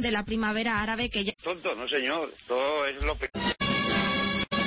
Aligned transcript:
de 0.00 0.10
la 0.10 0.24
primavera 0.24 0.82
árabe 0.82 1.10
que 1.10 1.24
ya... 1.24 1.32
Tonto, 1.42 1.74
no 1.74 1.88
señor, 1.88 2.32
todo 2.46 2.86
es 2.86 3.02
lo 3.02 3.16
peor. 3.16 3.32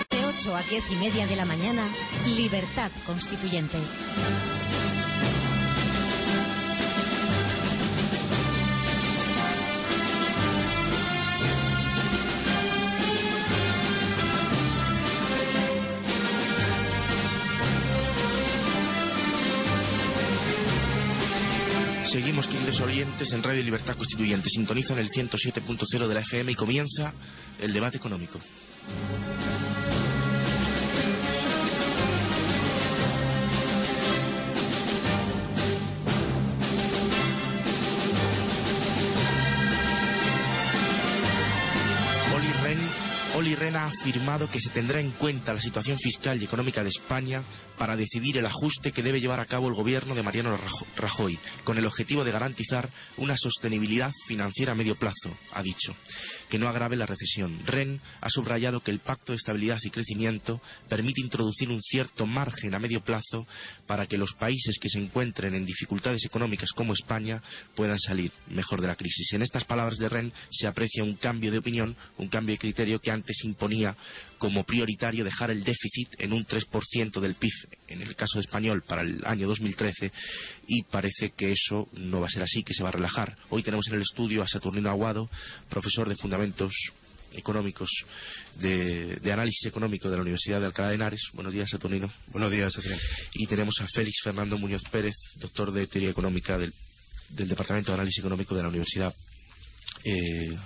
De 0.10 0.26
8 0.26 0.56
a 0.56 0.64
10 0.64 0.84
y 0.92 0.96
media 0.96 1.28
de 1.28 1.36
la 1.36 1.46
mañana, 1.46 1.94
Libertad 2.26 2.92
Constituyente. 3.06 3.78
Seguimos, 22.12 22.48
queridos 22.48 22.80
oyentes, 22.82 23.32
en 23.34 23.44
Radio 23.44 23.62
Libertad 23.62 23.96
Constituyente. 23.96 24.50
Sintonizan 24.50 24.98
el 24.98 25.10
107.0 25.12 26.08
de 26.08 26.14
la 26.16 26.22
FM 26.22 26.52
y 26.52 26.56
comienza 26.56 27.14
el 27.60 27.72
debate 27.72 27.98
económico. 27.98 28.40
Oli 43.40 43.56
Rehn 43.56 43.78
ha 43.78 43.86
afirmado 43.86 44.50
que 44.52 44.60
se 44.60 44.70
tendrá 44.70 45.00
en 45.00 45.12
cuenta 45.12 45.54
la 45.54 45.62
situación 45.62 45.98
fiscal 45.98 46.42
y 46.42 46.44
económica 46.44 46.84
de 46.84 46.90
España 46.90 47.42
para 47.78 47.96
decidir 47.96 48.38
el 48.38 48.46
ajuste 48.46 48.92
que 48.92 49.02
debe 49.02 49.22
llevar 49.22 49.40
a 49.40 49.46
cabo 49.46 49.70
el 49.70 49.76
gobierno 49.76 50.14
de 50.14 50.22
Mariano 50.22 50.58
Rajo- 50.58 50.86
Rajoy, 50.98 51.40
con 51.64 51.78
el 51.78 51.86
objetivo 51.86 52.26
de 52.26 52.34
garantizar 52.34 52.90
una 53.16 53.38
sostenibilidad 53.38 54.12
financiera 54.28 54.74
a 54.74 54.76
medio 54.76 54.98
plazo, 54.98 55.38
ha 55.54 55.64
dicho, 55.64 55.96
que 56.50 56.60
no 56.60 56.68
agrave 56.68 56.96
la 56.96 57.06
recesión. 57.06 57.60
Rehn 57.66 58.02
ha 58.22 58.30
subrayado 58.30 58.82
que 58.82 58.92
el 58.92 59.00
Pacto 59.00 59.32
de 59.32 59.38
Estabilidad 59.38 59.80
y 59.84 59.90
Crecimiento 59.90 60.62
permite 60.88 61.22
introducir 61.22 61.70
un 61.70 61.82
cierto 61.82 62.26
margen 62.26 62.74
a 62.74 62.80
medio 62.80 63.02
plazo 63.02 63.48
para 63.86 64.08
que 64.08 64.18
los 64.18 64.34
países 64.34 64.78
que 64.80 64.90
se 64.90 65.00
encuentren 65.00 65.54
en 65.56 65.66
dificultades 65.66 66.26
económicas 66.26 66.72
como 66.72 66.94
España 66.94 67.42
puedan 67.76 68.00
salir 68.00 68.32
mejor 68.48 68.82
de 68.82 68.88
la 68.88 68.96
crisis. 68.96 69.34
En 69.34 69.42
estas 69.42 69.66
palabras 69.66 69.98
de 69.98 70.10
Rehn 70.10 70.34
se 70.50 70.68
aprecia 70.68 71.04
un 71.04 71.16
cambio 71.16 71.52
de 71.52 71.60
opinión, 71.60 71.96
un 72.18 72.28
cambio 72.28 72.54
de 72.54 72.60
criterio 72.60 73.00
que 73.00 73.12
antes 73.12 73.44
imponía 73.44 73.96
como 74.40 74.64
prioritario 74.64 75.24
dejar 75.24 75.52
el 75.52 75.64
déficit 75.64 76.10
en 76.18 76.34
un 76.34 76.46
3% 76.46 77.20
del 77.20 77.36
PIB, 77.36 77.52
en 77.90 78.02
el 78.02 78.16
caso 78.16 78.40
español, 78.40 78.84
para 78.88 79.02
el 79.02 79.22
año 79.26 79.48
2013, 79.48 80.12
y 80.68 80.84
parece 80.84 81.32
que 81.32 81.52
eso 81.52 81.90
no 81.94 82.22
va 82.22 82.28
a 82.28 82.30
ser 82.30 82.44
así, 82.44 82.64
que 82.64 82.74
se 82.74 82.82
va 82.82 82.90
a 82.90 82.94
relajar. 82.94 83.38
Hoy 83.50 83.62
tenemos 83.62 83.88
en 83.88 83.96
el 83.96 84.02
estudio 84.02 84.42
a 84.42 84.48
Saturnino 84.48 84.90
Aguado, 84.90 85.30
profesor 85.70 86.08
de 86.08 86.16
Económicos 87.32 87.90
de, 88.56 89.18
de 89.18 89.32
análisis 89.32 89.68
económico 89.68 90.10
de 90.10 90.16
la 90.16 90.22
Universidad 90.24 90.60
de 90.60 90.66
Alcalá 90.66 90.90
de 90.90 90.96
Henares. 90.96 91.22
Buenos 91.34 91.54
días, 91.54 91.70
Saturnino. 91.70 92.12
Buenos 92.28 92.52
días. 92.52 92.74
Y 93.34 93.46
tenemos 93.46 93.80
a 93.82 93.88
Félix 93.88 94.22
Fernando 94.24 94.58
Muñoz 94.58 94.84
Pérez, 94.92 95.16
doctor 95.36 95.72
de 95.72 95.86
Teoría 95.86 96.10
Económica 96.10 96.58
del, 96.58 96.74
del 97.30 97.48
Departamento 97.48 97.92
de 97.92 97.96
Análisis 97.96 98.20
Económico 98.20 98.56
de 98.56 98.64
la 98.64 98.70
Universidad 98.70 99.14
eh, 100.04 100.58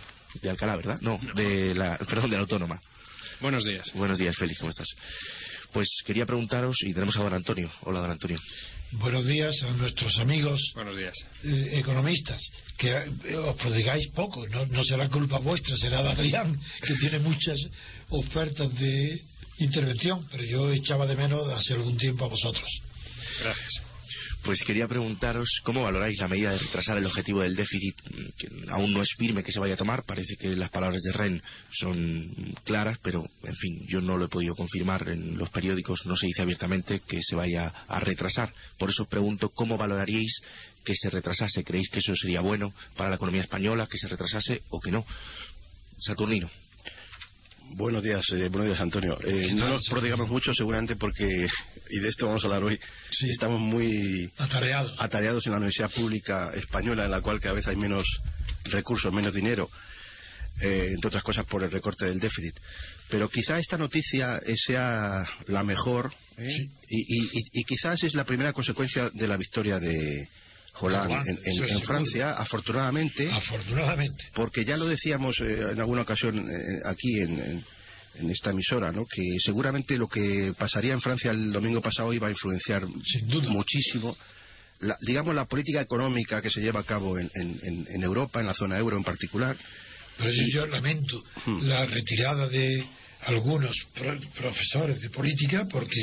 de 0.41 0.49
Alcalá, 0.49 0.75
¿verdad? 0.75 0.99
No, 1.01 1.19
de 1.35 1.75
la, 1.75 1.97
perdón, 2.09 2.29
de 2.29 2.35
la 2.38 2.41
Autónoma. 2.41 2.79
Buenos 3.41 3.66
días. 3.66 3.91
Buenos 3.94 4.19
días, 4.19 4.35
Félix, 4.38 4.59
¿cómo 4.59 4.69
estás? 4.69 4.88
Pues 5.73 5.89
quería 6.05 6.25
preguntaros, 6.25 6.77
y 6.83 6.94
tenemos 6.94 7.17
a 7.17 7.23
don 7.23 7.33
Antonio. 7.33 7.69
Hola, 7.81 7.99
don 7.99 8.11
Antonio. 8.11 8.39
Buenos 8.99 9.25
días 9.25 9.61
a 9.63 9.71
nuestros 9.71 10.17
amigos 10.19 10.61
Buenos 10.75 10.95
días. 10.95 11.13
eh, 11.43 11.79
economistas, 11.79 12.41
que 12.77 12.89
eh, 12.91 13.35
os 13.35 13.55
prodigáis 13.57 14.07
poco, 14.13 14.47
no, 14.47 14.65
no 14.67 14.83
será 14.83 15.09
culpa 15.09 15.39
vuestra, 15.39 15.75
será 15.77 16.03
de 16.03 16.09
Adrián, 16.09 16.59
que 16.85 16.95
tiene 16.95 17.19
muchas 17.19 17.57
ofertas 18.09 18.73
de 18.75 19.19
intervención, 19.59 20.27
pero 20.31 20.43
yo 20.43 20.71
echaba 20.71 21.07
de 21.07 21.15
menos 21.15 21.47
hace 21.49 21.73
algún 21.73 21.97
tiempo 21.97 22.25
a 22.25 22.27
vosotros. 22.29 22.69
Gracias. 23.41 23.81
Pues 24.43 24.61
quería 24.63 24.89
preguntaros 24.89 25.61
cómo 25.63 25.83
valoráis 25.83 26.19
la 26.19 26.27
medida 26.27 26.51
de 26.51 26.59
retrasar 26.59 26.97
el 26.97 27.05
objetivo 27.05 27.41
del 27.41 27.55
déficit, 27.55 27.95
que 28.37 28.49
aún 28.69 28.91
no 28.91 29.01
es 29.01 29.07
firme 29.17 29.41
que 29.41 29.53
se 29.53 29.59
vaya 29.59 29.75
a 29.75 29.77
tomar. 29.77 30.03
Parece 30.03 30.35
que 30.35 30.49
las 30.57 30.69
palabras 30.69 31.01
de 31.01 31.13
Ren 31.13 31.41
son 31.71 32.53
claras, 32.65 32.97
pero 33.01 33.23
en 33.43 33.55
fin, 33.55 33.87
yo 33.87 34.01
no 34.01 34.17
lo 34.17 34.25
he 34.25 34.27
podido 34.27 34.53
confirmar 34.53 35.07
en 35.07 35.37
los 35.37 35.49
periódicos, 35.49 36.05
no 36.05 36.17
se 36.17 36.27
dice 36.27 36.41
abiertamente 36.41 37.01
que 37.07 37.21
se 37.23 37.37
vaya 37.37 37.67
a 37.87 37.99
retrasar. 38.01 38.53
Por 38.77 38.89
eso 38.89 39.03
os 39.03 39.09
pregunto 39.09 39.47
cómo 39.47 39.77
valoraríais 39.77 40.41
que 40.83 40.93
se 40.93 41.09
retrasase. 41.09 41.63
¿Creéis 41.63 41.87
que 41.89 41.99
eso 41.99 42.13
sería 42.13 42.41
bueno 42.41 42.73
para 42.97 43.09
la 43.09 43.15
economía 43.15 43.43
española, 43.43 43.87
que 43.89 43.97
se 43.97 44.09
retrasase 44.09 44.61
o 44.71 44.81
que 44.81 44.91
no? 44.91 45.05
Saturnino. 45.99 46.49
Buenos 47.72 48.03
días, 48.03 48.24
eh, 48.34 48.50
buenos 48.50 48.68
días, 48.68 48.79
Antonio. 48.81 49.18
Eh, 49.24 49.46
¿Qué 49.47 49.53
no 49.53 49.68
nos 49.69 49.88
prodigamos 49.90 50.29
mucho, 50.29 50.53
seguramente, 50.53 50.96
porque, 50.96 51.47
y 51.90 52.00
de 52.00 52.07
esto 52.07 52.28
vamos 52.28 52.44
a 52.44 52.47
hablar 52.47 52.63
hoy, 52.63 52.79
Sí. 53.09 53.29
estamos 53.31 53.59
muy 53.59 54.29
Atareados. 54.38 54.94
atareados 55.00 55.46
en 55.47 55.51
la 55.53 55.57
Universidad 55.57 55.90
Pública 55.91 56.52
Española, 56.53 57.06
en 57.06 57.12
la 57.12 57.22
cual 57.22 57.40
cada 57.40 57.56
vez 57.56 57.68
hay 57.68 57.75
menos 57.75 58.06
recursos, 58.66 59.12
menos 59.12 59.34
dinero, 59.34 59.69
eh, 60.62 60.90
entre 60.94 61.07
otras 61.07 61.23
cosas 61.23 61.46
por 61.46 61.63
el 61.63 61.72
recorte 61.72 62.06
del 62.06 62.19
déficit. 62.19 62.56
Pero 63.09 63.28
quizá 63.28 63.57
esta 63.57 63.78
noticia 63.78 64.38
eh, 64.46 64.53
sea 64.56 65.23
la 65.47 65.63
mejor, 65.63 66.13
¿eh? 66.38 66.47
Sí. 66.50 66.69
y, 66.90 67.00
y- 67.00 67.29
y- 67.40 67.62
y 67.62 67.63
quizás 67.63 68.03
es 68.03 68.13
la 68.13 68.23
primera 68.23 68.53
consecuencia 68.53 69.09
de 69.12 69.28
la 69.28 69.38
victoria 69.38 69.79
de 69.79 70.28
Hollande 70.79 71.13
Hollande, 71.13 71.41
en. 71.45 71.81
Francia, 71.81 72.31
afortunadamente. 72.31 73.29
Afortunadamente. 73.31 74.23
porque 74.34 74.66
ya 74.66 74.75
lo 74.78 74.85
decíamos 74.85 75.39
eh, 75.41 75.67
en 75.72 75.79
alguna 75.79 76.01
ocasión 76.01 76.39
eh, 76.50 76.79
aquí 76.85 77.19
en, 77.22 77.39
en- 77.39 77.66
esta 78.29 78.51
emisora, 78.51 78.91
¿no? 78.91 79.06
que 79.11 79.23
seguramente 79.44 79.97
lo 79.97 80.07
que 80.07 80.53
pasaría 80.57 80.94
en 80.94 81.01
Francia 81.01 81.31
el 81.31 81.51
domingo 81.51 81.81
pasado 81.81 82.13
iba 82.13 82.28
a 82.28 82.31
influenciar 82.31 82.84
Sin 83.06 83.28
duda. 83.28 83.50
muchísimo, 83.50 84.16
la- 84.81 84.97
digamos, 85.01 85.34
la 85.34 85.45
política 85.45 85.81
económica 85.81 86.39
que 86.41 86.51
se 86.51 86.61
lleva 86.61 86.81
a 86.81 86.84
cabo 86.84 87.17
en, 87.17 87.29
en- 87.34 88.03
Europa, 88.03 88.40
en 88.40 88.45
la 88.47 88.53
zona 88.53 88.78
euro 88.78 88.97
en 88.97 89.03
particular. 89.03 89.55
Por 90.17 90.28
eso 90.28 90.41
yo 90.53 90.67
lamento 90.67 91.23
Hmm. 91.45 91.61
la 91.63 91.85
retirada 91.85 92.47
de 92.50 92.85
algunos 93.25 93.75
pro- 93.94 94.19
profesores 94.35 95.00
de 95.01 95.09
política 95.09 95.67
porque 95.69 96.00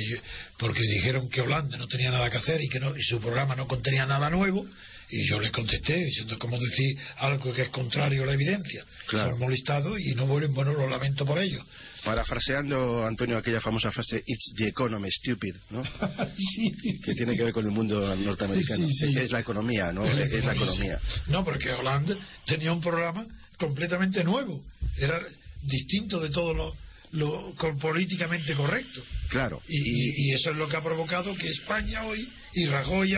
porque 0.59 0.81
dijeron 0.83 1.29
que 1.29 1.41
Holanda 1.41 1.77
no 1.79 1.87
tenía 1.87 2.11
nada 2.11 2.31
que 2.31 2.37
hacer 2.39 2.61
y 2.63 2.69
que 2.69 2.81
no, 2.81 2.97
y 2.97 3.03
su 3.03 3.21
programa 3.21 3.55
no 3.57 3.67
contenía 3.67 4.07
nada 4.07 4.31
nuevo 4.31 4.67
y 5.13 5.27
yo 5.29 5.41
les 5.41 5.51
contesté 5.51 5.97
diciendo 5.97 6.39
cómo 6.39 6.57
decir 6.59 6.97
algo 7.17 7.53
que 7.53 7.63
es 7.63 7.69
contrario 7.71 8.23
a 8.23 8.27
la 8.27 8.35
evidencia 8.35 8.85
Claro. 9.09 9.29
se 9.29 9.33
han 9.35 9.39
molestado 9.41 9.99
y 9.99 10.15
no 10.15 10.27
vuelven 10.27 10.55
bueno 10.55 10.73
lo 10.73 10.89
lamento 10.89 11.25
por 11.27 11.39
ello 11.39 11.65
Parafraseando, 12.05 13.07
Antonio, 13.07 13.37
aquella 13.37 13.61
famosa 13.61 13.93
frase, 13.93 14.23
It's 14.27 14.55
the 14.57 14.69
economy, 14.69 15.11
stupid, 15.11 15.55
¿no? 15.71 15.83
sí. 16.55 16.73
que 17.05 17.15
tiene 17.15 17.37
que 17.37 17.45
ver 17.45 17.53
con 17.53 17.65
el 17.67 17.71
mundo 17.73 18.17
norteamericano. 18.17 18.87
Sí, 18.87 18.95
sí. 18.95 19.19
Es 19.19 19.31
la 19.31 19.41
economía, 19.41 19.93
¿no? 19.93 20.07
Es, 20.07 20.45
la 20.45 20.53
economía. 20.55 20.99
No, 21.27 21.45
porque 21.45 21.71
Holanda 21.73 22.17
tenía 22.47 22.73
un 22.73 22.81
programa 22.81 23.27
completamente 23.59 24.25
nuevo. 24.25 24.65
Era 24.97 25.21
distinto 25.63 26.21
de 26.21 26.31
todo 26.31 26.55
lo, 26.55 26.75
lo 27.13 27.53
políticamente 27.81 28.55
correcto. 28.55 29.03
Claro. 29.29 29.61
Y, 29.69 29.77
y- 29.79 30.29
y 30.29 30.35
eso 30.35 30.51
es 30.51 30.57
lo 30.57 30.69
que 30.69 30.77
ha 30.77 30.83
provocado 30.83 31.35
que 31.35 31.49
España 31.49 32.05
hoy 32.05 32.29
y 32.55 32.67
Rajoy 32.67 33.15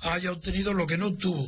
haya 0.00 0.32
obtenido 0.32 0.72
lo 0.72 0.86
que 0.86 0.96
no 0.96 1.08
obtuvo 1.08 1.44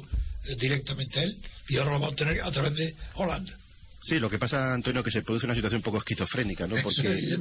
eh, 0.47 0.56
directamente 0.61 1.22
él 1.22 1.37
y 1.69 1.77
ahora 1.77 1.93
lo 1.93 2.00
va 2.00 2.06
a 2.06 2.11
obtener 2.11 2.41
a 2.43 2.50
través 2.50 2.75
de 2.75 2.94
Holanda. 3.15 3.53
Sí, 4.00 4.19
lo 4.21 4.31
que 4.31 4.38
pasa, 4.38 4.72
Antonio, 4.75 5.03
que 5.03 5.11
se 5.11 5.22
produce 5.22 5.44
una 5.47 5.55
situación 5.56 5.79
un 5.81 5.82
poco 5.82 5.99
esquizofrénica, 5.99 6.67
¿no? 6.69 6.76
Porque 6.82 7.37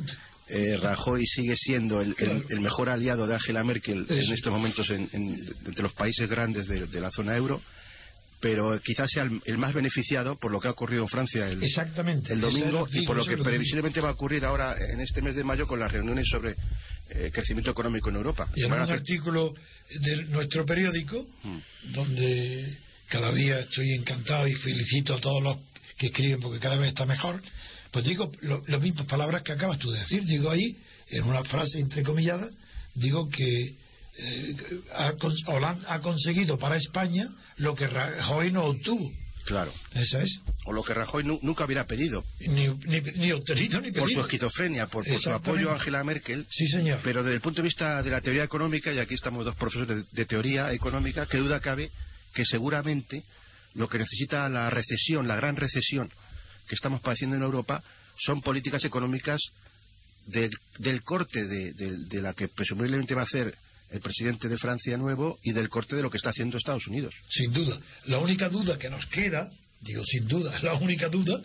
eh, 0.49 0.77
Rajoy 0.81 1.23
sigue 1.25 1.55
siendo 1.55 2.01
el, 2.01 2.15
el- 2.17 2.59
mejor 2.61 2.89
aliado 2.89 3.27
de 3.27 3.35
Angela 3.35 3.63
Merkel 3.63 4.05
en 4.09 4.33
estos 4.33 4.51
momentos 4.51 4.89
en, 4.89 5.07
en- 5.13 5.55
entre 5.65 5.83
los 5.83 5.93
países 5.93 6.27
grandes 6.27 6.67
de, 6.67 6.87
de 6.87 6.99
la 7.01 7.11
zona 7.11 7.35
euro, 7.37 7.61
pero 8.39 8.79
quizás 8.83 9.09
sea 9.11 9.23
el, 9.23 9.41
el 9.45 9.57
más 9.57 9.73
beneficiado 9.73 10.37
por 10.37 10.51
lo 10.51 10.59
que 10.59 10.67
ha 10.67 10.71
ocurrido 10.71 11.01
en 11.03 11.09
Francia 11.09 11.47
el, 11.49 11.63
Exactamente. 11.63 12.35
domingo 12.35 12.87
y 12.91 13.05
por 13.05 13.15
lo 13.17 13.25
que 13.25 13.37
previsiblemente 13.37 13.99
va 14.01 14.09
a 14.09 14.11
ocurrir 14.13 14.45
ahora 14.45 14.75
en 14.77 14.99
este 14.99 15.21
mes 15.21 15.35
de 15.35 15.43
mayo 15.43 15.65
con 15.67 15.79
las 15.79 15.91
reuniones 15.91 16.27
sobre 16.29 16.55
eh, 17.09 17.31
crecimiento 17.33 17.71
económico 17.71 18.09
en 18.09 18.17
Europa. 18.17 18.47
Y 18.55 18.63
en 18.63 18.71
un 18.73 18.79
hacer- 18.79 18.95
artículo 18.95 19.53
de 20.01 20.23
nuestro 20.25 20.65
periódico, 20.65 21.25
Mm. 21.43 21.57
donde 21.93 22.77
cada 23.09 23.31
día 23.31 23.59
estoy 23.59 23.93
encantado 23.93 24.47
y 24.47 24.53
felicito 24.55 25.15
a 25.15 25.21
todos 25.21 25.41
los 25.41 25.57
que 25.97 26.07
escriben 26.07 26.39
porque 26.41 26.59
cada 26.59 26.75
vez 26.75 26.89
está 26.89 27.05
mejor, 27.05 27.41
pues 27.91 28.05
digo 28.05 28.31
lo- 28.41 28.61
las 28.67 28.81
mismas 28.81 29.07
palabras 29.07 29.41
que 29.43 29.53
acabas 29.53 29.79
tú 29.79 29.89
de 29.91 29.99
decir. 29.99 30.23
Digo 30.25 30.51
ahí, 30.51 30.75
en 31.09 31.23
una 31.23 31.43
frase 31.45 31.79
entrecomillada, 31.79 32.47
digo 32.93 33.29
que 33.29 33.73
ha, 34.93 35.13
Hollande 35.47 35.85
ha 35.87 35.99
conseguido 35.99 36.57
para 36.57 36.75
España 36.75 37.25
lo 37.57 37.75
que 37.75 37.87
Rajoy 37.87 38.51
no 38.51 38.63
obtuvo. 38.65 39.09
Claro. 39.45 39.71
Eso 39.93 40.19
es. 40.19 40.41
O 40.65 40.73
lo 40.73 40.83
que 40.83 40.93
Rajoy 40.93 41.23
nu- 41.23 41.39
nunca 41.41 41.63
hubiera 41.63 41.85
pedido. 41.85 42.25
Ni, 42.41 42.67
ni, 42.67 42.99
ni 43.15 43.31
obtenido 43.31 43.79
ni 43.79 43.91
Por 43.91 44.01
su 44.01 44.05
pedido. 44.07 44.21
esquizofrenia, 44.23 44.87
por, 44.87 45.05
por 45.05 45.17
su 45.19 45.29
apoyo 45.31 45.69
a 45.69 45.73
Angela 45.75 46.03
Merkel. 46.03 46.45
Sí, 46.49 46.67
señor. 46.67 46.99
Pero 47.03 47.23
desde 47.23 47.35
el 47.35 47.41
punto 47.41 47.61
de 47.61 47.67
vista 47.67 48.03
de 48.03 48.09
la 48.11 48.19
teoría 48.19 48.43
económica, 48.43 48.91
y 48.91 48.99
aquí 48.99 49.13
estamos 49.13 49.45
dos 49.45 49.55
profesores 49.55 49.87
de, 49.87 50.03
de 50.11 50.25
teoría 50.25 50.73
económica, 50.73 51.25
que 51.27 51.37
duda 51.37 51.61
cabe 51.61 51.89
que 52.33 52.43
seguramente 52.45 53.23
lo 53.75 53.87
que 53.87 53.99
necesita 53.99 54.49
la 54.49 54.69
recesión, 54.69 55.27
la 55.29 55.37
gran 55.37 55.55
recesión 55.55 56.09
que 56.67 56.75
estamos 56.75 56.99
padeciendo 56.99 57.37
en 57.37 57.43
Europa, 57.43 57.81
son 58.19 58.41
políticas 58.41 58.83
económicas 58.83 59.39
del 60.25 61.03
corte 61.03 61.45
de, 61.45 62.21
la 62.21 62.33
que 62.33 62.49
presumiblemente 62.49 63.15
va 63.15 63.21
a 63.21 63.25
hacer 63.25 63.55
el 63.89 64.01
presidente 64.01 64.47
de 64.47 64.57
Francia 64.57 64.97
nuevo 64.97 65.37
y 65.43 65.51
del 65.51 65.69
corte 65.69 65.95
de 65.95 66.01
lo 66.01 66.09
que 66.09 66.17
está 66.17 66.29
haciendo 66.29 66.57
Estados 66.57 66.87
Unidos. 66.87 67.13
Sin 67.29 67.53
duda. 67.53 67.79
La 68.05 68.19
única 68.19 68.49
duda 68.49 68.77
que 68.77 68.89
nos 68.89 69.05
queda, 69.07 69.49
digo 69.81 70.03
sin 70.05 70.27
duda, 70.27 70.59
la 70.63 70.73
única 70.75 71.09
duda 71.09 71.41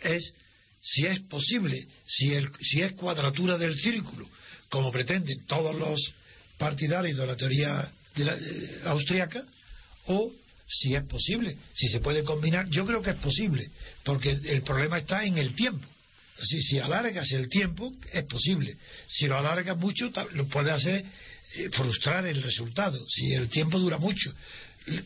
es 0.00 0.34
si 0.80 1.06
es 1.06 1.20
posible, 1.20 1.86
si, 2.06 2.32
si 2.60 2.82
es 2.82 2.92
cuadratura 2.92 3.58
del 3.58 3.76
círculo, 3.76 4.28
como 4.68 4.92
pretenden 4.92 5.44
todos 5.46 5.74
los 5.74 6.00
partidarios 6.58 7.16
de 7.16 7.26
la 7.26 7.36
teoría 7.36 7.90
de 8.14 8.24
la, 8.24 8.34
eh, 8.34 8.80
austriaca, 8.84 9.42
o 10.06 10.32
si 10.68 10.94
es 10.94 11.02
posible, 11.04 11.56
si 11.74 11.88
se 11.88 12.00
puede 12.00 12.24
combinar. 12.24 12.68
Yo 12.68 12.86
creo 12.86 13.02
que 13.02 13.10
es 13.10 13.16
posible, 13.16 13.68
porque 14.04 14.30
el 14.30 14.62
problema 14.62 14.98
está 14.98 15.24
en 15.24 15.38
el 15.38 15.54
tiempo. 15.54 15.86
Así, 16.40 16.60
si 16.62 16.78
alargas 16.78 17.30
el 17.32 17.48
tiempo, 17.48 17.92
es 18.12 18.24
posible. 18.24 18.76
Si 19.08 19.26
lo 19.26 19.38
alargas 19.38 19.76
mucho, 19.76 20.12
lo 20.32 20.46
puede 20.48 20.70
hacer 20.70 21.04
frustrar 21.72 22.26
el 22.26 22.42
resultado. 22.42 23.04
Si 23.08 23.32
el 23.32 23.48
tiempo 23.48 23.78
dura 23.78 23.98
mucho. 23.98 24.32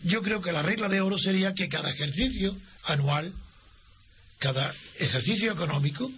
Yo 0.04 0.22
creo 0.22 0.40
que 0.40 0.52
la 0.52 0.62
regla 0.62 0.88
de 0.88 1.00
oro 1.00 1.18
sería 1.18 1.54
que 1.54 1.68
cada 1.68 1.90
ejercicio 1.90 2.56
anual, 2.84 3.32
cada 4.38 4.74
ejercicio 4.98 5.52
económico, 5.52 6.10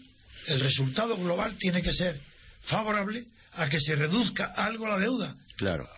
el 0.47 0.61
resultado 0.61 1.17
global 1.17 1.57
tiene 1.59 1.83
que 1.83 1.93
ser 1.93 2.19
favorable 2.63 3.25
a 3.53 3.69
que 3.69 3.81
se 3.81 3.95
reduzca 3.97 4.47
algo 4.57 4.89
la 4.89 4.99
deuda. 4.99 5.37
Claro. 5.57 5.89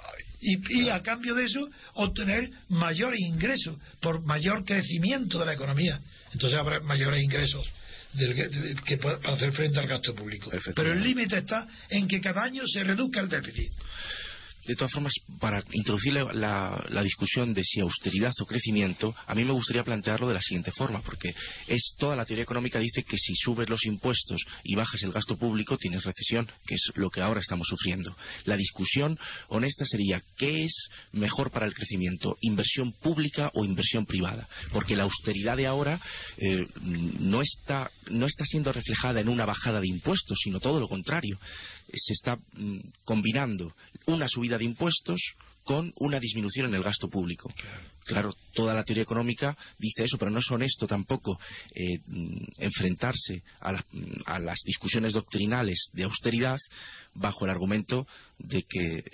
Y, 0.40 0.90
a 0.90 1.02
cambio 1.02 1.34
de 1.34 1.46
eso 1.46 1.70
obtener 1.94 2.50
mayor 2.69 3.14
ingreso 3.19 3.78
por 4.00 4.22
mayor 4.26 4.64
crecimiento 4.64 5.38
de 5.38 5.46
la 5.46 5.54
economía. 5.54 5.98
Entonces 6.34 6.58
habrá 6.58 6.81
mayores 6.81 7.22
ingresos 7.22 7.66
que, 8.84 8.98
para 8.98 9.19
hacer 9.34 9.52
frente 9.52 9.81
al 9.81 9.86
gasto 9.86 10.14
público. 10.14 10.50
Pero 10.75 10.92
el 10.92 11.02
límite 11.02 11.38
está 11.38 11.66
en 11.88 12.06
que 12.06 12.20
cada 12.20 12.42
año 12.42 12.62
se 12.66 12.84
reduzca 12.84 13.20
el 13.20 13.28
déficit. 13.28 13.72
De 14.66 14.75
todas 14.76 14.93
formas, 14.93 15.12
para 15.40 15.62
introducir 15.72 16.14
la, 16.14 17.02
discusión 17.02 17.52
de 17.52 17.62
si 17.64 17.81
austeridad 17.81 18.32
o 18.40 18.46
crecimiento, 18.46 19.14
a 19.26 19.34
mí 19.34 19.44
me 19.44 19.52
gustaría 19.52 19.84
plantearlo 19.84 20.26
de 20.28 20.34
la 20.34 20.40
siguiente 20.40 20.72
forma, 20.72 21.02
porque 21.02 21.34
es 21.66 21.94
toda 21.99 22.16
la 22.16 22.25
teoría 22.25 22.44
económica 22.44 22.78
dice 22.78 23.02
que 23.02 23.19
si 23.19 23.34
subes 23.34 23.69
los 23.69 23.84
impuestos 23.84 24.43
y 24.62 24.75
bajas 24.75 25.02
el 25.02 25.12
gasto 25.12 25.37
público 25.37 25.76
tienes 25.76 26.05
recesión, 26.05 26.49
que 26.66 26.76
es 26.76 26.82
lo 26.94 27.11
que 27.11 27.20
ahora 27.20 27.40
estamos 27.40 27.66
sufriendo. 27.69 28.16
La 28.44 28.56
discusión 28.56 29.19
honesta 29.49 29.84
sería 29.84 30.22
¿qué 30.38 30.64
es 30.64 30.88
mejor 31.12 31.50
para 31.50 31.67
el 31.67 31.75
crecimiento? 31.75 32.37
¿Inversión 32.40 32.93
pública 32.93 33.50
o 33.55 33.64
inversión 33.64 34.06
privada? 34.06 34.49
Porque 34.72 34.96
la 34.96 35.02
austeridad 35.02 35.56
de 35.56 35.67
ahora 35.67 36.00
eh, 36.38 36.67
no, 36.81 37.43
está, 37.43 37.90
no 38.08 38.26
está 38.26 38.44
siendo 38.46 38.72
reflejada 38.72 39.20
en 39.20 39.28
una 39.28 39.44
bajada 39.44 39.81
de 39.81 39.88
impuestos, 39.88 40.38
sino 40.43 40.58
todo 40.60 40.81
lo 40.81 40.88
contrario 40.88 41.38
se 41.93 42.12
está 42.12 42.37
mm, 42.37 42.78
combinando 43.05 43.72
una 44.06 44.28
subida 44.28 44.53
de 44.58 44.64
impuestos 44.64 45.20
con 45.64 45.92
una 45.96 46.20
disminución 46.20 46.66
en 46.66 46.74
el 46.74 46.82
gasto 46.82 47.08
público. 47.08 47.50
Claro, 48.04 48.34
toda 48.52 48.74
la 48.74 48.84
teoría 48.84 49.02
económica 49.02 49.56
dice 49.78 50.04
eso, 50.04 50.18
pero 50.18 50.30
no 50.30 50.38
es 50.38 50.50
honesto 50.50 50.86
tampoco 50.86 51.40
eh, 51.74 52.00
mm, 52.06 52.44
enfrentarse 52.58 53.42
a, 53.60 53.72
las 54.38 54.58
discusiones 54.64 55.14
doctrinales 55.14 55.88
de 55.94 56.04
austeridad 56.04 56.58
bajo 57.14 57.46
el 57.46 57.50
argumento 57.50 58.06
de 58.38 58.62
que, 58.68 58.98
eh, 58.98 59.04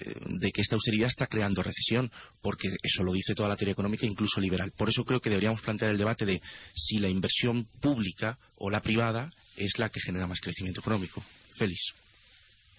de 0.41 0.51
que 0.51 0.61
esta 0.61 0.75
austeridad 0.75 1.09
está 1.09 1.29
creando 1.29 1.63
recesión, 1.63 2.11
porque 2.43 2.69
eso 2.83 3.05
lo 3.05 3.13
dice 3.13 3.35
toda 3.35 3.49
la 3.49 3.57
teoría 3.57 3.73
económica, 3.73 4.07
incluso 4.07 4.41
liberal. 4.41 4.73
Por 4.77 4.89
eso 4.89 5.05
creo 5.05 5.21
que 5.21 5.31
deberíamos 5.31 5.61
plantear 5.61 5.93
el 5.93 5.99
debate 5.99 6.27
de 6.27 6.43
si 6.75 6.99
la 6.99 7.09
inversión 7.09 7.69
pública 7.81 8.37
o 8.57 8.71
la 8.71 8.83
privada 8.83 9.31
es 9.57 9.79
la 9.79 9.89
que 9.89 10.01
genera 10.01 10.27
más 10.27 10.41
crecimiento 10.41 10.81
económico. 10.81 11.23
Félix. 11.57 11.95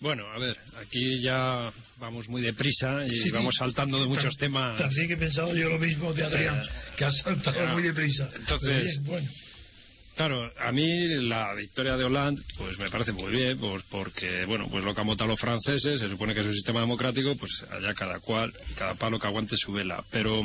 Bueno, 0.01 0.25
a 0.33 0.39
ver, 0.39 0.57
aquí 0.81 1.21
ya 1.21 1.71
vamos 2.00 2.27
muy 2.27 2.42
deprisa 2.42 3.06
y 3.07 3.30
vamos 3.30 3.53
saltando 3.56 4.00
de 4.00 4.07
muchos 4.07 4.36
temas. 4.36 4.75
También 4.80 5.07
que 5.07 5.13
he 5.13 5.18
pensado 5.18 5.56
yo 5.56 5.69
lo 5.69 5.77
mismo 5.77 6.12
de 6.12 6.25
Adrián, 6.25 6.59
eh, 6.59 6.69
que 6.98 7.06
ha 7.06 7.12
saltado 7.12 7.68
muy 7.68 7.83
deprisa. 7.83 8.27
Entonces, 8.36 9.00
bueno. 9.03 9.30
Claro, 10.15 10.51
a 10.59 10.71
mí 10.71 11.07
la 11.27 11.53
victoria 11.53 11.95
de 11.98 12.03
Hollande, 12.03 12.42
pues 12.57 12.80
me 12.80 12.89
parece 12.89 13.12
muy 13.12 13.31
bien, 13.31 13.59
pues 13.59 13.83
porque, 13.92 14.45
bueno, 14.45 14.68
pues 14.71 14.83
lo 14.83 14.95
que 14.95 15.01
han 15.01 15.07
votado 15.07 15.30
los 15.30 15.39
franceses, 15.39 16.00
se 16.00 16.09
supone 16.09 16.33
que 16.33 16.39
es 16.39 16.48
un 16.48 16.56
sistema 16.56 16.80
democrático, 16.80 17.36
pues 17.38 17.51
allá 17.69 17.94
cada 17.94 18.19
cual, 18.19 18.51
cada 18.75 18.95
palo 18.95 19.19
que 19.19 19.27
aguante 19.27 19.56
su 19.56 19.71
vela. 19.71 20.03
Pero 20.09 20.42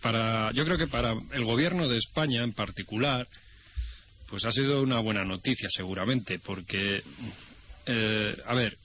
para, 0.00 0.50
yo 0.52 0.64
creo 0.64 0.78
que 0.78 0.86
para 0.86 1.14
el 1.32 1.44
gobierno 1.44 1.88
de 1.88 1.98
España 1.98 2.42
en 2.42 2.54
particular, 2.54 3.26
pues 4.30 4.46
ha 4.46 4.50
sido 4.50 4.80
una 4.80 5.00
buena 5.00 5.26
noticia 5.26 5.68
seguramente, 5.70 6.38
porque, 6.38 7.02
eh, 7.86 8.36
a 8.46 8.54
ver, 8.54 8.78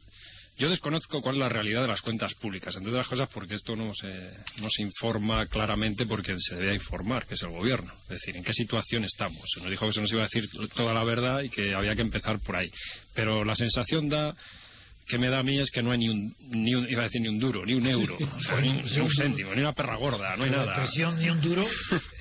yo 0.60 0.70
desconozco 0.70 1.22
cuál 1.22 1.36
es 1.36 1.40
la 1.40 1.50
realidad 1.50 1.82
de 1.84 1.88
las 1.88 2.02
cuentas 2.02 2.34
públicas, 2.36 2.76
entre 2.76 2.92
otras 2.92 3.08
cosas 3.08 3.30
porque 3.34 3.56
esto 3.56 3.78
no 3.78 3.94
se, 3.96 4.08
no 4.58 4.68
informa 4.78 5.46
claramente 5.48 6.06
porque 6.06 6.36
se 6.38 6.56
debe 6.56 6.76
informar, 6.76 7.26
que 7.26 7.36
es 7.36 7.42
el 7.44 7.50
gobierno. 7.50 7.94
Es 8.04 8.20
decir, 8.20 8.36
en 8.36 8.44
qué 8.44 8.52
situación 8.52 9.06
estamos. 9.06 9.42
Se 9.54 9.62
nos 9.62 9.70
dijo 9.70 9.88
que 9.88 9.94
se 9.94 10.02
nos 10.02 10.12
iba 10.12 10.22
a 10.22 10.26
decir 10.26 10.50
toda 10.76 10.94
la 10.94 11.06
verdad 11.06 11.42
y 11.44 11.50
que 11.50 11.74
había 11.74 11.96
que 11.96 12.02
empezar 12.02 12.40
por 12.42 12.58
ahí. 12.58 12.70
Pero 13.16 13.46
la 13.46 13.56
sensación 13.56 14.10
da 14.10 14.36
que 15.10 15.18
me 15.18 15.28
da 15.28 15.40
a 15.40 15.44
mí 15.44 15.60
es 15.60 15.72
que 15.72 15.82
no 15.82 15.92
hay 15.92 15.98
ni 15.98 16.08
un, 16.08 16.36
ni 16.52 16.76
un 16.76 16.88
iba 16.88 17.02
a 17.02 17.06
decir 17.06 17.20
ni 17.20 17.28
un 17.28 17.40
duro, 17.40 17.66
ni 17.66 17.74
un 17.74 17.86
euro, 17.88 18.16
ni, 18.62 18.70
un, 18.70 19.12
céntimo, 19.12 19.56
ni 19.56 19.62
una 19.62 19.74
perra 19.74 19.96
gorda, 19.96 20.38
no 20.38 20.44
hay 20.44 20.52
nada. 20.52 20.66
La 20.66 20.72
expresión 20.74 21.18
ni 21.18 21.30
un 21.30 21.42
duro 21.42 21.68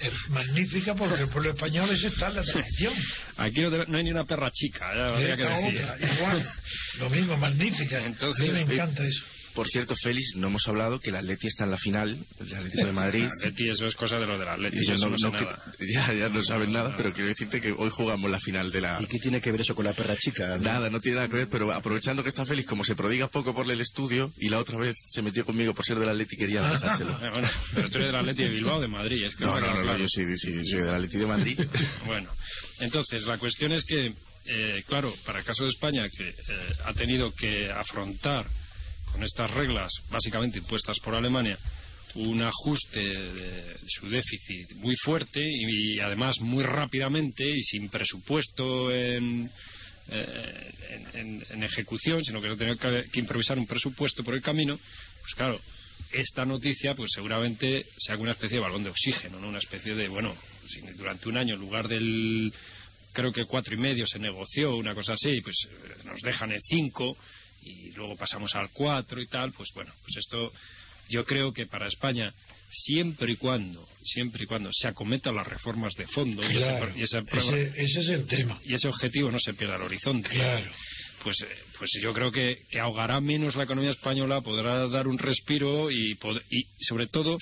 es 0.01 0.31
magnífica 0.31 0.95
porque 0.95 1.23
el 1.23 1.29
pueblo 1.29 1.51
español 1.51 1.91
es 1.91 2.03
está 2.03 2.29
en 2.29 2.37
la 2.37 2.43
tradición. 2.43 2.95
Aquí 3.37 3.61
no, 3.61 3.97
hay 3.97 4.05
ni 4.05 4.11
una 4.11 4.25
perra 4.25 4.51
chica, 4.51 4.95
ya 4.95 5.09
habría 5.09 5.37
que 5.37 5.43
decir. 5.43 5.83
Otra, 5.83 6.15
igual, 6.15 6.53
lo 6.99 7.11
mismo, 7.11 7.37
magnífica. 7.37 8.05
Entonces, 8.05 8.49
a 8.49 8.53
mí 8.53 8.65
me 8.65 8.75
encanta 8.75 9.07
eso. 9.07 9.23
Por 9.55 9.69
cierto, 9.69 9.95
Félix, 9.97 10.37
no 10.37 10.49
hemos 10.49 10.67
hablado 10.69 10.99
que 11.01 11.11
el 11.11 11.17
Atleti 11.17 11.47
está 11.49 11.65
en 11.65 11.71
la 11.71 11.79
final, 11.79 12.17
el 12.39 12.55
Atlético 12.55 12.87
de 12.87 12.93
Madrid. 12.93 13.27
Atleti, 13.39 13.69
eso 13.71 13.87
es 13.87 13.95
cosa 13.95 14.19
de 14.19 14.27
lo 14.27 14.39
del 14.39 14.49
Atleti, 14.49 14.79
no, 14.87 15.11
nada. 15.31 15.63
ya, 15.81 16.13
ya 16.13 16.29
no 16.29 16.43
saben 16.43 16.73
nada, 16.73 16.95
pero 16.97 17.13
quiero 17.13 17.29
decirte 17.29 17.61
que 17.61 17.73
hoy 17.73 17.91
jugamos 17.91 18.31
la 18.31 18.41
final 18.41 18.71
de 18.71 18.81
la... 18.81 18.99
¿Y 19.01 19.07
qué 19.07 19.19
tiene 19.19 19.41
que 19.41 19.51
ver 19.51 19.61
eso 19.61 19.75
con 19.75 19.85
la 19.85 19.93
perra 19.93 20.17
chica? 20.17 20.59
Nada, 20.59 20.91
no 20.91 21.01
tiene 21.01 21.17
nada 21.17 21.29
que 21.29 21.37
ver, 21.37 21.49
pero 21.51 21.73
aprovechando 21.73 22.23
que 22.23 22.31
está 22.31 22.45
Félix, 22.45 22.69
como 22.69 22.85
se 22.85 22.95
prodiga 22.95 23.29
poco 23.29 23.55
por 23.55 23.71
el 23.71 23.81
estudio, 23.81 24.33
y 24.39 24.49
la 24.49 24.59
otra 24.59 24.79
vez 24.79 24.97
se 25.11 25.23
metió 25.23 25.45
conmigo 25.45 25.75
por 25.75 25.85
ser 25.85 25.99
del 25.99 26.09
Atleti, 26.09 26.37
quería 26.37 26.63
dejárselo. 26.71 27.19
Bueno, 27.19 27.49
pero 27.75 27.91
tú 27.91 27.97
eres 27.99 28.07
del 28.09 28.17
Atleti 28.17 28.43
de 28.45 28.51
Bilbao 28.51 28.81
de 28.81 28.89
Madrid, 28.89 29.25
es 29.25 29.35
que 29.35 29.45
no, 29.45 29.59
no, 29.59 29.85
no, 29.85 29.97
yo 29.97 30.09
sí, 30.09 30.25
sí, 30.37 30.53
soy 30.71 30.81
del 30.81 30.95
Atleti 30.95 31.19
de 31.19 31.27
Madrid. 31.27 31.61
bueno, 32.07 32.31
entonces, 32.81 33.25
la 33.25 33.39
cuestión 33.39 33.73
es 33.73 33.85
que, 33.85 34.13
eh, 34.47 34.83
claro, 34.87 35.13
para 35.27 35.41
el 35.41 35.45
caso 35.45 35.65
de 35.65 35.71
España, 35.71 36.09
que 36.09 36.29
eh, 36.29 36.35
ha 36.85 36.93
tenido 36.95 37.33
que 37.35 37.71
afrontar 37.71 38.47
con 39.13 39.23
estas 39.23 39.51
reglas 39.51 39.93
básicamente 40.11 40.59
impuestas 40.59 40.99
por 41.01 41.15
Alemania, 41.15 41.59
un 42.15 42.43
ajuste 42.43 43.01
de 43.01 43.77
su 43.87 44.09
déficit 44.09 44.75
muy 44.77 44.97
fuerte 44.97 45.41
y, 45.43 46.01
además 46.01 46.41
muy 46.41 46.65
rápidamente 46.65 47.49
y 47.49 47.63
sin 47.63 47.89
presupuesto 47.89 48.91
en, 48.93 49.51
eh, 50.09 50.73
en, 51.15 51.63
ejecución, 51.63 52.25
sino 52.25 52.41
que 52.41 52.49
no 52.49 52.57
tenía 52.57 52.77
que, 52.77 53.19
improvisar 53.19 53.59
un 53.59 53.67
presupuesto 53.67 54.25
por 54.25 54.35
el 54.35 54.43
camino, 54.43 54.79
pues 55.21 55.35
claro, 55.37 55.61
esta 56.13 56.45
noticia 56.45 56.95
pues 56.95 57.11
seguramente 57.15 57.85
sea 57.99 58.17
una 58.17 58.33
especie 58.33 58.57
de 58.57 58.63
balón 58.63 58.85
de 58.85 58.91
oxígeno, 58.91 59.39
¿no? 59.39 59.49
Una 59.49 59.59
especie 59.59 59.95
de, 59.95 60.09
bueno, 60.09 60.35
durante 60.97 61.29
un 61.29 61.37
año 61.37 61.55
en 61.55 61.61
lugar 61.61 61.89
del 61.89 62.53
creo 63.13 63.33
que 63.33 63.45
cuatro 63.45 63.75
y 63.75 63.79
medio 63.79 64.07
se 64.07 64.19
negoció, 64.19 64.77
una 64.77 64.95
cosa 64.95 65.15
así, 65.15 65.41
pues 65.41 65.57
nos 66.05 66.21
dejan 66.21 66.53
el 66.53 66.63
cinco 66.63 67.17
y 67.69 67.93
luego 67.93 68.17
pasamos 68.17 68.55
al 68.55 68.71
4 68.71 69.21
y 69.21 69.27
tal, 69.27 69.53
pues 69.53 69.71
bueno, 69.75 69.93
pues 70.03 70.17
esto 70.17 70.53
yo 71.09 71.25
creo 71.25 71.53
que 71.53 71.67
para 71.67 71.89
España 71.89 72.33
siempre 72.71 73.33
y 73.33 73.37
cuando 73.37 73.87
siempre 74.05 74.45
y 74.45 74.47
cuando 74.47 74.71
se 74.73 74.89
acometan 74.89 75.35
las 75.35 75.47
reformas 75.47 75.95
de 75.95 76.07
fondo 76.07 76.43
y, 76.43 76.57
ese, 76.57 76.75
es 76.97 78.09
el 78.09 78.27
tema. 78.27 78.61
y 78.65 78.75
ese 78.75 78.89
objetivo 78.89 79.31
no 79.31 79.41
se 79.41 79.55
pierda 79.55 79.77
al 79.77 79.83
horizonte. 79.83 80.31
Pues 81.23 81.41
eh, 81.41 81.47
pues 81.79 81.91
yo 82.01 82.13
creo 82.13 82.31
que, 82.31 82.59
que, 82.71 82.79
ahogará 82.79 83.21
menos 83.21 83.57
la 83.57 83.65
economía 83.65 83.91
española 83.91 84.41
podrá 84.41 84.87
dar 84.89 85.09
un 85.09 85.19
respiro 85.19 85.91
y, 85.91 86.17
y 86.51 86.67
sobre 86.85 87.07
todo 87.09 87.39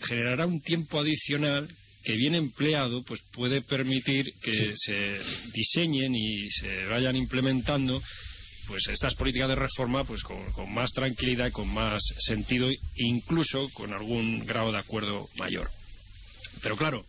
generará 0.00 0.46
un 0.46 0.60
tiempo 0.60 0.98
adicional 0.98 1.68
que 2.02 2.14
bien 2.16 2.34
empleado 2.34 3.02
pues 3.04 3.20
puede 3.32 3.62
permitir 3.62 4.30
que 4.42 4.74
se 4.76 5.18
diseñen 5.52 6.14
y 6.14 6.50
se 6.50 6.84
vayan 6.86 7.16
implementando 7.16 8.02
pues 8.66 8.86
estas 8.88 9.14
políticas 9.14 9.48
de 9.48 9.54
reforma 9.54 10.04
pues 10.04 10.22
con, 10.22 10.72
más 10.72 10.90
tranquilidad 10.92 11.52
con 11.52 11.68
más 11.68 12.02
sentido 12.18 12.68
incluso 12.96 13.68
con 13.70 13.92
algún 13.92 14.44
grado 14.46 14.72
de 14.72 14.78
acuerdo 14.78 15.28
mayor 15.36 15.70
pero 16.62 16.76
claro 16.76 17.04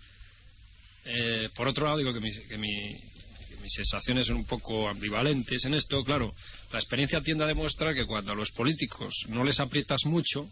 eh, 1.05 1.49
por 1.55 1.67
otro 1.67 1.85
lado 1.85 1.97
digo 1.97 2.13
que, 2.13 2.19
que, 2.47 2.57
mis 2.57 3.73
sensaciones 3.73 4.27
son 4.27 4.37
un 4.37 4.45
poco 4.45 4.87
ambivalentes 4.89 5.65
en 5.65 5.73
esto 5.73 6.03
claro 6.03 6.33
la 6.71 6.79
experiencia 6.79 7.21
tiende 7.21 7.43
a 7.43 7.47
demostrar 7.47 7.95
que 7.95 8.05
cuando 8.05 8.31
a 8.31 8.35
los 8.35 8.51
políticos 8.51 9.13
no 9.27 9.43
les 9.43 9.59
aprietas 9.59 10.05
mucho 10.05 10.49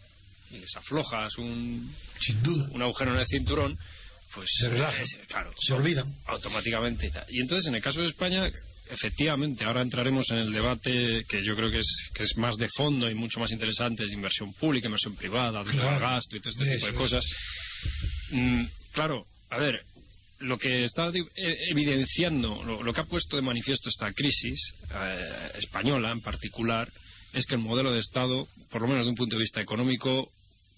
y 0.50 0.58
les 0.58 0.76
aflojas 0.76 1.36
un, 1.38 1.94
Sin 2.20 2.42
duda. 2.42 2.68
un 2.70 2.82
agujero 2.82 3.12
en 3.12 3.20
el 3.20 3.26
cinturón 3.26 3.78
pues 4.34 4.50
Se 4.58 4.68
relajan, 4.68 5.04
eh, 5.04 5.26
claro, 5.28 5.52
se 5.60 5.72
olvidan. 5.72 6.12
automáticamente. 6.26 7.10
Y 7.28 7.40
entonces, 7.40 7.68
en 7.68 7.76
el 7.76 7.82
caso 7.82 8.00
de 8.00 8.08
España, 8.08 8.50
efectivamente, 8.90 9.64
ahora 9.64 9.82
entraremos 9.82 10.28
en 10.30 10.38
el 10.38 10.52
debate 10.52 11.24
que 11.28 11.42
yo 11.44 11.56
creo 11.56 11.70
que 11.70 11.80
es, 11.80 12.08
que 12.14 12.22
es 12.24 12.36
más 12.36 12.56
de 12.56 12.68
fondo 12.76 13.10
y 13.10 13.14
mucho 13.14 13.40
más 13.40 13.50
interesante, 13.50 14.04
es 14.04 14.12
inversión 14.12 14.52
pública, 14.54 14.86
inversión 14.86 15.16
privada, 15.16 15.64
de 15.64 15.72
Claro. 15.72 16.00
gasto 16.00 16.36
y 16.36 16.40
todo 16.40 16.50
este 16.50 16.74
tipo 16.74 16.86
de 16.86 16.94
cosas. 16.94 17.24
Mm, 18.30 18.64
claro, 18.92 19.26
a 19.50 19.58
ver, 19.58 19.80
lo 20.40 20.58
que 20.58 20.84
está 20.84 21.08
eh, 21.08 21.56
evidenciando, 21.70 22.62
lo, 22.64 22.82
lo 22.82 22.92
que 22.92 23.00
ha 23.00 23.04
puesto 23.06 23.36
de 23.36 23.42
manifiesto 23.42 23.88
esta 23.88 24.12
crisis 24.12 24.60
eh, 24.94 25.50
española 25.58 26.10
en 26.10 26.20
particular, 26.20 26.88
es 27.32 27.46
que 27.46 27.54
el 27.54 27.60
modelo 27.60 27.92
de 27.92 28.00
Estado, 28.00 28.46
por 28.70 28.82
lo 28.82 28.88
menos 28.88 29.04
de 29.04 29.10
un 29.10 29.16
punto 29.16 29.36
de 29.36 29.42
vista 29.42 29.60
económico, 29.60 30.30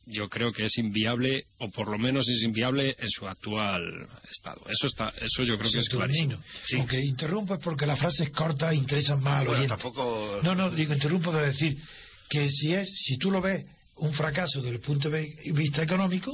yo 0.07 0.29
creo 0.29 0.53
que 0.53 0.67
es 0.67 0.79
inviable, 0.79 1.47
o 1.59 1.69
por 1.71 1.89
lo 1.89 1.99
menos 1.99 2.29
es 2.29 2.43
inviable 2.43 2.97
en 2.99 3.09
su 3.11 3.27
actual 3.27 4.07
estado. 4.31 4.63
Eso 4.69 4.87
está, 4.87 5.13
eso 5.21 5.43
yo 5.43 5.59
creo 5.59 5.71
que 5.71 5.81
es 5.81 5.89
clarísimo. 5.89 6.39
Sí. 6.67 6.77
Aunque 6.77 7.01
interrumpo 7.01 7.55
es 7.55 7.61
porque 7.61 7.87
las 7.87 7.99
frases 7.99 8.31
cortas 8.31 8.75
interesan 8.75 9.21
más 9.23 9.41
al 9.41 9.47
Bueno, 9.47 9.63
oyente. 9.63 9.83
tampoco... 9.83 10.39
No, 10.43 10.55
no, 10.55 10.71
digo, 10.71 10.95
interrumpo 10.95 11.33
para 11.33 11.47
decir 11.47 11.77
que 12.29 12.49
si 12.49 12.73
es, 12.73 12.89
si 13.05 13.19
tú 13.19 13.31
lo 13.31 13.41
ves 13.41 13.65
un 13.97 14.13
fracaso 14.15 14.61
desde 14.61 14.77
el 14.77 14.81
punto 14.81 15.11
de 15.11 15.35
vista 15.53 15.83
económico, 15.83 16.33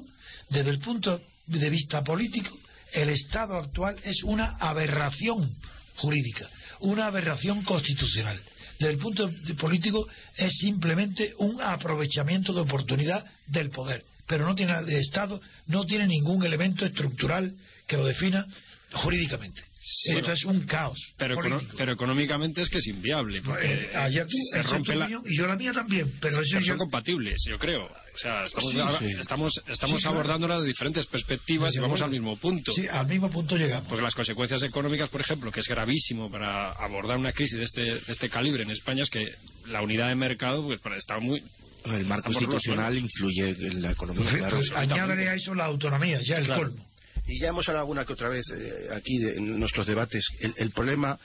desde 0.50 0.70
el 0.70 0.78
punto 0.78 1.22
de 1.46 1.70
vista 1.70 2.02
político, 2.02 2.56
el 2.92 3.08
Estado 3.08 3.56
actual 3.56 3.96
es 4.04 4.22
una 4.24 4.56
aberración 4.58 5.48
jurídica, 5.96 6.48
una 6.80 7.06
aberración 7.06 7.62
constitucional. 7.62 8.38
Desde 8.82 8.94
el 8.94 8.98
punto 8.98 9.28
de 9.28 9.54
político 9.54 10.08
es 10.36 10.58
simplemente 10.58 11.34
un 11.38 11.62
aprovechamiento 11.62 12.52
de 12.52 12.62
oportunidad 12.62 13.24
del 13.46 13.70
poder, 13.70 14.02
pero 14.26 14.44
no 14.44 14.56
tiene 14.56 14.82
de 14.82 14.98
Estado, 14.98 15.40
no 15.68 15.84
tiene 15.84 16.08
ningún 16.08 16.44
elemento 16.44 16.84
estructural 16.84 17.54
que 17.86 17.96
lo 17.96 18.04
defina 18.04 18.44
jurídicamente. 18.92 19.62
Esto 20.04 20.32
es 20.32 20.44
un 20.44 20.62
caos. 20.64 20.98
Pero, 21.16 21.34
político. 21.34 21.74
pero 21.76 21.92
económicamente 21.92 22.62
es 22.62 22.68
que 22.70 22.78
es 22.78 22.86
inviable. 22.86 23.42
Porque 23.42 23.66
Eh, 23.66 23.96
allá 23.96 24.24
tú, 24.24 24.36
se 24.52 24.62
rompe 24.62 24.94
la, 24.94 25.08
y 25.26 25.36
yo 25.36 25.46
la 25.46 25.56
mía 25.56 25.72
también, 25.72 26.12
pero 26.20 26.34
eso 26.40 26.42
pero 26.52 26.60
yo, 26.60 26.66
son 26.68 26.78
compatibles, 26.78 27.42
yo 27.48 27.58
creo. 27.58 27.84
O 27.86 28.18
sea, 28.18 28.44
estamos, 28.44 28.72
Sí, 28.72 28.78
ahora- 28.78 28.98
sí. 28.98 29.06
estamos, 29.18 29.52
estamos 29.66 29.96
Sí, 29.96 30.02
claro. 30.02 30.18
abordándolas 30.18 30.62
de 30.62 30.68
diferentes 30.68 31.06
perspectivas 31.06 31.74
y 31.74 31.78
vamos 31.78 32.00
al 32.00 32.10
mismo 32.10 32.36
punto. 32.36 32.72
sí, 32.72 32.86
al 32.86 33.06
mismo 33.08 33.30
punto 33.30 33.56
llegamos. 33.56 33.88
Porque 33.88 34.02
las 34.02 34.14
consecuencias 34.14 34.62
económicas, 34.62 35.08
por 35.08 35.20
ejemplo, 35.20 35.50
que 35.50 35.60
es 35.60 35.66
gravísimo 35.68 36.30
para 36.30 36.72
abordar 36.72 37.16
una 37.18 37.32
crisis 37.32 37.58
de 37.58 37.64
este, 37.64 37.82
de 37.82 38.00
este 38.06 38.28
calibre 38.28 38.62
en 38.62 38.70
España, 38.70 39.02
es 39.02 39.10
que 39.10 39.26
la 39.66 39.82
unidad 39.82 40.08
de 40.08 40.14
mercado 40.14 40.62
pues, 40.64 40.80
está 40.96 41.18
muy. 41.18 41.42
El 41.84 42.06
marco 42.06 42.30
institucional 42.30 42.96
influye 42.96 43.48
en 43.58 43.82
la 43.82 43.90
economía, 43.90 44.22
Pues, 44.22 44.36
claro. 44.36 44.56
pues, 44.58 44.70
añádale 44.72 45.28
a 45.28 45.34
eso 45.34 45.52
la 45.54 45.64
autonomía, 45.64 46.20
ya 46.22 46.36
el 46.38 46.44
Claro. 46.46 46.68
colmo. 46.68 46.86
Y 47.26 47.38
ya 47.40 47.48
hemos 47.48 47.68
hablado 47.68 47.84
alguna 47.84 48.04
que 48.04 48.12
otra 48.14 48.28
vez 48.28 48.44
eh, 48.50 48.88
aquí 48.92 49.18
de- 49.18 49.36
en 49.36 49.58
nuestros 49.58 49.86
debates 49.86 50.24
el, 50.40 50.54
el 50.56 50.70
problema 50.72 51.18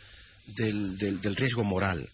del, 0.47 0.97
del- 0.97 1.21
del 1.21 1.35
riesgo 1.35 1.63
moral. 1.63 2.07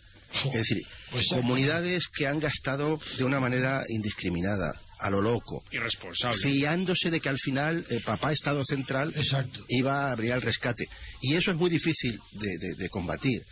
Es 0.46 0.52
decir, 0.54 0.82
Pues, 1.12 1.28
comunidades 1.30 2.08
que 2.16 2.26
han 2.26 2.40
gastado 2.40 3.00
de 3.20 3.24
una 3.24 3.40
manera 3.40 3.84
indiscriminada, 3.88 4.74
a 5.00 5.10
lo 5.12 5.22
loco, 5.22 5.64
irresponsable. 5.72 6.42
fiándose 6.42 7.12
de 7.12 7.20
que 7.20 7.30
al 7.30 7.38
final 7.38 7.86
el 7.90 8.02
papá 8.02 8.32
Estado 8.32 8.64
Central 8.66 9.14
Exacto. 9.16 9.64
iba 9.70 10.08
a 10.08 10.12
abrir 10.14 10.32
el 10.32 10.42
rescate. 10.42 10.86
Y 11.22 11.36
eso 11.36 11.52
es 11.52 11.58
muy 11.58 11.70
difícil 11.70 12.20
de, 12.32 12.48
de- 12.58 12.76
de 12.76 12.90
combatir. 12.90 13.44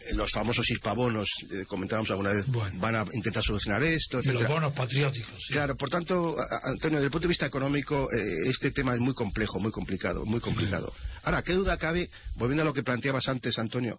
Eh, 0.00 0.14
Los 0.14 0.30
famosos 0.32 0.68
hispabonos, 0.70 1.28
eh, 1.50 1.64
comentábamos 1.66 2.10
alguna 2.10 2.32
vez, 2.32 2.46
Bueno. 2.46 2.78
van 2.80 2.96
a 2.96 3.04
intentar 3.12 3.42
solucionar 3.42 3.82
esto, 3.82 4.18
Y 4.20 4.26
los 4.26 4.34
etcétera. 4.36 4.48
bonos 4.54 4.72
patrióticos. 4.72 5.34
sí. 5.46 5.52
Claro, 5.52 5.76
por 5.76 5.90
tanto, 5.90 6.36
Antonio, 6.64 6.98
desde 6.98 7.06
el 7.06 7.10
punto 7.10 7.26
de 7.26 7.28
vista 7.28 7.46
económico, 7.46 8.08
eh, 8.12 8.48
este 8.48 8.70
tema 8.70 8.94
es 8.94 9.00
muy 9.00 9.14
complejo, 9.14 9.58
muy 9.60 9.70
complicado, 9.72 10.24
muy 10.24 10.40
complicado. 10.40 10.92
Ahora, 11.24 11.42
¿qué 11.42 11.52
duda 11.52 11.76
cabe, 11.76 12.08
volviendo 12.36 12.62
a 12.62 12.64
lo 12.66 12.72
que 12.74 12.82
planteabas 12.82 13.28
antes, 13.28 13.58
Antonio? 13.58 13.98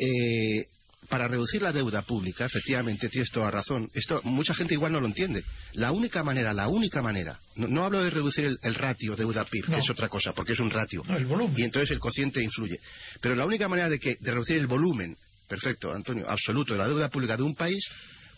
eh, 0.00 0.64
para 1.08 1.28
reducir 1.28 1.62
la 1.62 1.72
deuda 1.72 2.02
pública, 2.02 2.44
efectivamente, 2.46 3.08
tienes 3.08 3.30
toda 3.30 3.50
razón. 3.50 3.88
Esto 3.94 4.20
mucha 4.24 4.52
gente 4.54 4.74
igual 4.74 4.92
no 4.92 5.00
lo 5.00 5.06
entiende. 5.06 5.42
La 5.74 5.92
única 5.92 6.22
manera, 6.22 6.52
la 6.52 6.68
única 6.68 7.00
manera, 7.02 7.38
no, 7.56 7.66
no 7.68 7.84
hablo 7.84 8.02
de 8.02 8.10
reducir 8.10 8.44
el, 8.44 8.58
el 8.62 8.74
ratio 8.74 9.16
deuda-PIB, 9.16 9.68
No. 9.68 9.74
que 9.76 9.80
es 9.80 9.90
otra 9.90 10.08
cosa, 10.08 10.32
porque 10.34 10.52
es 10.52 10.60
un 10.60 10.70
ratio. 10.70 11.02
No, 11.08 11.16
el 11.16 11.24
volumen. 11.26 11.54
Y 11.58 11.62
entonces 11.62 11.90
el 11.92 11.98
cociente 11.98 12.42
influye. 12.42 12.78
Pero 13.22 13.34
la 13.36 13.46
única 13.46 13.68
manera 13.68 13.88
de, 13.88 13.98
que, 13.98 14.16
de 14.20 14.30
reducir 14.30 14.56
el 14.58 14.66
volumen, 14.66 15.16
perfecto, 15.48 15.92
Antonio, 15.94 16.28
absoluto, 16.28 16.74
de 16.74 16.78
la 16.80 16.88
deuda 16.88 17.08
pública 17.08 17.36
de 17.36 17.42
un 17.42 17.54
país, 17.54 17.82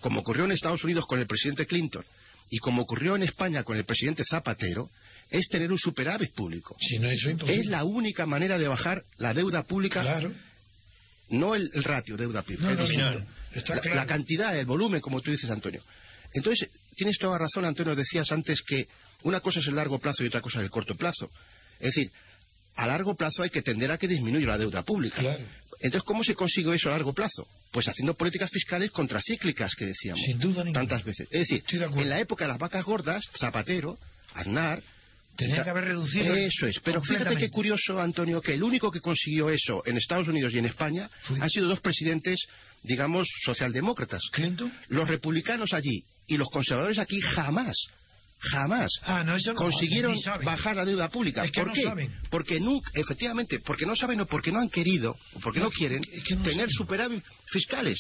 como 0.01 0.21
ocurrió 0.21 0.45
en 0.45 0.53
Estados 0.53 0.85
Unidos 0.85 1.07
con 1.07 1.19
el 1.19 1.27
presidente 1.27 1.67
Clinton 1.67 2.05
y 2.51 2.59
como 2.59 2.83
ocurrió 2.83 3.17
en 3.17 3.23
España 3.23 3.63
con 3.65 3.77
el 3.77 3.85
presidente 3.85 4.23
Zapatero, 4.29 4.89
es 5.29 5.47
tener 5.49 5.71
un 5.71 5.79
superávit 5.79 6.33
público. 6.35 6.77
Si 6.81 6.99
no, 6.99 7.09
eso 7.09 7.29
es 7.29 7.33
imposible. 7.33 7.61
Es 7.61 7.67
la 7.67 7.85
única 7.85 8.27
manera 8.27 8.59
de 8.59 8.67
bajar 8.69 9.03
la 9.19 9.33
deuda 9.35 9.63
pública, 9.65 10.03
Claro. 10.03 10.33
No 11.31 11.55
el, 11.55 11.71
el 11.73 11.85
ratio 11.85 12.17
No, 12.17 12.25
es 12.25 12.91
no, 12.91 13.13
no, 13.13 13.27
está 13.55 13.77
la, 13.77 13.81
claro. 13.81 13.97
la 13.97 14.07
cantidad, 14.07 14.59
el 14.59 14.67
volumen, 14.67 15.01
como 15.01 15.21
tú 15.21 15.31
dices, 15.31 15.51
Antonio. 15.51 15.83
Entonces, 16.33 16.69
tienes 16.95 17.19
toda 17.19 17.39
razón, 17.39 17.65
Antonio, 17.65 17.95
decías 17.95 18.31
antes 18.31 18.63
que 18.63 18.87
una 19.23 19.41
cosa 19.41 19.61
es 19.61 19.67
el 19.67 19.77
largo 19.77 19.99
plazo 19.99 20.23
y 20.23 20.29
otra 20.29 20.41
cosa 20.41 20.59
es 20.59 20.65
el 20.65 20.71
corto 20.71 20.97
plazo. 20.97 21.31
Es 21.79 21.95
decir, 21.95 22.11
a 22.77 22.87
largo 22.87 23.15
plazo 23.15 23.43
hay 23.43 23.51
que 23.51 23.63
tender 23.63 23.91
a 23.91 23.99
que 23.99 24.07
disminuya 24.07 24.47
la 24.47 24.59
deuda 24.59 24.83
pública. 24.83 25.19
Claro. 25.19 25.45
Entonces, 25.81 26.07
¿cómo 26.07 26.23
se 26.23 26.35
consigue 26.35 26.75
eso 26.75 26.89
a 26.89 26.93
largo 26.93 27.13
plazo? 27.13 27.47
Pues 27.73 27.89
haciendo 27.89 28.15
políticas 28.15 28.51
fiscales 28.51 28.91
contracíclicas, 28.91 29.75
que 29.75 29.87
decíamos. 29.87 30.21
Sin 30.25 30.39
duda. 30.39 30.65
Tantas 30.73 31.03
veces. 31.05 31.27
Es 31.31 31.49
decir, 31.49 31.65
en 31.73 32.09
la 32.09 32.21
época 32.21 32.45
de 32.45 32.49
las 32.49 32.59
vacas 32.59 32.85
gordas, 32.85 33.25
Zapatero, 33.39 33.99
Aznar... 34.35 34.83
Tenía 35.37 35.65
que 35.65 35.71
haber 35.71 35.85
reducido 35.85 36.35
Eso 36.35 36.67
es. 36.67 36.81
Pero 36.81 37.03
fíjate 37.03 37.37
qué 37.37 37.49
curioso, 37.51 38.01
Antonio, 38.01 38.41
que 38.43 38.55
el 38.55 38.63
único 38.63 38.91
que 38.91 39.01
consiguió 39.01 39.49
eso 39.49 39.83
en 39.87 39.97
Estados 39.97 40.29
Unidos 40.29 40.53
y 40.55 40.59
en 40.59 40.67
España 40.67 41.09
han 41.41 41.49
sido 41.49 41.69
dos 41.69 41.81
presidentes, 41.81 42.39
digamos, 42.83 43.27
socialdemócratas. 43.45 44.21
¿Clinton? 44.33 44.73
Los 44.89 45.09
republicanos 45.09 45.73
allí 45.73 46.03
y 46.27 46.37
los 46.37 46.49
conservadores 46.51 46.99
aquí 46.99 47.21
jamás, 47.21 47.77
jamás 48.39 48.91
Ah, 49.03 49.25
no, 49.25 49.37
eso 49.37 49.53
no 49.55 49.61
consiguieron 49.61 50.17
bajar 50.45 50.77
la 50.77 50.85
deuda 50.85 51.09
pública. 51.09 51.45
Es 51.45 51.53
que 51.53 51.63
¿Por 51.63 51.73
qué? 51.73 51.83
saben. 51.83 52.13
Porque 52.31 52.61
nunca, 52.61 52.91
efectivamente, 52.95 53.61
porque 53.61 53.87
no 53.87 53.97
saben 53.97 54.21
o 54.21 54.27
porque 54.27 54.53
no 54.53 54.61
han 54.61 54.69
querido, 54.69 55.17
o 55.35 55.41
porque 55.41 55.61
no, 55.61 55.71
quieren 55.71 56.03
es 56.13 56.23
que 56.25 56.37
no 56.37 56.43
tener 56.43 56.57
saben. 56.67 56.71
superávit 56.71 57.25
fiscales. 57.47 57.99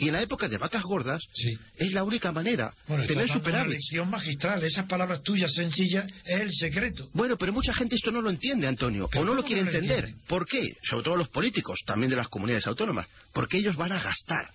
Y 0.00 0.06
en 0.08 0.14
la 0.14 0.22
época 0.22 0.48
de 0.48 0.58
vacas 0.58 0.82
gordas 0.84 1.20
Sí. 1.34 1.58
es 1.76 1.92
la 1.92 2.04
única 2.04 2.30
manera 2.32 2.72
Bueno, 2.86 3.02
tener 3.04 3.26
dando 3.26 3.32
una 3.34 3.42
superávit. 3.44 3.72
lección 3.72 4.08
magistral. 4.08 4.62
Esas 4.62 4.86
palabras 4.86 5.22
tuyas 5.22 5.52
sencillas 5.52 6.06
es 6.24 6.40
el 6.40 6.52
secreto. 6.52 7.08
Bueno, 7.14 7.36
pero 7.36 7.52
mucha 7.52 7.74
gente 7.74 7.96
esto 7.96 8.10
no 8.12 8.22
lo 8.22 8.30
entiende, 8.30 8.66
Antonio, 8.68 9.06
o 9.12 9.24
no 9.24 9.34
lo 9.34 9.36
¿cómo 9.36 9.42
quiere 9.46 9.62
no 9.64 9.70
lo 9.70 9.76
entender. 9.76 10.04
entienden? 10.04 10.26
¿Por 10.28 10.46
qué? 10.46 10.62
Sobre 10.88 11.04
todo 11.04 11.16
los 11.16 11.28
políticos, 11.28 11.80
también 11.84 12.10
de 12.10 12.16
las 12.16 12.28
comunidades 12.28 12.66
autónomas, 12.68 13.06
porque 13.32 13.58
ellos 13.58 13.74
van 13.76 13.92
a 13.92 14.00
gastar. 14.02 14.48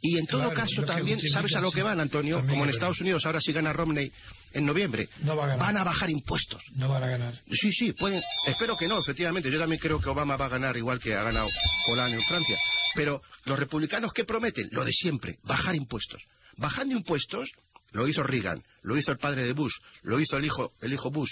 Y 0.00 0.16
en 0.16 0.26
todo 0.28 0.42
Claro, 0.42 0.54
caso 0.54 0.84
también, 0.84 1.18
¿sabes 1.28 1.52
a 1.56 1.60
lo 1.60 1.72
que 1.72 1.82
van, 1.82 1.98
Antonio? 1.98 2.36
También 2.36 2.52
Como 2.54 2.64
en 2.64 2.70
es 2.70 2.76
Estados. 2.76 3.00
Unidos, 3.00 3.26
ahora 3.26 3.40
si 3.40 3.52
gana 3.52 3.72
Romney 3.72 4.12
en 4.52 4.64
noviembre, 4.64 5.08
No 5.24 5.34
va 5.34 5.42
a 5.42 5.46
ganar. 5.48 5.66
van 5.66 5.76
a 5.76 5.82
bajar 5.82 6.08
impuestos. 6.08 6.62
No 6.76 6.88
van 6.88 7.02
a 7.02 7.08
ganar. 7.08 7.34
Sí, 7.50 7.72
sí, 7.72 7.92
pueden. 7.94 8.22
Espero 8.46 8.76
que 8.76 8.86
no, 8.86 9.00
efectivamente. 9.00 9.50
Yo 9.50 9.58
también 9.58 9.80
creo 9.80 10.00
que 10.00 10.08
Obama 10.08 10.36
va 10.36 10.46
a 10.46 10.50
ganar 10.50 10.76
igual 10.76 11.00
que 11.00 11.16
ha 11.16 11.24
ganado 11.24 11.48
Hollande 11.90 12.16
en 12.16 12.22
Francia. 12.28 12.56
Pero 12.98 13.22
los 13.44 13.56
republicanos, 13.56 14.10
¿qué 14.12 14.24
prometen? 14.24 14.66
Lo 14.72 14.84
de 14.84 14.92
siempre, 14.92 15.38
bajar 15.44 15.76
impuestos. 15.76 16.20
Bajando 16.56 16.96
impuestos, 16.96 17.48
lo 17.92 18.08
hizo 18.08 18.24
Reagan, 18.24 18.60
lo 18.82 18.98
hizo 18.98 19.12
el 19.12 19.18
padre 19.18 19.44
de 19.44 19.52
Bush, 19.52 19.72
lo 20.02 20.18
hizo 20.18 20.36
el 20.36 20.46
hijo, 20.46 20.72
el 20.80 20.92
hijo 20.92 21.08
Bush. 21.08 21.30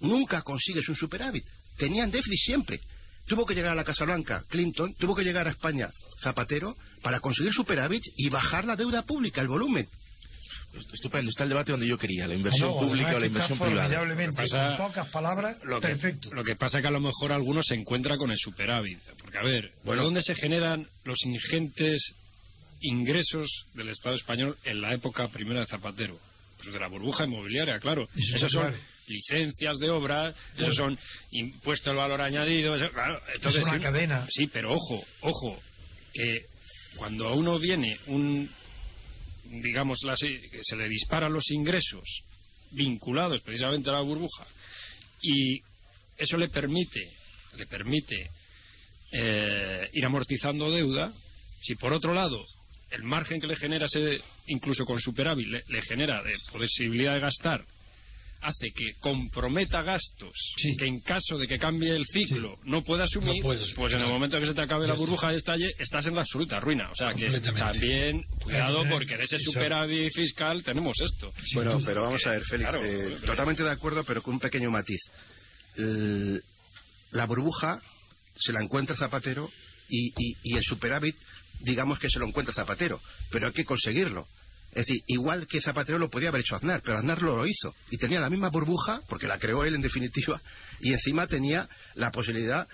Nunca 0.00 0.42
consigues 0.42 0.86
un 0.90 0.94
superávit. 0.94 1.46
Tenían 1.78 2.10
déficit 2.10 2.38
siempre. 2.40 2.80
Tuvo 3.26 3.46
que 3.46 3.54
llegar 3.54 3.72
a 3.72 3.74
la 3.74 3.84
Casa 3.84 4.04
Blanca 4.04 4.44
Clinton, 4.50 4.94
tuvo 4.98 5.14
que 5.14 5.24
llegar 5.24 5.48
a 5.48 5.52
España 5.52 5.88
Zapatero 6.22 6.76
para 7.00 7.20
conseguir 7.20 7.54
superávit 7.54 8.02
y 8.18 8.28
bajar 8.28 8.66
la 8.66 8.76
deuda 8.76 9.00
pública, 9.00 9.40
el 9.40 9.48
volumen. 9.48 9.88
Estupendo, 10.92 11.28
está 11.30 11.42
el 11.42 11.50
debate 11.50 11.70
donde 11.72 11.86
yo 11.86 11.98
quería, 11.98 12.26
la 12.26 12.34
inversión 12.34 12.70
No, 12.70 12.80
pública 12.80 13.14
o 13.16 13.18
la 13.18 13.26
inversión 13.26 13.58
privada. 13.58 14.04
Lo 14.04 14.16
que 14.16 14.32
pasa- 14.32 14.76
con 14.78 14.86
pocas 14.88 15.08
palabras, 15.10 15.56
Lo 15.64 15.80
que, 15.80 15.88
perfecto. 15.88 16.30
lo 16.32 16.42
que 16.44 16.56
pasa 16.56 16.78
es 16.78 16.82
que 16.82 16.88
a 16.88 16.92
lo 16.92 17.00
mejor 17.00 17.30
algunos 17.32 17.66
se 17.66 17.74
encuentran 17.74 18.16
con 18.18 18.30
el 18.30 18.38
superávit. 18.38 18.98
Porque, 19.20 19.38
a 19.38 19.42
ver, 19.42 19.64
¿de 19.64 19.72
Bueno. 19.84 20.02
dónde 20.04 20.22
se 20.22 20.34
generan 20.34 20.88
los 21.04 21.22
ingentes 21.26 22.14
ingresos 22.80 23.48
del 23.74 23.90
Estado 23.90 24.16
español 24.16 24.56
en 24.64 24.80
la 24.80 24.92
época 24.94 25.28
primera 25.28 25.60
de 25.60 25.66
Zapatero? 25.66 26.18
Pues 26.56 26.72
de 26.72 26.80
la 26.80 26.88
burbuja 26.88 27.24
inmobiliaria, 27.24 27.78
claro. 27.80 28.08
Eso 28.16 28.36
Esos 28.36 28.52
son 28.52 28.74
licencias 29.08 29.78
de 29.78 29.90
obra, 29.90 30.32
esos 30.56 30.76
son 30.76 30.96
impuestos 31.32 31.88
al 31.88 31.96
valor 31.96 32.20
añadido, 32.20 32.76
eso- 32.76 32.90
claro. 32.92 33.20
Entonces, 33.34 33.60
Es 33.62 33.66
una 33.68 33.76
sí, 33.78 33.82
cadena. 33.82 34.26
Sí, 34.30 34.46
pero 34.46 34.72
ojo, 34.72 35.04
ojo, 35.20 35.60
que 36.14 36.46
cuando 36.96 37.28
a 37.28 37.34
uno 37.34 37.58
viene 37.58 37.98
un, 38.06 38.48
digamos, 39.44 40.00
que 40.00 40.60
se 40.62 40.76
le 40.76 40.88
disparan 40.88 41.32
los 41.32 41.50
ingresos 41.50 42.22
vinculados 42.72 43.40
precisamente 43.42 43.90
a 43.90 43.94
la 43.94 44.00
burbuja 44.00 44.46
y 45.20 45.60
eso 46.16 46.36
le 46.36 46.48
permite, 46.48 47.00
le 47.56 47.66
permite 47.66 48.30
eh, 49.12 49.90
ir 49.92 50.04
amortizando 50.04 50.70
deuda, 50.70 51.12
si 51.60 51.74
por 51.76 51.92
otro 51.92 52.14
lado 52.14 52.44
el 52.90 53.02
margen 53.02 53.40
que 53.40 53.46
le 53.46 53.56
genera 53.56 53.86
ese, 53.86 54.20
incluso 54.46 54.84
con 54.84 55.00
superávit, 55.00 55.48
le, 55.48 55.62
le 55.68 55.82
genera 55.82 56.22
de 56.22 56.36
posibilidad 56.50 57.14
de 57.14 57.20
gastar 57.20 57.64
hace 58.42 58.72
que 58.72 58.94
comprometa 59.00 59.82
gastos 59.82 60.32
Sí. 60.56 60.76
que 60.76 60.86
en 60.86 61.00
caso 61.00 61.38
de 61.38 61.46
que 61.48 61.58
cambie 61.58 61.94
el 61.94 62.04
ciclo 62.06 62.58
no 62.64 62.82
pueda 62.82 63.04
asumir, 63.04 63.36
No 63.36 63.42
puede 63.42 63.60
asumir, 63.60 63.74
pues 63.76 63.92
en 63.92 64.00
el 64.00 64.08
momento 64.08 64.38
que 64.40 64.46
se 64.46 64.54
te 64.54 64.62
acabe 64.62 64.86
la 64.86 64.94
burbuja 64.94 65.32
y 65.32 65.36
estalle, 65.36 65.70
estás 65.78 66.06
en 66.06 66.14
la 66.14 66.22
absoluta 66.22 66.60
ruina. 66.60 66.90
O 66.90 66.94
sea 66.94 67.14
que 67.14 67.30
también, 67.40 68.22
cuidado, 68.40 68.84
Eh, 68.84 68.88
porque 68.90 69.16
de 69.16 69.24
ese 69.24 69.38
superávit 69.38 70.12
fiscal 70.12 70.62
tenemos 70.62 70.96
esto. 71.00 71.32
Bueno, 71.54 71.80
pero 71.84 72.02
vamos 72.02 72.26
a 72.26 72.30
ver, 72.32 72.42
Félix, 72.44 72.70
Claro, 72.70 72.84
eh, 72.84 73.16
pero- 73.20 73.26
totalmente 73.32 73.62
de 73.62 73.70
acuerdo, 73.70 74.04
pero 74.04 74.22
con 74.22 74.34
un 74.34 74.40
pequeño 74.40 74.70
matiz. 74.70 75.00
El- 75.76 76.42
la 77.12 77.26
burbuja 77.26 77.80
se 78.38 78.52
la 78.52 78.62
encuentra 78.62 78.96
Zapatero 78.96 79.50
y, 79.88 80.08
y- 80.08 80.36
y 80.42 80.56
el 80.56 80.64
superávit, 80.64 81.16
digamos 81.60 81.98
que 81.98 82.08
se 82.10 82.18
lo 82.18 82.26
encuentra 82.26 82.54
Zapatero, 82.54 83.00
pero 83.30 83.46
hay 83.46 83.52
que 83.52 83.64
conseguirlo. 83.64 84.26
Es 84.72 84.86
decir, 84.86 85.02
igual 85.06 85.46
que 85.46 85.60
Zapatero 85.60 85.98
lo 85.98 86.08
podía 86.08 86.30
haber 86.30 86.40
hecho 86.40 86.56
Aznar, 86.56 86.80
pero 86.82 86.98
Aznar 86.98 87.20
lo, 87.20 87.36
lo 87.36 87.46
hizo. 87.46 87.74
Y 87.90 87.98
tenía 87.98 88.20
la 88.20 88.30
misma 88.30 88.48
burbuja, 88.48 89.02
porque 89.08 89.26
la 89.26 89.38
creó 89.38 89.64
él 89.64 89.74
en 89.74 89.82
definitiva, 89.82 90.40
y 90.80 90.92
encima 90.92 91.26
tenía 91.26 91.68
la 91.94 92.10
posibilidad. 92.10 92.66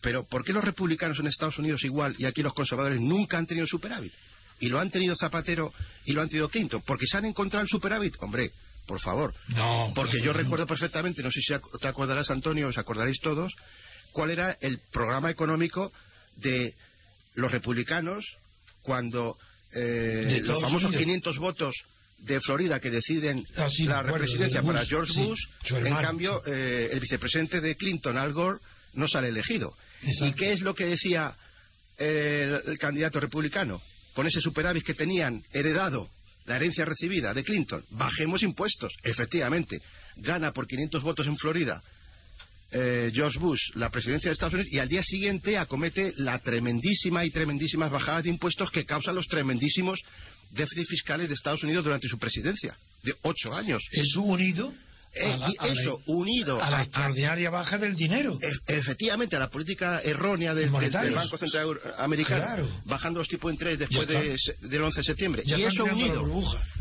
Pero 0.00 0.24
¿por 0.24 0.42
qué 0.44 0.54
los 0.54 0.64
republicanos 0.64 1.18
en 1.18 1.26
Estados 1.26 1.58
Unidos 1.58 1.84
igual 1.84 2.14
y 2.18 2.24
aquí 2.24 2.42
los 2.42 2.54
conservadores 2.54 3.00
nunca 3.00 3.36
han 3.36 3.46
tenido 3.46 3.66
superávit? 3.66 4.12
Y 4.60 4.68
lo 4.68 4.80
han 4.80 4.90
tenido 4.90 5.14
Zapatero 5.14 5.72
y 6.06 6.12
lo 6.12 6.22
han 6.22 6.28
tenido 6.30 6.48
Clinton, 6.48 6.82
porque 6.86 7.06
se 7.06 7.18
han 7.18 7.26
encontrado 7.26 7.62
el 7.62 7.68
superávit. 7.68 8.14
Hombre, 8.20 8.50
por 8.86 9.00
favor. 9.00 9.34
No, 9.48 9.92
Porque 9.94 10.18
yo 10.20 10.32
no. 10.32 10.38
recuerdo 10.38 10.66
perfectamente, 10.66 11.22
no 11.22 11.30
sé 11.30 11.40
si 11.42 11.52
te 11.80 11.88
acordarás, 11.88 12.30
Antonio, 12.30 12.68
os 12.68 12.78
acordaréis 12.78 13.20
todos, 13.20 13.52
cuál 14.12 14.30
era 14.30 14.56
el 14.60 14.80
programa 14.90 15.30
económico 15.30 15.92
de 16.36 16.72
los 17.34 17.52
republicanos 17.52 18.24
cuando 18.80 19.36
eh, 19.72 20.40
los 20.44 20.62
famosos 20.62 20.88
Unidos. 20.90 21.04
500 21.04 21.38
votos 21.38 21.74
de 22.18 22.40
Florida 22.40 22.80
que 22.80 22.90
deciden 22.90 23.46
Ah, 23.56 23.68
sí, 23.68 23.84
la 23.84 23.98
acuerdo, 24.00 24.18
presidencia 24.18 24.60
de 24.60 24.66
para 24.66 24.86
George 24.86 25.12
Bush, 25.20 25.40
en 25.70 25.94
cambio 25.96 26.42
eh, 26.46 26.88
el 26.92 27.00
vicepresidente 27.00 27.60
de 27.60 27.76
Clinton, 27.76 28.16
Al 28.16 28.32
Gore, 28.32 28.58
no 28.94 29.06
sale 29.06 29.28
elegido. 29.28 29.74
Exacto. 30.02 30.26
¿Y 30.26 30.32
qué 30.32 30.52
es 30.52 30.60
lo 30.60 30.74
que 30.74 30.86
decía 30.86 31.34
eh, 31.98 32.60
el, 32.64 32.72
el 32.72 32.78
candidato 32.78 33.20
republicano? 33.20 33.80
Con 34.14 34.26
ese 34.26 34.40
superávit 34.40 34.82
que 34.84 34.94
tenían 34.94 35.42
heredado, 35.52 36.08
la 36.46 36.56
herencia 36.56 36.86
recibida 36.86 37.34
de 37.34 37.44
Clinton, 37.44 37.84
bajemos 37.90 38.42
impuestos. 38.42 38.92
Efectivamente, 39.02 39.78
gana 40.16 40.52
por 40.52 40.66
500 40.66 41.02
votos 41.02 41.26
en 41.26 41.36
Florida 41.36 41.82
eh, 42.78 43.10
George 43.14 43.38
Bush 43.38 43.60
la 43.74 43.90
presidencia 43.90 44.28
de 44.28 44.34
Estados 44.34 44.52
Unidos 44.52 44.72
y 44.72 44.78
al 44.78 44.88
día 44.88 45.02
siguiente 45.02 45.56
acomete 45.56 46.12
la 46.16 46.38
tremendísima 46.40 47.24
y 47.24 47.30
tremendísimas 47.30 47.90
bajadas 47.90 48.24
de 48.24 48.30
impuestos 48.30 48.70
que 48.70 48.84
causan 48.84 49.14
los 49.14 49.26
tremendísimos 49.28 49.98
déficits 50.50 50.88
fiscales 50.88 51.28
de 51.28 51.34
Estados 51.34 51.62
Unidos 51.62 51.84
durante 51.84 52.06
su 52.08 52.18
presidencia, 52.18 52.76
de 53.02 53.14
ocho 53.22 53.54
años. 53.54 53.82
Eso 53.92 54.20
unido 54.20 54.74
a 55.20 55.36
la, 55.36 55.48
la- 55.48 55.68
eso, 55.72 56.00
unido 56.06 56.62
a 56.62 56.70
la 56.70 56.82
extraordinaria 56.82 57.50
baja 57.50 57.78
del 57.78 57.94
dinero. 57.96 58.38
E- 58.40 58.74
efectivamente 58.76 59.36
a 59.36 59.38
la 59.38 59.48
política 59.50 60.00
errónea 60.02 60.54
del, 60.54 60.64
del- 60.64 60.70
Monetarios. 60.70 61.14
del 61.14 61.22
Banco 61.22 61.38
Central 61.38 61.80
Americano, 61.98 62.42
Claro. 62.44 62.68
bajando 62.84 63.18
los 63.20 63.28
tipos 63.28 63.50
de 63.50 63.54
interés 63.54 63.78
después 63.78 64.06
de 64.08 64.36
del 64.68 64.82
11 64.82 65.00
de 65.00 65.04
septiembre. 65.04 65.42
Ya 65.46 65.58
y 65.58 65.64
eso 65.64 65.84
unido 65.84 66.24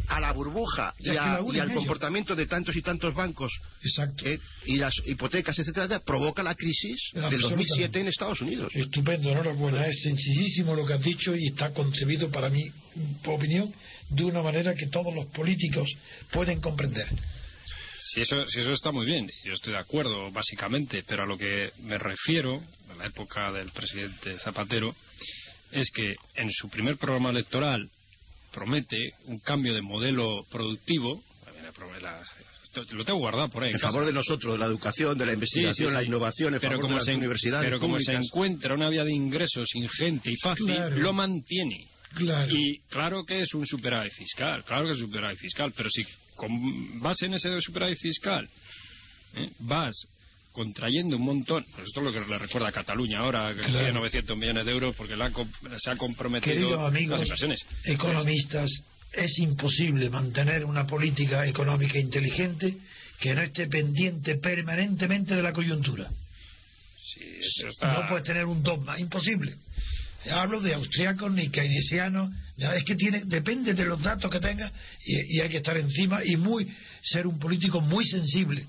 a 0.07 0.19
la 0.19 0.31
burbuja 0.33 0.93
y, 0.99 1.09
a- 1.17 1.35
al 1.35 1.73
comportamiento 1.73 2.35
de 2.35 2.45
tantos 2.45 2.75
y 2.75 2.81
tantos 2.81 3.13
bancos 3.15 3.51
eh, 4.23 4.39
y 4.65 4.75
las 4.77 4.93
hipotecas, 5.05 5.57
etcétera, 5.57 5.99
provoca 5.99 6.43
la 6.43 6.53
crisis 6.55 6.99
del 7.13 7.23
Absolutamente. 7.25 7.65
2007 7.65 7.99
en 8.01 8.07
Estados 8.07 8.41
Unidos. 8.41 8.71
Estupendo, 8.75 9.31
enhorabuena. 9.31 9.85
Es 9.87 10.01
sencillísimo 10.03 10.75
lo 10.75 10.85
que 10.85 10.93
has 10.93 11.01
dicho 11.01 11.35
y 11.35 11.47
está 11.47 11.71
concebido 11.71 12.29
para 12.29 12.49
mí, 12.49 12.63
por 13.23 13.35
opinión, 13.35 13.73
de 14.09 14.23
una 14.23 14.41
manera 14.43 14.75
que 14.75 14.87
todos 14.87 15.13
los 15.15 15.25
políticos 15.27 15.89
pueden 16.31 16.61
comprender. 16.61 17.07
Si 18.15 18.21
eso, 18.21 18.47
si 18.47 18.61
eso 18.61 18.71
está 18.71 18.93
muy 18.93 19.05
bien, 19.05 19.29
yo 19.43 19.51
estoy 19.51 19.73
de 19.73 19.79
acuerdo, 19.79 20.31
básicamente, 20.31 21.03
pero 21.05 21.23
a 21.23 21.25
lo 21.25 21.37
que 21.37 21.69
me 21.79 21.97
refiero, 21.97 22.63
en 22.89 22.97
la 22.97 23.07
época 23.07 23.51
del 23.51 23.71
presidente 23.71 24.39
Zapatero, 24.39 24.95
es 25.73 25.91
que 25.91 26.15
en 26.35 26.49
su 26.49 26.69
primer 26.69 26.95
programa 26.95 27.29
electoral 27.31 27.89
promete 28.53 29.11
un 29.25 29.39
cambio 29.39 29.73
de 29.73 29.81
modelo 29.81 30.45
productivo, 30.49 31.21
la 32.01 32.23
lo 32.91 33.03
tengo 33.03 33.19
guardado 33.19 33.49
por 33.49 33.63
ahí. 33.63 33.71
en 33.71 33.75
En 33.75 33.81
favor 33.81 34.01
casa. 34.03 34.07
de 34.07 34.13
nosotros, 34.13 34.53
de 34.53 34.59
la 34.59 34.65
educación, 34.65 35.17
de 35.17 35.25
la 35.25 35.31
Sí, 35.31 35.35
investigación, 35.35 35.89
sí, 35.89 35.93
la 35.93 36.03
innovación, 36.03 36.53
en 36.53 36.59
pero 36.61 36.71
favor 36.71 36.81
como 36.83 36.93
de 36.93 36.99
las 36.99 37.05
se, 37.05 37.15
universidades 37.15 37.65
Pero 37.67 37.79
como 37.81 37.99
se 37.99 38.13
encuentra 38.13 38.73
una 38.75 38.89
vía 38.89 39.03
de 39.03 39.11
ingresos 39.13 39.67
ingente 39.75 40.31
y 40.31 40.37
fácil, 40.37 40.67
Claro. 40.67 40.97
lo 40.97 41.11
mantiene. 41.11 41.87
Claro. 42.15 42.49
Y 42.55 42.79
claro 42.89 43.25
que 43.25 43.41
es 43.41 43.53
un 43.53 43.65
superávit 43.65 44.13
fiscal, 44.13 44.63
claro 44.63 44.85
que 44.87 44.93
es 44.93 44.99
un 45.01 45.07
superávit 45.07 45.37
fiscal, 45.39 45.73
pero 45.75 45.89
si 45.89 46.01
con 46.35 46.99
base 47.01 47.25
en 47.27 47.33
ese 47.35 47.59
superávit 47.61 47.97
fiscal 47.99 48.47
¿eh? 49.35 49.49
vas 49.59 49.93
contrayendo 50.51 51.17
un 51.17 51.23
montón, 51.25 51.65
pues 51.75 51.87
esto 51.87 51.99
es 51.99 52.05
lo 52.05 52.13
que 52.13 52.29
le 52.29 52.37
recuerda 52.37 52.69
a 52.69 52.71
Cataluña 52.71 53.19
ahora, 53.19 53.49
que 53.53 53.61
Claro. 53.61 53.73
tiene 53.79 53.91
900 53.93 54.37
millones 54.37 54.65
de 54.65 54.71
euros 54.71 54.95
porque 54.95 55.15
com- 55.33 55.49
se 55.77 55.89
ha 55.91 55.97
comprometido 55.97 56.53
Queridos 56.55 56.79
amigos, 56.87 57.19
las 57.19 57.27
inversiones. 57.27 57.65
economistas, 57.83 58.71
es 59.11 59.37
imposible 59.39 60.09
mantener 60.09 60.63
una 60.63 60.87
política 60.87 61.45
económica 61.45 61.97
inteligente 61.99 62.77
que 63.19 63.33
no 63.35 63.41
esté 63.41 63.67
pendiente 63.67 64.35
permanentemente 64.37 65.35
de 65.35 65.41
la 65.43 65.51
coyuntura. 65.53 66.09
Sí, 67.13 67.21
eso 67.39 67.67
está- 67.69 68.01
No 68.01 68.07
puedes 68.07 68.25
tener 68.25 68.45
un 68.45 68.63
dogma, 68.63 68.97
imposible. 68.99 69.55
Hablo 70.31 70.59
de 70.61 70.73
austriacos 70.73 71.31
ni 71.31 71.49
keynesianos, 71.49 72.31
es 72.57 72.83
que 72.83 72.95
tiene, 72.95 73.23
depende 73.25 73.73
de 73.73 73.85
los 73.85 74.01
datos 74.01 74.31
que 74.31 74.39
tengas 74.39 74.71
y, 75.05 75.37
y 75.37 75.41
hay 75.41 75.49
que 75.49 75.57
estar 75.57 75.77
encima 75.77 76.23
y 76.23 76.35
muy 76.37 76.67
ser 77.03 77.27
un 77.27 77.39
político 77.39 77.81
muy 77.81 78.05
sensible 78.05 78.65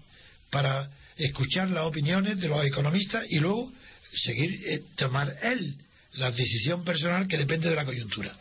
para 0.51 0.91
escuchar 1.17 1.71
las 1.71 1.85
opiniones 1.85 2.39
de 2.41 2.49
los 2.49 2.65
economistas 2.65 3.25
y 3.31 3.39
luego 3.39 3.73
seguir 4.13 4.63
eh, 4.67 4.83
tomar 4.97 5.37
él 5.43 5.75
la 6.15 6.31
decisión 6.31 6.85
personal 6.85 7.27
que 7.27 7.37
depende 7.37 7.69
de 7.69 7.77
la 7.77 7.85
coyuntura. 7.85 8.35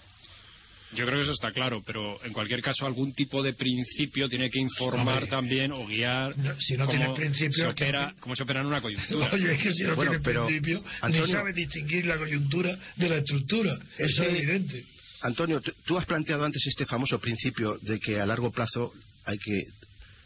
Yo 0.94 1.06
creo 1.06 1.18
que 1.18 1.24
eso 1.24 1.34
está 1.34 1.52
claro, 1.52 1.82
pero 1.86 2.24
en 2.24 2.32
cualquier 2.32 2.62
caso 2.62 2.86
algún 2.86 3.14
tipo 3.14 3.42
de 3.44 3.54
principio 3.54 4.30
tiene 4.30 4.50
que 4.50 4.60
informar 4.60 5.16
Hombre. 5.24 5.30
también 5.30 5.72
o 5.72 5.86
guiar 5.86 6.38
No, 6.38 6.60
si 6.62 6.78
no 6.78 6.86
cómo, 6.86 6.98
tienes 7.14 7.16
principio, 7.18 7.70
se 7.70 7.76
que- 7.76 8.14
cómo 8.22 8.36
se 8.36 8.44
opera 8.44 8.62
en 8.62 8.68
una 8.68 8.82
coyuntura. 8.82 9.30
Oye, 9.34 9.54
es 9.56 9.62
que 9.64 9.74
si 9.74 9.84
no 9.84 9.96
Bueno, 9.96 10.12
tiene 10.12 10.24
pero, 10.24 10.46
principio, 10.46 10.84
Antonio- 11.02 11.26
ni 11.26 11.32
sabe 11.34 11.54
distinguir 11.54 12.06
la 12.06 12.18
coyuntura 12.18 12.78
de 12.96 13.10
la 13.10 13.18
estructura. 13.18 13.74
Es 13.98 14.12
Eso 14.12 14.24
es 14.24 14.30
que- 14.30 14.38
evidente. 14.38 14.86
Antonio, 15.22 15.62
tú 15.86 15.98
has 15.98 16.06
planteado 16.06 16.46
antes 16.46 16.66
este 16.68 16.86
famoso 16.86 17.20
principio 17.20 17.78
de 17.82 18.00
que 18.00 18.20
a 18.22 18.26
largo 18.26 18.52
plazo 18.52 18.94
hay 19.26 19.38
que 19.40 19.64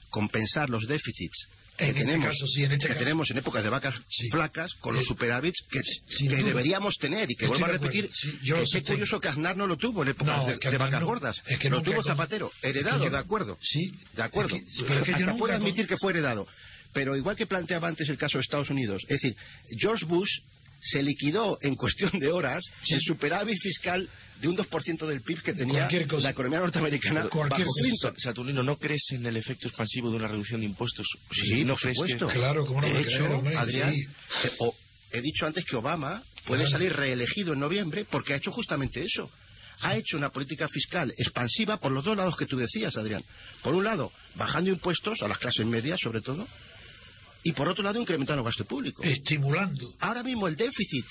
compensar 0.10 0.70
los 0.70 0.86
déficits 0.88 1.48
que, 1.80 1.86
En 1.86 1.90
este 1.92 2.06
tenemos, 2.06 2.28
caso, 2.28 2.48
sí, 2.48 2.64
en 2.64 2.72
este 2.74 2.84
que 2.88 2.94
caso. 2.94 3.00
tenemos 3.00 3.32
en 3.32 3.38
épocas 3.38 3.64
de 3.64 3.70
vacas 3.70 3.96
Sí. 4.10 4.30
flacas 4.30 4.74
con 4.82 4.94
los 4.96 5.04
Eh, 5.04 5.08
superávits 5.08 5.58
que, 5.72 5.80
deberíamos 6.44 6.96
tener 6.98 7.32
y 7.32 7.36
que 7.36 7.46
Estoy 7.46 7.60
vuelvo 7.60 7.66
a 7.66 7.70
repetir 7.80 8.10
yo 8.44 8.56
que 8.56 8.62
sostengo. 8.64 8.88
curioso 8.88 9.20
que 9.20 9.28
Aznar 9.30 9.56
no 9.58 9.66
lo 9.66 9.78
tuvo 9.78 10.04
en 10.04 10.10
épocas 10.10 10.38
No, 10.38 10.46
de, 10.72 10.78
vacas 10.78 11.02
no. 11.02 11.08
gordas 11.08 11.42
Es 11.48 11.58
que 11.60 11.70
lo 11.70 11.82
tuvo 11.82 12.04
Zapatero 12.04 12.52
heredado 12.62 13.06
yo- 13.06 13.10
de 13.12 13.18
acuerdo 13.18 13.58
Sí, 13.62 13.92
de 14.14 14.24
acuerdo 14.24 14.56
es 14.56 14.62
que- 14.64 14.84
pero 14.84 15.00
es 15.00 15.06
que 15.06 15.14
hasta 15.16 15.36
puedo 15.38 15.54
con- 15.54 15.62
admitir 15.62 15.88
que 15.88 15.98
fue 15.98 16.12
heredado 16.12 16.48
pero 16.94 17.16
igual 17.16 17.36
que 17.36 17.46
planteaba 17.48 17.88
antes 17.88 18.10
el 18.10 18.18
caso 18.18 18.38
de 18.38 18.42
Estados 18.42 18.70
Unidos 18.70 19.02
es 19.08 19.22
decir 19.22 19.36
George 19.80 20.06
Bush 20.06 20.30
se 20.82 21.02
liquidó 21.04 21.58
en 21.62 21.76
cuestión 21.76 22.12
de 22.20 22.32
horas 22.32 22.64
Sí. 22.84 22.94
el 22.96 23.02
superávit 23.02 23.58
fiscal 23.62 24.08
de 24.40 24.48
un 24.48 24.56
2% 24.58 25.06
del 25.08 25.22
PIB 25.22 25.42
que 25.42 25.54
tenía 25.54 25.88
cosa. 26.08 26.24
la 26.24 26.30
economía 26.30 26.60
norteamericana 26.60 27.28
Cualquier 27.30 27.68
bajo. 27.68 27.74
Clinton. 27.82 28.14
Saturnino, 28.18 28.64
¿no 28.64 28.78
crees 28.78 29.04
en 29.12 29.26
el 29.26 29.36
efecto 29.38 29.68
expansivo 29.68 30.10
de 30.10 30.18
una 30.18 30.28
reducción 30.28 30.62
de 30.62 30.68
impuestos? 30.68 31.06
Sí, 31.32 31.66
¿No 31.66 31.74
por 31.74 31.82
crees 31.82 31.98
supuesto. 31.98 32.28
que... 32.28 32.34
Claro, 32.36 32.66
¿cómo 32.66 32.82
no 32.82 32.88
de 32.88 33.02
hecho, 33.02 33.18
creer, 33.18 33.32
hombre? 33.32 33.58
Adrián, 33.58 33.94
Sí. 33.94 34.02
eh, 34.46 34.52
o- 34.60 34.76
he 35.12 35.22
dicho 35.22 35.46
antes 35.46 35.66
que 35.66 35.76
Obama 35.76 36.24
puede 36.46 36.62
Claro. 36.64 36.72
salir 36.78 36.94
reelegido 36.94 37.54
en 37.54 37.60
noviembre 37.60 38.06
porque 38.10 38.34
ha 38.34 38.38
hecho 38.38 38.52
justamente 38.52 39.04
eso. 39.04 39.30
Ha 39.82 39.96
hecho 39.96 40.18
una 40.18 40.30
política 40.30 40.68
fiscal 40.68 41.14
expansiva 41.18 41.78
por 41.78 41.92
los 41.92 42.04
dos 42.04 42.16
lados 42.18 42.36
que 42.38 42.46
tú 42.46 42.58
decías, 42.58 42.96
Adrián. 42.98 43.24
Por 43.62 43.74
un 43.76 43.84
lado, 43.84 44.12
bajando 44.36 44.70
impuestos 44.70 45.22
a 45.22 45.28
las 45.28 45.38
clases 45.38 45.66
medias, 45.66 46.00
sobre 46.02 46.22
todo, 46.22 46.48
y 47.44 47.54
por 47.54 47.70
otro 47.70 47.84
lado, 47.84 48.00
incrementando 48.02 48.44
gasto 48.44 48.66
público. 48.66 49.02
Estimulando. 49.04 49.94
Ahora 50.00 50.22
mismo 50.24 50.48
el 50.48 50.56
déficit 50.58 51.06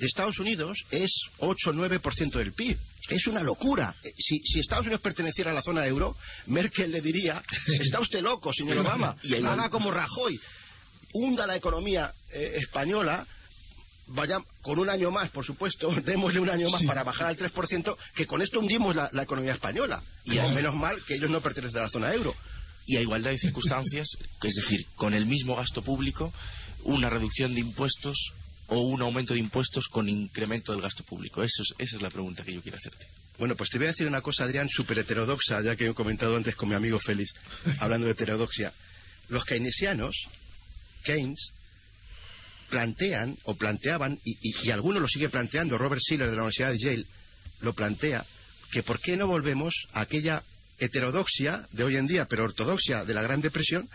de 0.00 0.06
Estados 0.06 0.38
Unidos 0.38 0.78
es 0.90 1.10
8 1.38 1.70
o 1.70 1.72
9% 1.74 2.30
del 2.38 2.52
PIB. 2.54 2.76
Es 3.10 3.26
una 3.26 3.42
locura. 3.42 3.94
Eh, 4.02 4.10
Si, 4.18 4.38
si 4.44 4.60
Estados 4.60 4.86
Unidos 4.86 5.00
perteneciera 5.02 5.50
a 5.50 5.54
la 5.54 5.62
zona 5.62 5.86
euro, 5.86 6.16
Merkel 6.46 6.90
le 6.90 7.00
diría, 7.00 7.42
está 7.80 8.00
usted 8.00 8.20
loco, 8.22 8.52
señor 8.52 8.78
Obama, 8.78 9.16
Y 9.22 9.34
haga 9.34 9.68
como 9.68 9.90
Rajoy, 9.90 10.38
hunda 11.12 11.46
la 11.46 11.56
economía 11.56 12.12
eh, 12.32 12.54
española, 12.56 13.26
vaya 14.08 14.38
con 14.62 14.78
un 14.78 14.88
año 14.90 15.10
más, 15.10 15.30
por 15.30 15.44
supuesto, 15.44 15.88
démosle 16.04 16.40
un 16.40 16.50
año 16.50 16.68
más 16.70 16.80
Sí. 16.80 16.86
para 16.86 17.04
bajar 17.04 17.26
al 17.28 17.36
3%, 17.36 17.96
que 18.14 18.26
con 18.26 18.42
esto 18.42 18.58
hundimos 18.60 18.96
la, 18.96 19.08
la 19.12 19.22
economía 19.22 19.52
española. 19.52 20.02
Y 20.24 20.32
Claro. 20.32 20.50
menos 20.54 20.74
mal 20.74 20.96
que 21.06 21.14
ellos 21.16 21.30
no 21.30 21.40
pertenecen 21.40 21.78
a 21.78 21.82
la 21.82 21.90
zona 21.90 22.12
euro. 22.14 22.34
y 22.86 22.96
a 22.96 23.02
igualdad 23.02 23.30
de 23.30 23.38
circunstancias, 23.38 24.08
es 24.42 24.54
decir, 24.54 24.80
con 24.96 25.14
el 25.14 25.26
mismo 25.26 25.54
gasto 25.54 25.82
público, 25.82 26.32
una 26.84 27.10
reducción 27.10 27.54
de 27.54 27.60
impuestos 27.60 28.16
o 28.70 28.80
un 28.80 29.02
aumento 29.02 29.34
de 29.34 29.40
impuestos 29.40 29.86
con 29.88 30.08
incremento 30.08 30.72
del 30.72 30.80
gasto 30.80 31.02
público. 31.04 31.42
Eso 31.42 31.62
es- 31.62 31.74
esa 31.78 31.96
es 31.96 32.02
la 32.02 32.10
pregunta 32.10 32.42
que 32.44 32.54
yo 32.54 32.62
quiero 32.62 32.78
hacerte. 32.78 33.06
Bueno, 33.38 33.54
pues 33.56 33.70
te 33.70 33.78
voy 33.78 33.86
a 33.88 33.90
decir 33.90 34.06
una 34.06 34.20
cosa, 34.20 34.44
Adrián, 34.44 34.68
súper 34.68 34.98
heterodoxa, 35.00 35.60
ya 35.62 35.74
que 35.76 35.86
he 35.86 35.94
comentado 35.94 36.36
antes 36.36 36.54
con 36.54 36.68
mi 36.68 36.74
amigo 36.74 36.98
Félix, 37.00 37.32
hablando 37.80 38.06
de 38.06 38.12
heterodoxia. 38.12 38.72
los 39.28 39.44
keynesianos, 39.44 40.14
Keynes, 41.04 41.38
plantean 42.68 43.36
o 43.44 43.54
planteaban, 43.56 44.18
y, 44.24 44.32
y, 44.40 44.66
y 44.66 44.70
algunos 44.70 45.00
lo 45.02 45.08
sigue 45.08 45.28
planteando, 45.28 45.78
Robert 45.78 46.00
Schiller 46.02 46.28
de 46.30 46.36
la 46.36 46.42
Universidad 46.42 46.72
de 46.72 46.78
Yale 46.78 47.06
lo 47.60 47.72
plantea, 47.74 48.24
que 48.70 48.82
por 48.82 49.00
qué 49.00 49.16
no 49.16 49.26
volvemos 49.26 49.74
a 49.92 50.00
aquella 50.02 50.42
heterodoxia 50.78 51.66
de 51.72 51.84
hoy 51.84 51.96
en 51.96 52.06
día, 52.06 52.26
pero 52.26 52.44
ortodoxia 52.44 53.04
de 53.04 53.14
la 53.14 53.22
Gran 53.22 53.40
Depresión, 53.40 53.88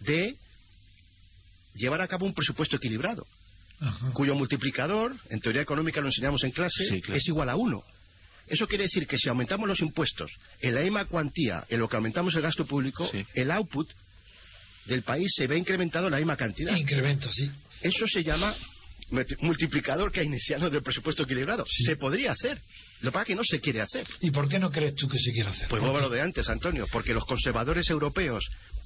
de 0.00 0.36
llevar 1.74 2.00
a 2.02 2.08
cabo 2.08 2.26
un 2.26 2.34
presupuesto 2.34 2.76
equilibrado, 2.76 3.26
Ajá. 3.84 4.12
cuyo 4.12 4.34
multiplicador, 4.34 5.14
en 5.30 5.40
teoría 5.40 5.62
económica 5.62 6.00
lo 6.00 6.08
enseñamos 6.08 6.42
en 6.44 6.50
clase, 6.52 6.84
Sí, 6.88 7.00
claro. 7.02 7.18
es 7.18 7.28
igual 7.28 7.48
a 7.50 7.56
uno. 7.56 7.82
Eso 8.46 8.66
quiere 8.68 8.84
decir 8.84 9.06
que 9.06 9.16
si 9.18 9.28
aumentamos 9.28 9.66
los 9.68 9.80
impuestos 9.80 10.30
en 10.60 10.74
la 10.74 10.82
misma 10.82 11.06
cuantía 11.06 11.64
en 11.68 11.80
lo 11.80 11.88
que 11.88 11.96
aumentamos 11.96 12.34
el 12.34 12.42
gasto 12.42 12.66
público, 12.66 13.08
Sí. 13.10 13.24
el 13.34 13.50
output 13.50 13.88
del 14.86 15.02
país 15.02 15.32
se 15.34 15.46
ve 15.46 15.56
incrementado 15.56 16.06
en 16.06 16.10
la 16.12 16.18
misma 16.18 16.36
cantidad. 16.36 16.76
Incrementa, 16.76 17.30
sí. 17.32 17.50
Eso 17.80 18.06
se 18.06 18.22
llama 18.22 18.54
multi- 19.10 19.36
multiplicador 19.40 20.12
keynesiano 20.12 20.68
del 20.68 20.82
presupuesto 20.82 21.22
equilibrado. 21.22 21.64
Sí. 21.66 21.84
Se 21.84 21.96
podría 21.96 22.32
hacer. 22.32 22.60
Lo 23.00 23.10
que 23.10 23.12
pasa 23.12 23.22
es 23.22 23.26
que 23.28 23.34
no 23.34 23.44
se 23.44 23.60
quiere 23.60 23.80
hacer. 23.80 24.06
¿Y 24.20 24.30
por 24.30 24.46
qué 24.48 24.58
no 24.58 24.70
crees 24.70 24.94
tú 24.94 25.08
que 25.08 25.18
se 25.18 25.32
quiere 25.32 25.48
hacer? 25.48 25.68
Pues 25.68 25.80
¿Por 25.80 25.90
vuelvo 25.90 25.98
a 25.98 26.08
lo 26.08 26.14
de 26.14 26.20
antes, 26.20 26.48
Antonio, 26.50 26.86
porque 26.92 27.14
los 27.14 27.24
conservadores 27.24 27.88
europeos 27.88 28.44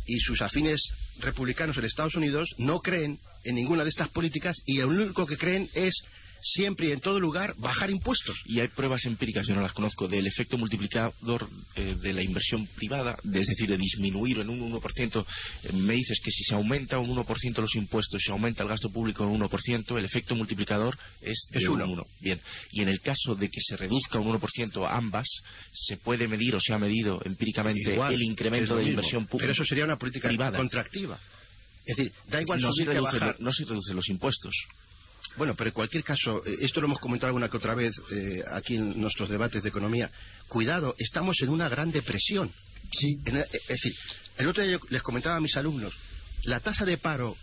y 0.08 0.18
sus 0.20 0.40
afines 0.42 0.80
republicanos 1.20 1.76
en 1.76 1.84
Estados 1.84 2.16
Unidos 2.16 2.48
no 2.58 2.80
creen 2.80 3.18
en 3.44 3.54
ninguna 3.54 3.84
de 3.84 3.90
estas 3.90 4.08
políticas 4.08 4.56
y 4.66 4.78
lo 4.78 4.88
único 4.88 5.26
que 5.26 5.36
creen 5.36 5.68
es 5.74 5.94
siempre 6.42 6.88
y 6.88 6.92
en 6.92 7.01
todo 7.01 7.20
lugar 7.20 7.55
bajar 7.59 7.90
impuestos. 7.90 8.37
Y 8.46 8.61
hay 8.61 8.68
pruebas 8.68 9.05
empíricas, 9.07 9.46
yo 9.46 9.55
no 9.55 9.61
las 9.61 9.72
conozco, 9.72 10.09
del 10.09 10.27
efecto 10.27 10.59
multiplicador 10.59 11.48
eh, 11.74 11.96
de 12.01 12.12
la 12.12 12.22
inversión 12.22 12.66
privada, 12.77 13.16
es 13.24 13.46
decir, 13.46 13.68
de 13.68 13.77
disminuir 13.77 14.40
en 14.40 14.51
un 14.51 14.72
1%. 14.72 15.27
Eh, 15.64 15.72
me 15.72 15.94
dices 15.94 16.20
que 16.22 16.31
si 16.31 16.44
se 16.44 16.55
aumenta 16.55 16.98
un 16.98 17.11
1% 17.11 17.59
los 17.61 17.74
impuestos, 17.74 18.22
si 18.24 18.31
aumenta 18.31 18.62
el 18.62 18.68
gasto 18.68 18.90
público 18.90 19.24
en 19.24 19.31
un 19.31 19.40
1%, 19.40 19.98
el 19.98 20.05
efecto 20.05 20.35
multiplicador 20.35 20.96
es 21.20 21.48
de 21.51 21.61
Es 21.61 21.68
un 21.68 21.83
uno. 21.83 21.92
1. 21.92 22.07
Bien. 22.20 22.40
Y 22.72 22.83
en 22.83 22.88
el 22.88 23.01
caso 23.01 23.35
de 23.35 23.48
que 23.48 23.61
se 23.61 23.77
reduzca 23.77 24.18
un 24.18 24.38
1% 24.38 24.87
ambas, 24.88 25.27
se 25.72 25.96
puede 25.96 26.29
medir 26.29 26.55
o 26.55 26.61
se 26.61 26.72
ha 26.72 26.79
medido 26.79 27.20
empíricamente 27.24 27.92
Igual, 27.92 28.14
el 28.14 28.22
incremento 28.22 28.77
de 28.77 28.85
la 28.85 28.90
inversión 28.90 29.27
pública. 29.27 29.42
Pero 29.42 29.53
eso 29.53 29.64
sería 29.64 29.85
una 29.85 29.96
política 29.96 30.29
privada. 30.29 30.59
contractiva. 30.59 31.18
Es 31.85 31.96
decir, 31.96 32.12
da 32.29 32.42
igual 32.42 32.61
no 32.61 32.72
se, 32.72 32.85
que 32.85 33.01
bajar. 33.01 33.37
no 33.40 33.51
se 33.51 33.64
reducen 33.64 33.96
los 33.96 34.09
impuestos. 34.09 34.53
Bueno, 35.38 35.55
pero 35.57 35.68
en 35.68 35.74
cualquier 35.74 36.05
caso, 36.05 36.44
eh, 36.44 36.57
esto 36.61 36.81
lo 36.81 36.87
hemos 36.88 36.98
comentado 36.98 37.29
alguna 37.29 37.48
que 37.48 37.57
otra 37.57 37.74
vez 37.74 37.92
eh, 38.11 38.42
aquí 38.53 38.74
en 38.77 39.01
nuestros 39.01 39.29
debates 39.29 39.62
de 39.62 39.68
economía. 39.68 40.11
Cuidado, 40.48 40.94
estamos 40.98 41.37
en 41.40 41.48
una 41.51 41.68
gran 41.68 41.90
depresión. 41.92 42.53
Sí. 42.92 43.18
En 43.24 43.37
el- 43.37 43.42
es 43.44 43.66
decir, 43.68 43.92
el 44.38 44.48
otro 44.48 44.62
día 44.62 44.72
yo 44.72 44.81
les 44.90 45.03
comentaba 45.03 45.37
a 45.37 45.40
mis 45.40 45.57
alumnos, 45.57 45.92
la 46.44 46.61
tasa 46.61 46.85
de 46.85 46.98
paro 46.98 47.37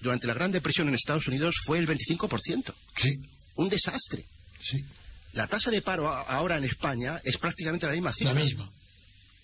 durante 0.00 0.26
la 0.26 0.34
Gran 0.34 0.50
Depresión 0.50 0.88
en 0.88 0.94
Estados 0.94 1.26
Unidos 1.26 1.54
fue 1.66 1.78
el 1.78 1.86
25%. 1.86 2.74
Sí, 2.96 3.10
Un 3.56 3.68
desastre. 3.68 4.24
sí. 4.62 4.84
La 5.32 5.46
tasa 5.46 5.70
de 5.70 5.80
paro 5.82 6.08
ahora 6.08 6.56
en 6.56 6.64
España 6.64 7.20
es 7.22 7.36
prácticamente 7.38 7.86
la 7.86 7.92
misma 7.92 8.12
cifra. 8.12 8.32
La 8.34 8.40
misma. 8.40 8.68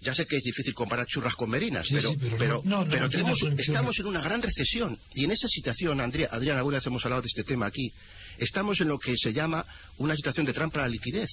Ya 0.01 0.15
sé 0.15 0.27
que 0.27 0.37
es 0.37 0.43
difícil 0.43 0.75
comparar 0.75 1.07
churras 1.07 1.35
con 1.35 1.49
merinas, 1.51 1.87
Sí, 1.89 1.95
pero, 1.95 2.11
sí, 2.13 2.19
pero 2.21 2.37
pero, 2.39 2.63
no, 2.65 2.85
no, 2.85 2.91
pero 2.91 3.09
tenemos- 3.09 3.39
estamos 3.59 3.99
en 3.99 4.07
una 4.07 4.21
gran 4.21 4.43
recesión. 4.43 4.99
Y 5.15 5.25
en 5.25 5.31
esa 5.31 5.49
situación, 5.49 6.01
Andrea, 6.01 6.29
Adrián, 6.31 6.59
alguna 6.59 6.77
vez 6.79 6.87
hemos 6.87 7.05
hablado 7.05 7.23
de 7.23 7.29
este 7.29 7.45
tema 7.45 7.67
aquí, 7.67 7.91
estamos 8.39 8.81
en 8.81 8.89
lo 8.89 8.99
que 8.99 9.15
se 9.17 9.33
llama 9.33 9.65
una 9.99 10.15
situación 10.15 10.45
de 10.47 10.53
trampa 10.53 10.81
a 10.81 10.83
la 10.83 10.89
liquidez. 10.89 11.31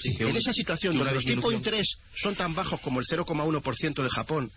Sí, 0.00 0.10
en 0.20 0.36
esa 0.36 0.52
situación 0.52 0.96
donde 0.96 1.12
los 1.14 1.24
tipos 1.24 1.50
de 1.50 1.56
interés 1.56 1.86
son 2.22 2.36
tan 2.36 2.54
bajos 2.54 2.80
como 2.82 3.00
el 3.00 3.06
0,1% 3.06 4.02
de 4.02 4.10
Japón 4.10 4.50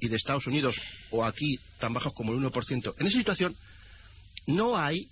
y 0.00 0.08
de 0.08 0.16
Estados 0.16 0.46
Unidos, 0.46 0.74
o 1.10 1.24
aquí 1.24 1.58
tan 1.78 1.94
bajos 1.94 2.12
como 2.14 2.32
el 2.32 2.38
1%, 2.38 2.94
en 2.98 3.06
esa 3.06 3.16
situación 3.18 3.56
no 4.48 4.76
hay 4.76 5.06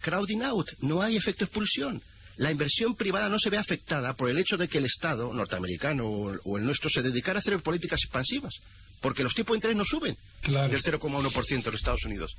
crowding 0.00 0.42
out, 0.42 0.66
no 0.80 1.00
hay 1.00 1.16
efecto 1.16 1.44
expulsión. 1.44 2.02
La 2.36 2.50
inversión 2.50 2.96
privada 2.96 3.28
no 3.28 3.38
se 3.38 3.50
ve 3.50 3.58
afectada 3.58 4.14
por 4.14 4.28
el 4.28 4.38
hecho 4.38 4.56
de 4.56 4.68
que 4.68 4.78
el 4.78 4.86
Estado 4.86 5.32
norteamericano 5.32 6.06
o, 6.06 6.58
el 6.58 6.64
nuestro 6.64 6.90
se 6.90 7.02
dedicara 7.02 7.38
a 7.38 7.40
hacer 7.40 7.60
políticas 7.60 8.00
expansivas, 8.02 8.52
porque 9.00 9.22
los 9.22 9.34
tipos 9.34 9.52
de 9.54 9.58
interés 9.58 9.76
no 9.76 9.84
suben 9.84 10.16
Claro. 10.42 10.72
del 10.72 10.82
0,1% 10.82 11.68
en 11.68 11.74
Estados 11.74 12.04
Unidos. 12.04 12.34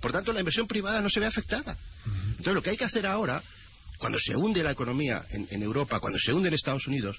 Por 0.00 0.12
tanto, 0.12 0.32
la 0.32 0.40
inversión 0.40 0.66
privada 0.66 1.00
no 1.00 1.08
se 1.08 1.20
ve 1.20 1.26
afectada. 1.26 1.76
Entonces, 2.30 2.54
lo 2.54 2.62
que 2.62 2.70
hay 2.70 2.76
que 2.76 2.84
hacer 2.84 3.06
ahora, 3.06 3.42
cuando 3.98 4.18
se 4.18 4.36
hunde 4.36 4.62
la 4.62 4.70
economía 4.72 5.24
en, 5.30 5.48
en 5.50 5.62
Europa, 5.62 5.98
cuando 5.98 6.18
se 6.18 6.32
hunde 6.32 6.48
en 6.48 6.54
Estados 6.54 6.86
Unidos, 6.86 7.16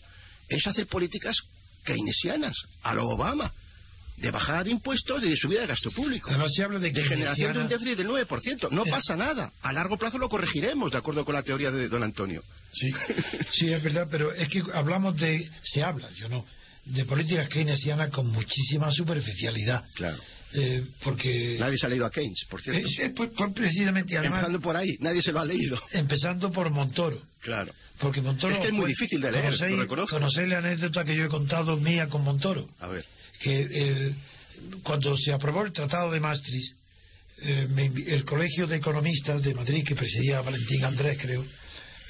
es 0.48 0.66
hacer 0.68 0.88
políticas 0.88 1.36
keynesianas, 1.84 2.56
a 2.84 2.94
lo 2.94 3.08
Obama, 3.08 3.52
de 4.22 4.32
bajada 4.32 4.64
de 4.64 4.72
impuestos 4.72 5.24
y 5.24 5.30
de 5.30 5.38
subida 5.38 5.62
de 5.62 5.68
gasto 5.68 5.90
público. 5.92 6.30
Además 6.30 6.52
se 6.56 6.64
habla 6.64 6.80
de 6.80 6.92
de 6.92 7.04
generación 7.04 7.54
de 7.54 7.60
un 7.60 7.68
déficit 7.68 7.98
del 7.98 8.08
9%. 8.08 8.70
No 8.72 8.86
Eh. 8.86 8.90
pasa 8.90 9.16
nada. 9.16 9.52
A 9.62 9.74
largo 9.74 9.98
plazo 9.98 10.18
lo 10.18 10.30
corregiremos, 10.30 10.92
de 10.92 10.98
acuerdo 10.98 11.24
con 11.26 11.36
la 11.36 11.44
teoría 11.44 11.72
de 11.72 11.88
don 11.88 12.04
Antonio. 12.04 12.44
Sí, 12.72 12.92
sí, 13.54 13.72
es 13.74 13.82
verdad, 13.84 14.08
pero 14.12 14.34
es 14.34 14.48
que 14.50 14.64
hablamos 14.74 15.16
de, 15.18 15.50
se 15.64 15.84
habla, 15.84 16.10
yo 16.16 16.30
no, 16.30 16.46
de 16.86 17.06
políticas 17.06 17.50
keynesianas 17.50 18.10
con 18.10 18.28
muchísima 18.32 18.92
superficialidad. 18.92 19.84
Claro. 19.96 20.18
Eh, 20.54 20.84
porque... 21.04 21.58
Nadie 21.60 21.78
se 21.78 21.86
ha 21.86 21.90
leído 21.90 22.06
a 22.08 22.10
Keynes, 22.12 22.46
por 22.50 22.60
cierto. 22.62 22.88
Eh, 22.88 22.92
sí, 22.92 23.10
pues, 23.16 23.30
pues, 23.38 23.54
precisamente, 23.54 24.18
además, 24.18 24.40
Empezando 24.40 24.60
por 24.62 24.76
ahí, 24.76 24.98
nadie 25.00 25.22
se 25.22 25.32
lo 25.32 25.40
ha 25.40 25.46
leído. 25.46 25.80
empezando 25.92 26.52
por 26.52 26.72
Montoro. 26.72 27.22
Claro. 27.42 27.72
Porque 28.00 28.20
Montoro... 28.22 28.56
Es 28.56 28.62
que 28.62 28.68
es 28.68 28.74
muy 28.74 28.88
difícil 28.88 29.22
de 29.22 29.32
leer, 29.32 29.46
conocéis- 29.54 29.76
lo 29.76 29.82
reconozco. 29.84 30.16
Conocéis 30.16 30.50
la 30.50 30.58
anécdota 30.58 31.04
que 31.06 31.16
yo 31.16 31.26
he 31.26 31.28
contado 31.30 31.78
mía 31.78 32.08
con 32.08 32.24
Montoro. 32.24 32.68
A 32.80 32.88
ver. 32.88 33.06
Que 33.40 33.68
eh, 33.72 34.16
cuando 34.84 35.18
se 35.18 35.32
aprobó 35.32 35.64
el 35.64 35.72
Tratado 35.72 36.12
de 36.12 36.20
Maastricht, 36.20 36.76
eh, 37.42 37.68
el 38.08 38.26
Colegio 38.26 38.68
de 38.68 38.78
Economistas 38.78 39.42
de 39.42 39.54
Madrid, 39.54 39.86
que 39.88 39.96
presidía 39.96 40.42
Valentín 40.42 40.84
Andrés, 40.84 41.18
creo, 41.20 41.46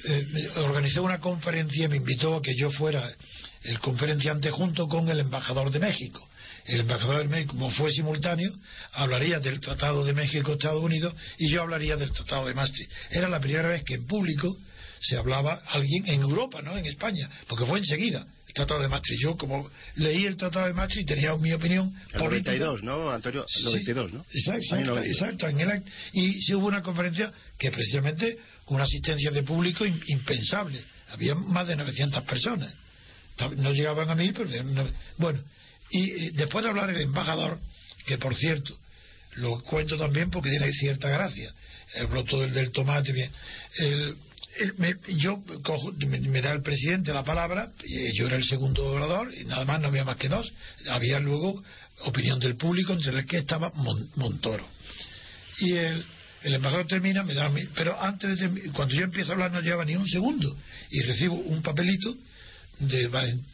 eh, 0.04 0.50
organizó 0.56 1.02
una 1.02 1.20
conferencia 1.20 1.84
y 1.84 1.88
me 1.88 1.96
invitó 1.96 2.36
a 2.36 2.42
que 2.42 2.54
yo 2.56 2.70
fuera 2.70 3.14
el 3.62 3.78
conferenciante 3.80 4.50
junto 4.50 4.88
con 4.88 5.08
el 5.08 5.20
embajador 5.20 5.70
de 5.70 5.78
México. 5.78 6.26
El 6.66 6.80
embajador 6.80 7.22
de 7.22 7.28
México, 7.28 7.52
como 7.52 7.70
fue 7.70 7.92
simultáneo, 7.92 8.50
hablaría 8.92 9.40
del 9.40 9.60
Tratado 9.60 10.04
de 10.04 10.12
México-Estados 10.12 10.82
Unidos 10.82 11.14
y 11.38 11.50
yo 11.50 11.62
hablaría 11.62 11.96
del 11.96 12.12
Tratado 12.12 12.46
de 12.46 12.54
Maastricht. 12.54 12.90
Era 13.10 13.28
la 13.28 13.40
primera 13.40 13.68
vez 13.68 13.84
que 13.84 13.94
en 13.94 14.06
público 14.06 14.56
se 15.00 15.16
hablaba 15.16 15.62
alguien 15.66 16.08
en 16.08 16.22
Europa, 16.22 16.60
no 16.62 16.76
en 16.76 16.86
España, 16.86 17.30
porque 17.46 17.66
fue 17.66 17.78
enseguida 17.78 18.26
el 18.50 18.54
Tratado 18.54 18.80
de 18.82 18.88
Maastricht. 18.88 19.22
Yo, 19.22 19.36
como 19.36 19.70
leí 19.96 20.26
el 20.26 20.36
Tratado 20.36 20.66
de 20.66 20.72
Maastricht, 20.74 21.08
tenía 21.08 21.34
mi 21.36 21.52
opinión 21.52 21.94
El 22.12 22.18
política. 22.20 22.50
92, 22.52 22.82
¿no, 22.82 23.10
Antonio? 23.10 23.42
El 23.42 23.48
Sí, 23.48 23.64
92, 23.64 24.12
¿no? 24.12 24.24
Exacto, 24.32 24.74
Año 24.74 24.80
exacto, 24.82 24.94
92. 24.94 25.16
exacto, 25.22 25.48
en 25.48 25.60
el 25.60 25.82
y 26.12 26.40
sí 26.42 26.54
hubo 26.54 26.66
una 26.66 26.82
conferencia 26.82 27.32
que 27.58 27.70
precisamente 27.70 28.38
una 28.66 28.84
asistencia 28.84 29.30
de 29.30 29.42
público 29.42 29.84
im- 29.86 30.02
impensable. 30.08 30.82
Había 31.12 31.34
más 31.34 31.66
de 31.66 31.76
900 31.76 32.22
personas. 32.24 32.72
No 33.56 33.72
llegaban 33.72 34.10
a 34.10 34.14
mí, 34.14 34.32
pero... 34.32 34.50
Bueno, 35.16 35.40
y, 35.90 36.30
después 36.30 36.62
de 36.62 36.70
hablar 36.70 36.90
el 36.90 37.00
embajador, 37.00 37.58
que 38.06 38.18
por 38.18 38.34
cierto, 38.36 38.76
lo 39.36 39.60
cuento 39.62 39.96
también 39.96 40.30
porque 40.30 40.50
tiene 40.50 40.70
cierta 40.72 41.08
gracia, 41.08 41.52
el 41.94 42.06
broto 42.06 42.40
del, 42.40 42.52
del 42.52 42.70
tomate, 42.70 43.12
bien. 43.12 43.30
El- 43.78 44.14
me- 44.78 44.96
yo 45.16 45.42
cojo- 45.62 45.92
me, 46.06 46.40
da 46.42 46.52
el 46.52 46.62
presidente 46.62 47.12
la 47.12 47.24
palabra, 47.24 47.70
yo 48.14 48.26
era 48.26 48.36
el 48.36 48.44
segundo 48.44 48.84
orador, 48.86 49.32
y 49.34 49.44
nada 49.44 49.64
más 49.64 49.80
no 49.80 49.88
había 49.88 50.04
más 50.04 50.16
que 50.16 50.28
dos. 50.28 50.50
Había 50.88 51.18
luego 51.20 51.62
opinión 52.04 52.38
del 52.40 52.56
público, 52.56 52.92
entre 52.92 53.18
el 53.18 53.26
que 53.26 53.38
estaba 53.38 53.70
Mon- 53.74 54.10
Montoro. 54.16 54.66
Y 55.58 55.72
el, 55.72 56.04
el 56.42 56.54
embajador 56.54 56.86
termina, 56.86 57.22
me 57.22 57.34
da 57.34 57.50
pero 57.74 58.00
antes 58.00 58.38
de 58.38 58.70
cuando 58.72 58.94
yo 58.94 59.02
empiezo 59.04 59.30
a 59.30 59.34
hablar 59.34 59.52
no 59.52 59.60
lleva 59.60 59.84
ni 59.84 59.96
un 59.96 60.06
segundo, 60.06 60.56
y 60.90 61.00
recibo 61.02 61.34
un 61.34 61.62
papelito 61.62 62.14
de- 62.80 63.08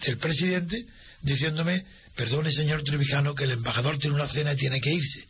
del 0.07 0.19
presidente 0.19 0.85
diciéndome, 1.23 1.85
perdone 2.15 2.53
señor 2.53 2.83
Trevijano, 2.85 3.35
que 3.35 3.45
el 3.45 3.51
embajador 3.53 3.99
tiene 3.99 4.15
una 4.17 4.29
cena 4.29 4.53
y 4.53 4.57
tiene 4.57 4.81
que 4.81 4.93
irse, 4.93 5.25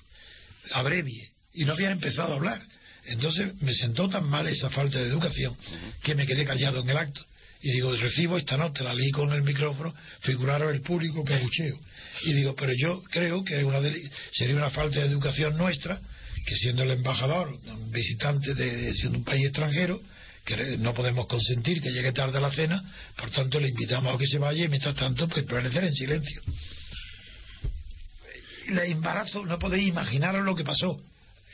abrevie, 0.72 1.30
y 1.54 1.64
no 1.64 1.72
habían 1.72 1.92
empezado 1.92 2.32
a 2.34 2.36
hablar. 2.36 2.62
Entonces 3.06 3.60
me 3.62 3.74
sentó 3.74 4.08
tan 4.08 4.28
mal 4.28 4.46
esa 4.46 4.70
falta 4.70 4.98
de 4.98 5.06
educación 5.06 5.56
que 6.02 6.14
me 6.14 6.26
quedé 6.26 6.44
callado 6.44 6.80
en 6.80 6.90
el 6.90 6.96
acto. 6.96 7.24
Y 7.62 7.72
digo, 7.72 7.94
recibo 7.96 8.36
esta 8.36 8.56
nota, 8.56 8.84
la 8.84 8.94
leí 8.94 9.10
con 9.10 9.32
el 9.32 9.42
micrófono, 9.42 9.94
figuraron 10.20 10.74
el 10.74 10.82
público 10.82 11.24
que 11.24 11.34
abucheo. 11.34 11.78
Y 12.24 12.32
digo, 12.34 12.54
pero 12.54 12.72
yo 12.76 13.02
creo 13.10 13.42
que 13.44 13.64
una 13.64 13.80
sería 14.32 14.56
una 14.56 14.70
falta 14.70 15.00
de 15.00 15.06
educación 15.06 15.56
nuestra, 15.56 15.98
que 16.46 16.54
siendo 16.54 16.82
el 16.82 16.90
embajador, 16.92 17.58
visitante 17.90 18.54
de 18.54 18.94
siendo 18.94 19.18
un 19.18 19.24
país 19.24 19.46
extranjero, 19.46 20.00
que 20.44 20.76
no 20.78 20.94
podemos 20.94 21.26
consentir 21.26 21.82
que 21.82 21.90
llegue 21.90 22.12
tarde 22.12 22.38
a 22.38 22.40
la 22.40 22.52
cena, 22.52 22.80
por 23.16 23.30
tanto 23.30 23.58
le 23.58 23.68
invitamos 23.68 24.14
a 24.14 24.18
que 24.18 24.28
se 24.28 24.38
vaya 24.38 24.64
y 24.64 24.68
mientras 24.68 24.94
tanto 24.94 25.26
pues 25.26 25.44
permanecer 25.44 25.84
en 25.84 25.94
silencio. 25.94 26.40
El 28.68 28.78
embarazo, 28.78 29.44
no 29.44 29.58
podéis 29.58 29.88
imaginaros 29.88 30.44
lo 30.44 30.54
que 30.54 30.62
pasó. 30.62 31.00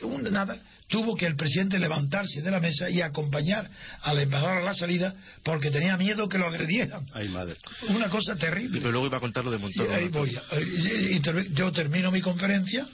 Un- 0.07 0.23
nada, 0.31 0.57
tuvo 0.87 1.15
que 1.15 1.25
el 1.25 1.35
presidente 1.35 1.79
levantarse 1.79 2.41
de 2.41 2.51
la 2.51 2.59
mesa 2.59 2.89
y 2.89 3.01
acompañar 3.01 3.69
al 4.01 4.19
embajador 4.19 4.57
a 4.57 4.65
la 4.65 4.73
salida 4.73 5.15
porque 5.43 5.71
tenía 5.71 5.97
miedo 5.97 6.27
que 6.29 6.37
lo 6.37 6.47
agredieran. 6.47 7.05
Ay, 7.13 7.29
madre. 7.29 7.55
Una 7.89 8.09
cosa 8.09 8.33
Sí, 8.35 8.39
terrible. 8.41 8.79
pero 8.79 8.91
luego 8.91 9.07
iba 9.07 9.17
a 9.17 9.21
contar 9.21 9.43
lo 9.45 9.51
de 9.51 9.57
Y 9.57 9.61
Montoro. 9.61 9.93
ahí 9.93 10.07
voy. 10.09 10.29
Eh, 10.51 11.09
interve- 11.13 11.47
Yo 11.53 11.71
termino 11.71 12.11
mi 12.11 12.21
conferencia 12.21 12.85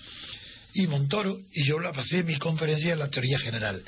y 0.73 0.87
Montoro, 0.87 1.39
y 1.53 1.65
yo 1.65 1.79
la 1.79 1.91
pasé 1.93 2.23
mi 2.23 2.37
conferencia 2.37 2.93
en 2.93 2.99
la 2.99 3.09
teoría 3.09 3.39
general, 3.39 3.81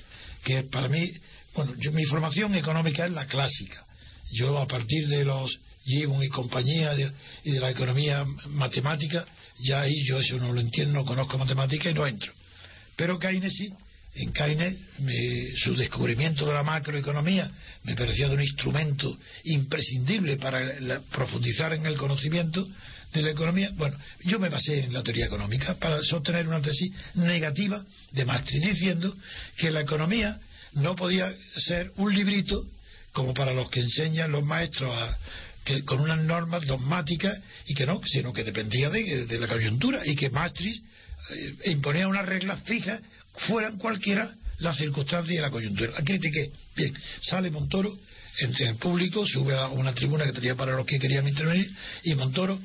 que 0.43 0.63
para 0.63 0.87
mí, 0.87 1.11
bueno, 1.55 1.73
yo, 1.77 1.91
mi 1.91 2.03
formación 2.05 2.55
económica 2.55 3.05
es 3.05 3.11
la 3.11 3.25
clásica. 3.27 3.85
Yo 4.33 4.57
a 4.59 4.67
partir 4.67 5.07
de 5.07 5.25
los 5.25 5.59
Gibbon 5.83 6.23
y 6.23 6.29
compañía 6.29 6.93
de- 6.95 7.11
y 7.43 7.51
de 7.51 7.59
la 7.59 7.69
economía 7.71 8.23
matemática, 8.47 9.25
ya 9.59 9.81
ahí 9.81 9.93
yo 10.07 10.19
eso 10.19 10.37
no 10.37 10.53
lo 10.53 10.61
entiendo, 10.61 10.93
no 10.93 11.05
conozco 11.05 11.37
matemática 11.37 11.89
y 11.89 11.93
no 11.93 12.05
entro. 12.07 12.31
Pero 12.95 13.17
Keynes 13.19 13.53
sí. 13.55 13.73
En 14.13 14.33
Keynes 14.33 14.75
me- 14.99 15.55
su 15.55 15.73
descubrimiento 15.73 16.45
de 16.45 16.53
la 16.53 16.63
macroeconomía 16.63 17.49
me 17.83 17.95
parecía 17.95 18.27
de 18.27 18.35
un 18.35 18.41
instrumento 18.41 19.17
imprescindible 19.45 20.35
para 20.37 20.79
la- 20.81 20.99
profundizar 20.99 21.73
en 21.73 21.85
el 21.85 21.95
conocimiento 21.95 22.67
de 23.13 23.21
la 23.21 23.29
economía. 23.31 23.71
Bueno, 23.75 23.97
yo 24.25 24.37
me 24.37 24.49
basé 24.49 24.81
en 24.83 24.93
la 24.93 25.01
teoría 25.03 25.27
económica 25.27 25.75
para 25.75 26.01
sostener 26.03 26.45
una 26.47 26.61
tesis 26.61 26.91
negativa 27.15 27.83
de 28.11 28.25
Maastricht 28.25 28.65
diciendo 28.65 29.15
que 29.55 29.71
la 29.71 29.81
economía 29.81 30.39
no 30.73 30.95
podía 30.95 31.33
ser 31.57 31.91
un 31.95 32.13
librito 32.13 32.61
como 33.13 33.33
para 33.33 33.53
los 33.53 33.69
que 33.69 33.79
enseñan 33.79 34.31
los 34.31 34.43
maestros 34.45 34.93
a- 34.95 35.17
que, 35.63 35.83
con 35.85 35.99
unas 36.01 36.19
normas 36.19 36.65
dogmáticas 36.65 37.39
y 37.67 37.75
que 37.75 37.85
no, 37.85 38.01
sino 38.05 38.33
que 38.33 38.43
dependía 38.43 38.89
de, 38.89 39.25
de 39.25 39.39
la 39.39 39.47
coyuntura 39.47 40.01
y 40.05 40.15
que 40.15 40.29
Maastricht 40.29 40.83
eh, 41.29 41.71
imponía 41.71 42.07
unas 42.07 42.25
reglas 42.25 42.61
fijas, 42.63 43.01
fueran 43.47 43.77
cualquiera 43.77 44.33
las 44.59 44.77
circunstancias 44.77 45.37
y 45.37 45.41
la 45.41 45.49
coyuntura. 45.49 45.93
La 45.93 46.03
critiqué. 46.03 46.51
Bien, 46.75 46.93
sale 47.21 47.49
Montoro 47.49 47.97
entre 48.39 48.67
el 48.67 48.75
público, 48.75 49.25
sube 49.25 49.55
a 49.55 49.67
una 49.67 49.93
tribuna 49.93 50.25
que 50.25 50.33
tenía 50.33 50.55
para 50.55 50.75
los 50.75 50.85
que 50.85 50.99
querían 50.99 51.27
intervenir 51.27 51.69
y 52.03 52.15
Montoro 52.15 52.59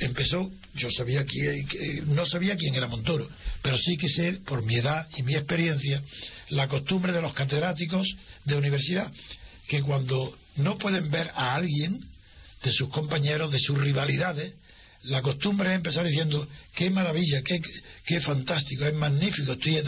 empezó, 0.00 0.50
yo 0.74 0.90
sabía 0.90 1.24
que, 1.24 2.02
no 2.06 2.26
sabía 2.26 2.56
quién 2.56 2.74
era 2.74 2.86
Montoro, 2.86 3.28
pero 3.62 3.78
sí 3.78 3.96
que 3.96 4.08
sé, 4.08 4.32
por 4.44 4.64
mi 4.64 4.76
edad 4.76 5.08
y 5.16 5.22
mi 5.22 5.34
experiencia, 5.34 6.02
la 6.50 6.68
costumbre 6.68 7.12
de 7.12 7.22
los 7.22 7.34
catedráticos 7.34 8.06
de 8.44 8.56
universidad, 8.56 9.10
que 9.68 9.82
cuando 9.82 10.36
no 10.56 10.78
pueden 10.78 11.10
ver 11.10 11.30
a 11.34 11.54
alguien 11.54 11.98
de 12.62 12.72
sus 12.72 12.88
compañeros, 12.90 13.50
de 13.50 13.60
sus 13.60 13.78
rivalidades, 13.78 14.54
la 15.04 15.22
costumbre 15.22 15.70
es 15.70 15.76
empezar 15.76 16.06
diciendo, 16.06 16.46
qué 16.74 16.90
maravilla, 16.90 17.42
qué, 17.42 17.60
qué 18.04 18.20
fantástico, 18.20 18.84
es 18.84 18.94
magnífico, 18.94 19.52
estoy, 19.52 19.82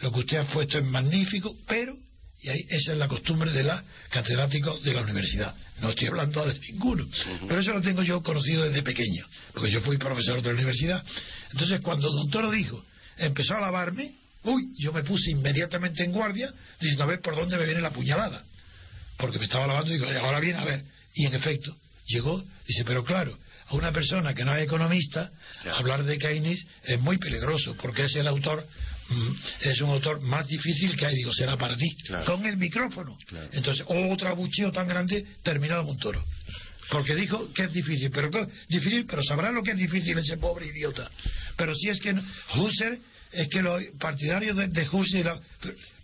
lo 0.00 0.12
que 0.12 0.18
usted 0.20 0.38
ha 0.38 0.44
puesto 0.44 0.78
es 0.78 0.84
magnífico, 0.84 1.54
pero, 1.66 1.96
y 2.40 2.48
ahí, 2.48 2.64
esa 2.68 2.92
es 2.92 2.98
la 2.98 3.08
costumbre 3.08 3.50
de 3.50 3.64
los 3.64 3.80
catedráticos 4.10 4.82
de 4.82 4.94
la 4.94 5.02
universidad. 5.02 5.54
No 5.80 5.90
estoy 5.90 6.08
hablando 6.08 6.46
de 6.46 6.58
ninguno, 6.58 7.06
pero 7.48 7.60
eso 7.60 7.72
lo 7.72 7.82
tengo 7.82 8.02
yo 8.02 8.22
conocido 8.22 8.64
desde 8.64 8.82
pequeño, 8.82 9.26
porque 9.52 9.70
yo 9.70 9.80
fui 9.80 9.98
profesor 9.98 10.42
de 10.42 10.48
la 10.48 10.54
universidad. 10.54 11.04
Entonces, 11.52 11.80
cuando 11.80 12.10
Don 12.10 12.30
Toro 12.30 12.50
dijo, 12.50 12.84
empezó 13.18 13.56
a 13.56 13.60
lavarme, 13.60 14.14
uy, 14.44 14.62
yo 14.78 14.92
me 14.92 15.02
puse 15.02 15.30
inmediatamente 15.30 16.04
en 16.04 16.12
guardia, 16.12 16.52
diciendo, 16.80 17.04
a 17.04 17.06
ver 17.06 17.20
por 17.20 17.34
dónde 17.34 17.56
me 17.58 17.64
viene 17.64 17.80
la 17.80 17.90
puñalada 17.90 18.44
porque 19.22 19.38
me 19.38 19.44
estaba 19.44 19.68
lavando 19.68 19.90
y 19.90 19.98
digo, 19.98 20.06
ahora 20.20 20.40
viene 20.40 20.58
a 20.58 20.64
ver. 20.64 20.84
Y 21.14 21.26
en 21.26 21.34
efecto, 21.34 21.76
llegó, 22.06 22.42
dice, 22.66 22.84
pero 22.84 23.04
claro, 23.04 23.38
a 23.72 23.76
una 23.76 23.92
persona 23.92 24.34
que 24.34 24.44
no 24.44 24.54
es 24.54 24.64
economista, 24.64 25.30
Claro. 25.62 25.78
hablar 25.78 26.04
de 26.04 26.18
Keynes 26.18 26.64
es 26.84 27.00
muy 27.00 27.18
peligroso, 27.18 27.74
porque 27.80 28.04
es 28.04 28.14
el 28.16 28.26
autor, 28.28 28.66
mm, 29.08 29.32
es 29.62 29.80
un 29.80 29.90
autor 29.90 30.20
más 30.22 30.46
difícil 30.46 30.96
que 30.96 31.06
hay, 31.06 31.14
digo, 31.14 31.32
será 31.32 31.56
para 31.56 31.76
ti, 31.76 31.94
Claro. 32.06 32.24
con 32.24 32.44
el 32.46 32.56
micrófono. 32.56 33.16
Claro. 33.26 33.48
Entonces, 33.52 33.84
otro 33.88 34.28
abucheo 34.28 34.70
tan 34.72 34.86
grande, 34.88 35.24
terminado 35.42 35.84
Montoro. 35.84 36.24
Porque 36.90 37.14
dijo 37.14 37.50
que 37.54 37.64
es 37.64 37.72
difícil, 37.72 38.10
pero 38.10 38.28
difícil, 38.68 39.06
pero 39.06 39.22
sabrá 39.22 39.50
lo 39.50 39.62
que 39.62 39.70
es 39.70 39.78
difícil 39.78 40.18
ese 40.18 40.36
pobre 40.36 40.66
idiota. 40.66 41.10
Pero 41.56 41.74
si 41.74 41.88
es 41.88 42.00
que 42.00 42.12
Husserl, 42.56 42.98
es 43.32 43.48
que 43.48 43.62
los 43.62 43.82
partidarios 43.98 44.56
de, 44.56 44.68
de 44.68 44.86
Husserl, 44.90 45.24
la- 45.24 45.40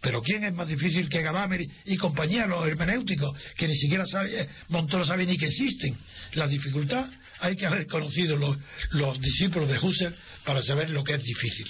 pero 0.00 0.22
¿quién 0.22 0.44
es 0.44 0.54
más 0.54 0.68
difícil 0.68 1.08
que 1.10 1.20
Gadamer 1.20 1.60
y, 1.60 1.70
y 1.86 1.96
compañía, 1.96 2.46
los 2.46 2.66
hermenéuticos, 2.66 3.36
que 3.56 3.66
ni 3.68 3.74
siquiera 3.76 4.06
sabe, 4.06 4.40
eh, 4.42 4.48
Montoro 4.68 5.04
sabe 5.04 5.26
ni 5.26 5.36
que 5.36 5.46
existen? 5.46 5.94
La 6.34 6.46
dificultad 6.46 7.10
hay 7.40 7.56
que 7.56 7.66
haber 7.66 7.86
conocido 7.86 8.36
los, 8.36 8.56
los 8.90 9.20
discípulos 9.20 9.68
de 9.68 9.78
Husserl 9.78 10.14
para 10.44 10.62
saber 10.62 10.90
lo 10.90 11.04
que 11.04 11.14
es 11.14 11.22
difícil. 11.22 11.66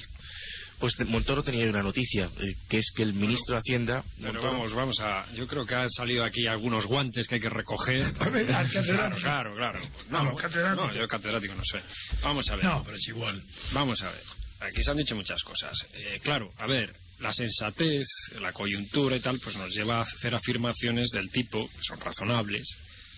Pues 0.78 0.94
Montoro 1.00 1.42
tenía 1.42 1.66
una 1.68 1.82
noticia, 1.82 2.30
eh, 2.38 2.54
que 2.68 2.78
es 2.78 2.92
que 2.94 3.02
el 3.02 3.12
ministro 3.12 3.54
de 3.56 3.60
Hacienda... 3.60 4.04
Pero 4.20 4.34
Montoro- 4.34 4.52
vamos, 4.52 4.72
vamos 4.74 5.00
a. 5.00 5.26
Yo 5.34 5.48
creo 5.48 5.66
que 5.66 5.74
han 5.74 5.90
salido 5.90 6.24
aquí 6.24 6.46
algunos 6.46 6.86
guantes 6.86 7.26
que 7.26 7.34
hay 7.34 7.40
que 7.40 7.50
recoger. 7.50 8.06
A 8.20 8.28
ver, 8.30 8.52
al 8.52 8.70
catedrático. 8.70 9.20
Claro, 9.22 9.54
claro. 9.56 9.80
A 10.12 10.22
los 10.22 10.40
catedráticos. 10.40 10.94
no, 10.94 10.94
yo 11.00 11.08
catedrático 11.08 11.54
no 11.56 11.64
sé. 11.64 11.80
Vamos 12.22 12.48
a 12.48 12.54
ver. 12.56 12.64
No, 12.64 12.84
pero 12.84 12.96
es 12.96 13.08
igual. 13.08 13.42
Vamos 13.72 14.00
a 14.02 14.12
ver. 14.12 14.22
Aquí 14.60 14.82
se 14.84 14.90
han 14.92 14.96
dicho 14.98 15.16
muchas 15.16 15.42
cosas. 15.42 15.76
Eh, 15.94 16.20
claro, 16.22 16.48
a 16.58 16.66
ver, 16.68 16.92
la 17.18 17.32
sensatez, 17.32 18.06
la 18.40 18.52
coyuntura 18.52 19.16
y 19.16 19.20
tal, 19.20 19.40
pues 19.40 19.56
nos 19.56 19.70
lleva 19.74 19.98
a 19.98 20.02
hacer 20.02 20.32
afirmaciones 20.34 21.10
del 21.10 21.28
tipo, 21.30 21.68
que 21.68 21.82
son 21.82 21.98
razonables, 22.00 22.68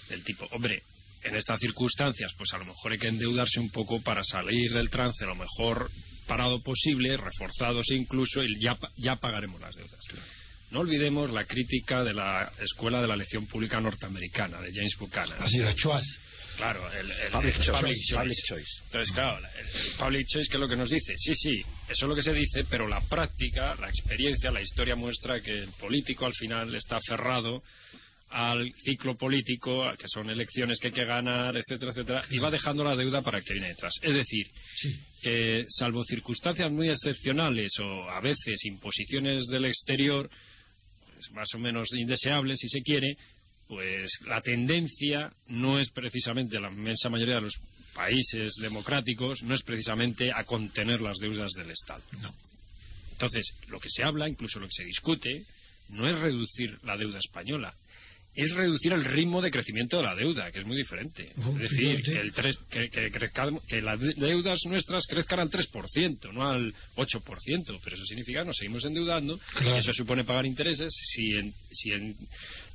del 0.08 0.22
tipo, 0.24 0.46
hombre, 0.52 0.82
en 1.22 1.36
estas 1.36 1.60
circunstancias, 1.60 2.32
pues 2.38 2.52
a 2.52 2.58
lo 2.58 2.64
mejor 2.64 2.92
hay 2.92 2.98
que 2.98 3.08
endeudarse 3.08 3.60
un 3.60 3.70
poco 3.70 4.00
para 4.02 4.22
salir 4.24 4.72
del 4.72 4.90
trance, 4.90 5.24
a 5.24 5.28
lo 5.28 5.34
mejor 5.36 5.90
parado 6.26 6.62
posible, 6.62 7.16
reforzados 7.16 7.90
incluso, 7.90 8.42
y 8.42 8.58
ya, 8.60 8.74
pa- 8.76 8.90
ya 8.96 9.16
pagaremos 9.16 9.60
las 9.60 9.74
deudas. 9.74 10.00
No 10.70 10.80
olvidemos 10.80 11.30
la 11.30 11.44
crítica 11.46 12.04
de 12.04 12.14
la 12.14 12.52
Escuela 12.60 13.02
de 13.02 13.08
la 13.08 13.16
Lección 13.16 13.46
Pública 13.48 13.80
Norteamericana, 13.80 14.60
de 14.60 14.70
James 14.72 14.94
Buchanan. 14.98 15.42
Así 15.42 15.58
Chuas. 15.74 16.04
Claro, 16.56 16.92
el, 16.92 17.10
el- 17.10 17.32
Public 17.32 17.56
el 17.56 17.62
choice, 17.64 17.80
public 17.80 17.96
choice. 18.04 18.16
public 18.20 18.38
choice. 18.46 18.82
Entonces, 18.84 19.14
claro, 19.14 19.38
el, 19.38 19.44
el 19.66 19.92
public 19.98 20.26
choice, 20.28 20.48
¿qué 20.48 20.56
es 20.56 20.60
lo 20.60 20.68
que 20.68 20.76
nos 20.76 20.90
dice? 20.90 21.14
Sí, 21.16 21.34
sí, 21.34 21.60
eso 21.88 22.04
es 22.04 22.08
lo 22.08 22.14
que 22.14 22.22
se 22.22 22.32
dice, 22.34 22.64
pero 22.70 22.86
la 22.86 23.00
práctica, 23.00 23.74
la 23.80 23.88
experiencia, 23.88 24.50
la 24.52 24.60
historia 24.62 24.94
muestra 24.94 25.40
que 25.40 25.58
el 25.62 25.70
político 25.72 26.26
al 26.26 26.34
final 26.34 26.72
está 26.74 26.96
aferrado 26.98 27.62
al 28.30 28.72
ciclo 28.84 29.16
político, 29.16 29.92
que 29.98 30.06
son 30.08 30.30
elecciones 30.30 30.78
que 30.78 30.88
hay 30.88 30.92
que 30.94 31.04
ganar, 31.04 31.56
etcétera, 31.56 31.90
etcétera, 31.90 32.24
y 32.30 32.38
va 32.38 32.50
dejando 32.50 32.84
la 32.84 32.94
deuda 32.94 33.22
para 33.22 33.40
que 33.42 33.52
viene 33.52 33.68
detrás. 33.68 33.94
Es 34.02 34.14
decir, 34.14 34.46
Sí. 34.76 34.96
que 35.22 35.66
salvo 35.68 36.04
circunstancias 36.04 36.70
muy 36.70 36.88
excepcionales 36.88 37.72
o 37.80 38.08
a 38.08 38.20
veces 38.20 38.64
imposiciones 38.64 39.46
del 39.46 39.64
exterior, 39.64 40.30
pues, 41.14 41.30
más 41.32 41.48
o 41.54 41.58
menos 41.58 41.92
indeseables 41.92 42.60
si 42.60 42.68
se 42.68 42.82
quiere, 42.82 43.16
pues 43.66 44.10
la 44.26 44.40
tendencia 44.40 45.32
no 45.48 45.78
es 45.78 45.90
precisamente 45.90 46.58
la 46.58 46.70
inmensa 46.72 47.08
mayoría 47.08 47.36
de 47.36 47.42
los 47.42 47.54
países 47.94 48.54
democráticos, 48.60 49.42
no 49.42 49.54
es 49.54 49.62
precisamente 49.62 50.32
a 50.32 50.44
contener 50.44 51.00
las 51.00 51.18
deudas 51.18 51.52
del 51.52 51.70
Estado. 51.70 52.02
No. 52.20 52.32
Entonces, 53.12 53.46
lo 53.68 53.78
que 53.78 53.90
se 53.90 54.02
habla, 54.02 54.28
incluso 54.28 54.58
lo 54.58 54.66
que 54.66 54.74
se 54.74 54.84
discute, 54.84 55.44
no 55.90 56.08
es 56.08 56.16
reducir 56.18 56.78
la 56.84 56.96
deuda 56.96 57.18
española, 57.18 57.74
es 58.34 58.50
reducir 58.52 58.92
el 58.92 59.04
ritmo 59.04 59.42
de 59.42 59.50
crecimiento 59.50 59.96
de 59.98 60.02
la 60.04 60.14
deuda, 60.14 60.50
que 60.52 60.60
es 60.60 60.66
muy 60.66 60.76
diferente. 60.76 61.32
Ujú, 61.36 61.56
es 61.56 61.62
decir, 61.70 61.96
fíjate. 61.96 62.02
que, 62.12 62.20
el 62.20 62.32
tres- 62.32 62.58
que, 62.70 62.88
que 62.90 63.10
que 63.68 63.82
las 63.82 63.98
de- 64.00 64.14
deudas 64.14 64.60
nuestras 64.66 65.04
crezcan 65.08 65.40
al 65.40 65.50
3%, 65.50 66.32
no 66.32 66.48
al 66.48 66.72
8%, 66.96 67.80
pero 67.82 67.96
eso 67.96 68.04
significa 68.06 68.40
que 68.40 68.46
nos 68.46 68.56
seguimos 68.56 68.84
endeudando, 68.84 69.38
Claro. 69.54 69.76
y 69.76 69.78
eso 69.80 69.92
supone 69.92 70.24
pagar 70.24 70.46
intereses. 70.46 70.92
Si, 71.14 71.36
en- 71.36 71.52
si 71.72 71.92
en- 71.92 72.16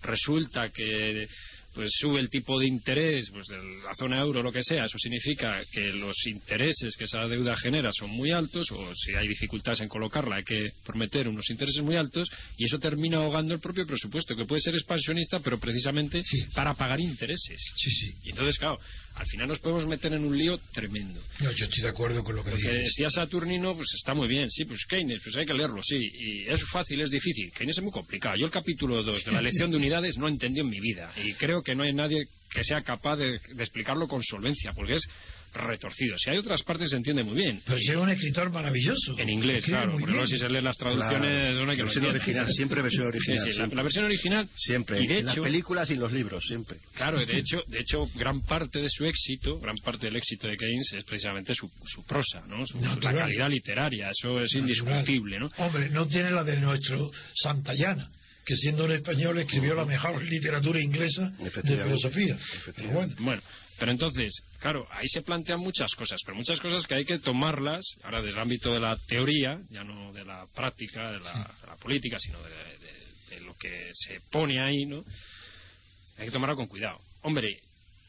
resulta 0.04 0.70
que 0.70 1.28
pues 1.76 1.92
sube 2.00 2.20
el 2.20 2.30
tipo 2.30 2.60
de 2.60 2.68
interés 2.68 3.30
pues 3.32 3.48
de 3.48 3.58
la 3.58 3.94
zona 3.96 4.20
euro 4.22 4.42
lo 4.42 4.52
que 4.52 4.64
sea 4.64 4.86
eso 4.86 4.98
significa 4.98 5.62
que 5.72 5.92
los 5.94 6.16
intereses 6.26 6.96
que 6.98 7.04
esa 7.04 7.28
deuda 7.28 7.56
genera 7.58 7.92
son 7.94 8.10
muy 8.12 8.32
altos 8.32 8.72
o 8.72 8.94
si 8.96 9.14
hay 9.14 9.28
dificultades 9.28 9.82
en 9.82 9.90
colocarla 9.90 10.38
hay 10.38 10.44
que 10.44 10.72
prometer 10.86 11.28
unos 11.28 11.50
intereses 11.50 11.84
muy 11.84 11.96
altos 11.96 12.28
y 12.58 12.66
eso 12.66 12.80
termina 12.80 13.18
ahogando 13.18 13.54
el 13.54 13.60
propio 13.60 13.86
presupuesto 13.86 14.36
que 14.36 14.46
puede 14.46 14.62
ser 14.62 14.74
expansionista 14.76 15.40
pero 15.42 15.60
precisamente 15.60 16.22
Sí. 16.24 16.44
para 16.56 16.74
pagar 16.74 17.00
intereses 17.00 17.62
Sí, 17.76 17.92
sí. 17.92 18.14
y 18.24 18.30
entonces 18.30 18.58
claro 18.58 18.80
al 19.16 19.26
final 19.28 19.48
nos 19.48 19.60
podemos 19.60 19.86
meter 19.88 20.14
en 20.14 20.26
un 20.26 20.38
lío 20.38 20.58
tremendo 20.74 21.22
No, 21.42 21.52
yo 21.52 21.66
estoy 21.66 21.84
de 21.84 21.90
acuerdo 21.90 22.24
con 22.24 22.36
lo 22.36 22.44
que 22.44 22.56
que 22.56 22.70
decía 22.70 23.10
Saturnino, 23.10 23.76
pues 23.76 23.88
está 23.96 24.14
muy 24.14 24.28
bien, 24.28 24.50
sí, 24.50 24.64
pues 24.66 24.86
Keynes, 24.88 25.20
pues 25.24 25.36
hay 25.36 25.46
que 25.46 25.54
leerlo, 25.54 25.82
sí, 25.84 25.96
y 25.98 26.42
es 26.48 26.62
fácil, 26.72 27.02
es 27.02 27.10
difícil. 27.12 27.52
Keynes 27.52 27.78
es 27.78 27.84
muy 27.84 27.92
complicado. 27.92 28.36
Yo 28.38 28.46
el 28.46 28.52
capítulo 28.52 29.04
2 29.04 29.26
de 29.26 29.32
la 29.32 29.42
lección 29.42 29.72
de 29.72 29.78
unidades 29.78 30.18
no 30.18 30.28
entendí 30.28 30.62
en 30.62 30.70
mi 30.70 30.80
vida, 30.80 31.12
y 31.24 31.34
creo 31.34 31.62
que 31.66 31.76
no 31.76 31.84
hay 31.84 31.94
nadie 31.94 32.26
que 32.50 32.64
sea 32.64 32.82
capaz 32.84 33.18
de, 33.18 33.40
de 33.40 33.64
explicarlo 33.64 34.08
con 34.08 34.24
solvencia, 34.24 34.72
porque 34.74 34.96
es 34.96 35.04
retorcido. 35.54 36.18
Si 36.18 36.30
hay 36.30 36.38
otras 36.38 36.64
partes 36.64 36.90
se 36.90 36.98
entiende 36.98 37.24
muy 37.24 37.36
bien. 37.36 37.62
Pero 37.66 37.78
si 37.78 37.90
es 37.90 37.96
un 37.96 38.10
escritor 38.10 38.50
maravilloso. 38.50 39.18
En 39.18 39.30
inglés, 39.30 39.60
Escribe 39.60 39.78
claro. 39.80 39.92
Porque 39.94 40.12
luego 40.12 40.28
si 40.28 40.38
se 40.38 40.50
leen 40.50 40.66
las 40.66 40.78
traducciones, 40.78 41.30
Claro. 41.32 41.62
uno 41.64 41.72
hay 41.72 41.78
que 41.78 41.84
lo 41.84 41.88
Versión 41.88 42.06
entienda. 42.06 42.24
original, 42.24 42.54
siempre 42.54 42.82
versión 42.82 43.08
original, 43.08 43.40
Sí, 43.40 43.44
sí, 43.44 43.50
la, 43.50 43.56
siempre. 43.56 43.76
la 43.78 43.84
versión 43.84 44.06
original. 44.06 44.50
Siempre, 44.58 45.02
Y 45.02 45.08
de 45.08 45.20
en 45.20 45.26
las 45.26 45.36
hecho, 45.36 45.44
películas 45.44 45.90
y 45.90 45.94
en 45.94 46.00
los 46.02 46.12
libros, 46.12 46.44
siempre. 46.46 46.78
Claro, 46.96 47.26
de 47.26 47.38
hecho, 47.40 47.64
de 47.68 47.80
hecho, 47.80 48.06
gran 48.16 48.42
parte 48.42 48.82
de 48.82 48.90
su 48.90 49.06
éxito, 49.06 49.58
gran 49.60 49.78
parte 49.78 50.08
del 50.08 50.18
éxito 50.18 50.48
de 50.48 50.58
Keynes 50.58 50.92
es 50.94 51.04
precisamente 51.06 51.56
su, 51.56 51.72
su 51.88 52.04
prosa, 52.06 52.44
¿no? 52.48 52.66
Su- 52.68 52.80
la 52.82 53.14
calidad 53.14 53.50
literaria, 53.50 54.10
eso 54.12 54.42
es 54.42 54.54
Natural. 54.54 54.62
indiscutible, 54.62 55.40
¿no? 55.40 55.50
Hombre, 55.58 55.90
no 55.90 56.06
tiene 56.08 56.32
la 56.32 56.44
de 56.44 56.58
nuestro 56.58 57.10
Santayana, 57.34 58.10
que 58.46 58.56
siendo 58.56 58.86
un 58.86 58.92
español 58.92 59.38
escribió 59.40 59.74
la 59.76 59.86
mejor 59.86 60.22
literatura 60.24 60.80
inglesa 60.80 61.32
de 61.40 61.50
filosofía. 61.84 62.36
Efectivamente. 62.36 62.74
Pero 62.76 62.90
bueno, 62.94 63.16
Bueno, 63.20 63.42
pero 63.80 63.92
entonces, 63.92 64.34
claro, 64.60 64.88
ahí 64.92 65.08
se 65.10 65.22
plantean 65.24 65.60
muchas 65.60 65.94
cosas, 65.96 66.22
pero 66.26 66.36
muchas 66.38 66.60
cosas 66.62 66.86
que 66.88 66.94
hay 66.96 67.06
que 67.06 67.20
tomarlas, 67.20 67.84
ahora 68.04 68.22
del 68.22 68.38
ámbito 68.38 68.74
de 68.74 68.80
la 68.80 68.98
teoría, 69.08 69.60
ya 69.70 69.84
no 69.84 70.14
de 70.14 70.24
la 70.24 70.46
práctica, 70.56 71.12
de 71.12 71.20
la, 71.20 71.34
de 71.62 71.68
la 71.68 71.76
política, 71.78 72.18
sino 72.20 72.42
de, 72.44 72.50
de- 72.50 73.06
de 73.36 73.42
lo 73.42 73.54
que 73.56 73.90
se 73.94 74.20
pone 74.32 74.60
ahí, 74.62 74.86
¿no? 74.86 75.04
Hay 76.18 76.26
que 76.28 76.32
tomarlo 76.32 76.56
con 76.56 76.68
cuidado. 76.68 77.00
Hombre, 77.24 77.60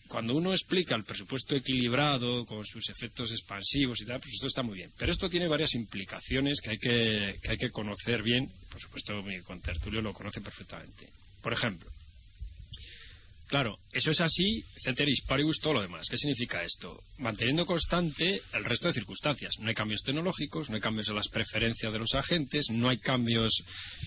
cuando 0.09 0.35
uno 0.35 0.53
explica 0.53 0.95
el 0.95 1.05
presupuesto 1.05 1.55
equilibrado, 1.55 2.45
con 2.47 2.65
sus 2.65 2.89
efectos 2.91 3.31
expansivos 3.31 4.01
y 4.01 4.07
tal, 4.07 4.21
pues 4.21 4.33
esto 4.35 4.47
está 4.47 4.63
muy 4.63 4.77
bien. 4.77 4.91
Pero 4.99 5.13
esto 5.13 5.29
tiene 5.29 5.49
varias 5.49 5.75
implicaciones 5.75 6.61
que 6.61 6.71
hay 6.71 6.79
que, 6.79 7.35
que 7.43 7.51
hay 7.51 7.57
que 7.57 7.71
conocer 7.71 8.23
bien. 8.23 8.49
Por 8.71 8.81
supuesto, 8.81 9.23
mi 9.23 9.41
contertulio 9.41 10.01
lo 10.01 10.13
conoce 10.13 10.41
perfectamente. 10.41 11.09
Por 11.43 11.53
ejemplo, 11.53 11.89
Claro, 13.49 13.77
eso 13.93 14.11
es 14.11 14.21
así, 14.21 14.65
ceteris 14.83 15.21
paribus, 15.27 15.59
todo 15.61 15.75
lo 15.75 15.83
demás. 15.83 16.07
¿Qué 16.11 16.17
significa 16.19 16.63
esto? 16.65 17.01
Manteniendo 17.19 17.65
constante 17.65 18.41
el 18.53 18.65
resto 18.65 18.89
de 18.89 18.95
circunstancias. 18.95 19.53
No 19.61 19.69
hay 19.69 19.75
cambios 19.75 20.03
tecnológicos, 20.03 20.69
no 20.69 20.75
hay 20.75 20.81
cambios 20.81 21.09
en 21.09 21.15
las 21.15 21.29
preferencias 21.29 21.93
de 21.93 21.99
los 21.99 22.13
agentes, 22.15 22.67
no 22.71 22.89
hay 22.89 22.99
cambios 22.99 23.53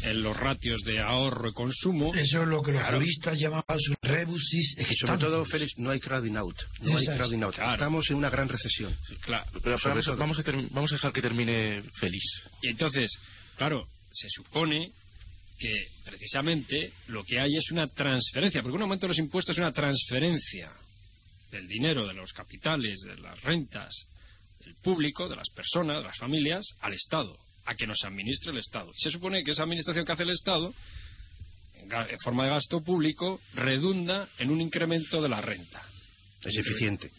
en 0.03 0.21
los 0.23 0.35
ratios 0.35 0.81
de 0.83 0.99
ahorro 0.99 1.49
y 1.49 1.53
consumo. 1.53 2.13
eso 2.15 2.41
es 2.43 2.47
lo 2.49 2.61
que 2.61 2.73
los 2.73 2.81
Claro. 2.81 2.97
juristas 2.97 3.39
llamaban 3.39 3.79
su 3.79 3.95
rebusis 4.01 4.75
Y 4.77 4.95
sobre 4.95 5.17
todo, 5.19 5.45
Félix, 5.45 5.71
no 5.77 5.89
hay 5.89 5.99
crowding 5.99 6.35
out. 6.35 6.55
No 6.81 6.97
hay 6.97 7.03
Esa 7.03 7.13
es. 7.13 7.17
crowding 7.17 7.43
out. 7.43 7.55
Claro. 7.55 7.73
Estamos 7.73 8.09
en 8.09 8.15
una 8.17 8.29
gran 8.29 8.49
recesión. 8.49 8.95
Claro. 9.21 9.45
Pero 9.63 9.79
Sobre 9.79 9.91
vamos, 10.01 10.07
a, 10.07 10.15
vamos 10.15 10.39
a 10.39 10.43
term- 10.43 10.67
vamos 10.71 10.91
a 10.91 10.95
dejar 10.95 11.13
que 11.13 11.21
termine 11.21 11.81
Félix. 11.99 12.23
Y 12.61 12.67
entonces, 12.69 13.09
claro, 13.55 13.87
se 14.11 14.27
supone 14.29 14.91
que 15.59 15.87
precisamente 16.05 16.93
lo 17.07 17.23
que 17.23 17.39
hay 17.39 17.57
es 17.57 17.69
una 17.71 17.85
transferencia, 17.87 18.61
porque 18.61 18.77
un 18.77 18.83
aumento 18.83 19.05
de 19.05 19.09
los 19.09 19.19
impuestos 19.19 19.55
es 19.55 19.59
una 19.59 19.73
transferencia 19.73 20.71
del 21.51 21.67
dinero, 21.67 22.07
de 22.07 22.13
los 22.13 22.31
capitales, 22.31 23.01
de 23.01 23.17
las 23.17 23.41
rentas, 23.41 23.93
del 24.63 24.75
público, 24.75 25.27
de 25.27 25.35
las 25.35 25.49
personas, 25.49 25.97
de 25.97 26.03
las 26.03 26.17
familias, 26.17 26.65
al 26.79 26.93
Estado, 26.93 27.37
a 27.65 27.75
que 27.75 27.87
nos 27.87 28.03
administre 28.03 28.51
el 28.51 28.57
Estado. 28.57 28.91
Y 28.97 29.01
se 29.01 29.11
supone 29.11 29.43
que 29.43 29.51
esa 29.51 29.63
administración 29.63 30.05
que 30.05 30.11
hace 30.13 30.23
el 30.23 30.29
Estado, 30.29 30.73
en 31.75 32.19
forma 32.23 32.45
de 32.45 32.51
gasto 32.51 32.81
público, 32.81 33.41
redunda 33.53 34.29
en 34.37 34.51
un 34.51 34.61
incremento 34.61 35.21
de 35.21 35.29
la 35.29 35.41
renta. 35.41 35.83
Es 36.43 36.55
eficiente. 36.55 37.09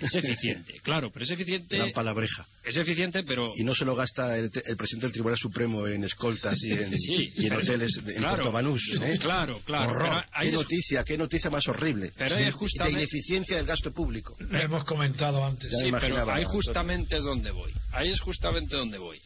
Es 0.00 0.14
eficiente, 0.14 0.74
claro, 0.82 1.10
pero 1.12 1.24
es 1.24 1.30
eficiente, 1.30 1.76
Gran 1.76 1.92
palabreja. 1.92 2.46
es 2.64 2.76
eficiente, 2.76 3.22
pero 3.24 3.52
Y 3.56 3.64
no 3.64 3.74
se 3.74 3.84
lo 3.84 3.94
gasta 3.94 4.36
el, 4.38 4.50
el 4.64 4.76
presidente 4.76 5.06
del 5.06 5.12
Tribunal 5.12 5.38
Supremo 5.38 5.86
en 5.86 6.04
escoltas 6.04 6.56
y 6.62 6.72
en, 6.72 6.90
Sí, 6.98 7.32
y 7.36 7.42
en 7.44 7.48
pero- 7.50 7.60
hoteles 7.62 7.92
de- 8.04 8.12
en 8.12 8.18
claro, 8.18 8.36
Puerto 8.36 8.52
Banús. 8.52 8.82
¿eh? 9.02 9.18
Claro, 9.20 9.60
claro. 9.64 9.90
Horror. 9.92 10.24
ahí 10.32 10.50
qué 10.50 10.56
noticia, 10.56 11.04
qué 11.04 11.18
noticia 11.18 11.50
más 11.50 11.66
horrible. 11.68 12.12
Pero 12.16 12.36
Sí, 12.36 12.42
es 12.42 12.54
justamente- 12.54 12.96
De 12.98 13.02
ineficiencia 13.04 13.56
del 13.56 13.66
gasto 13.66 13.92
público. 13.92 14.36
Lo 14.38 14.58
hemos 14.58 14.84
comentado 14.84 15.44
antes. 15.44 15.70
Ya 15.70 15.78
Sí, 15.78 15.84
pero 15.84 15.88
imaginaba, 15.88 16.34
ahí 16.34 16.42
Antonio. 16.42 16.62
justamente 16.62 17.16
es 17.16 17.22
donde 17.22 17.50
voy. 17.50 17.72
Ahí 17.92 18.10
es 18.10 18.20
justamente 18.20 18.76
donde 18.76 18.98
voy. 18.98 19.18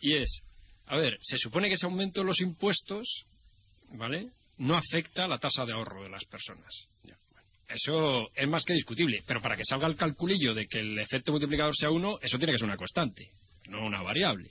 Y 0.00 0.14
es, 0.14 0.40
a 0.86 0.96
ver, 0.96 1.16
se 1.20 1.38
supone 1.38 1.68
que 1.68 1.74
ese 1.74 1.86
aumento 1.86 2.20
de 2.20 2.26
los 2.26 2.40
impuestos, 2.40 3.06
¿vale? 3.96 4.28
No 4.58 4.74
afecta 4.76 5.24
a 5.24 5.28
la 5.28 5.38
tasa 5.38 5.64
de 5.64 5.72
ahorro 5.72 6.02
de 6.04 6.10
las 6.10 6.24
personas. 6.24 6.86
Eso 7.74 8.30
es 8.34 8.48
más 8.48 8.64
que 8.64 8.74
discutible, 8.74 9.22
pero 9.26 9.40
para 9.40 9.56
que 9.56 9.64
salga 9.64 9.86
el 9.86 9.96
calculillo 9.96 10.54
de 10.54 10.66
que 10.66 10.80
el 10.80 10.98
efecto 10.98 11.32
multiplicador 11.32 11.74
sea 11.76 11.90
uno, 11.90 12.18
eso 12.22 12.38
tiene 12.38 12.52
que 12.52 12.58
ser 12.58 12.66
una 12.66 12.76
constante, 12.76 13.28
no 13.68 13.84
una 13.86 14.02
variable. 14.02 14.48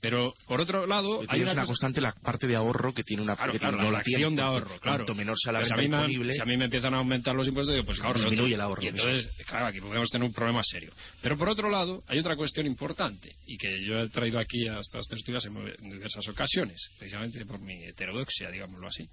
Pero, 0.00 0.34
por 0.46 0.60
otro 0.60 0.86
lado, 0.86 1.22
hay 1.28 1.40
una, 1.40 1.52
una 1.52 1.64
constante 1.64 1.98
la 1.98 2.12
parte 2.12 2.46
de 2.46 2.54
ahorro 2.54 2.92
que 2.92 3.02
tiene 3.02 3.22
una 3.22 3.36
Claro, 3.36 3.52
que 3.52 3.58
claro, 3.58 3.78
no 3.78 3.84
la 3.84 3.90
la 3.90 4.04
fracción 4.04 4.36
de 4.36 4.42
porque 4.42 4.54
ahorro, 4.54 4.80
claro. 4.80 4.96
Cuanto 4.98 5.14
menor 5.14 5.36
sea 5.42 5.52
la 5.52 5.60
Pues 5.60 5.70
renta 5.70 5.96
disponible, 6.06 6.34
si 6.34 6.40
a 6.40 6.44
mí 6.44 6.56
me 6.58 6.64
empiezan 6.66 6.92
a 6.92 6.98
aumentar 6.98 7.34
los 7.34 7.48
impuestos, 7.48 7.74
digo, 7.74 7.86
pues 7.86 7.96
Disminuye 7.96 8.32
otro. 8.32 8.46
el 8.54 8.60
ahorro, 8.60 8.82
Y 8.82 8.88
entonces, 8.88 9.30
claro, 9.46 9.66
aquí 9.66 9.80
podemos 9.80 10.10
tener 10.10 10.26
un 10.28 10.34
problema 10.34 10.60
serio. 10.62 10.92
Pero 11.22 11.38
por 11.38 11.48
otro 11.48 11.70
lado, 11.70 12.04
hay 12.06 12.18
otra 12.18 12.36
cuestión 12.36 12.66
importante 12.66 13.34
y 13.46 13.56
que 13.56 13.82
yo 13.82 13.98
he 13.98 14.08
traído 14.10 14.38
aquí 14.38 14.68
a 14.68 14.78
estas 14.78 15.06
tertulias 15.06 15.42
en 15.46 15.90
diversas 15.90 16.28
ocasiones, 16.28 16.86
precisamente 16.98 17.46
por 17.46 17.60
mi 17.60 17.84
heterodoxia, 17.84 18.50
digámoslo 18.50 18.88
así. 18.88 19.08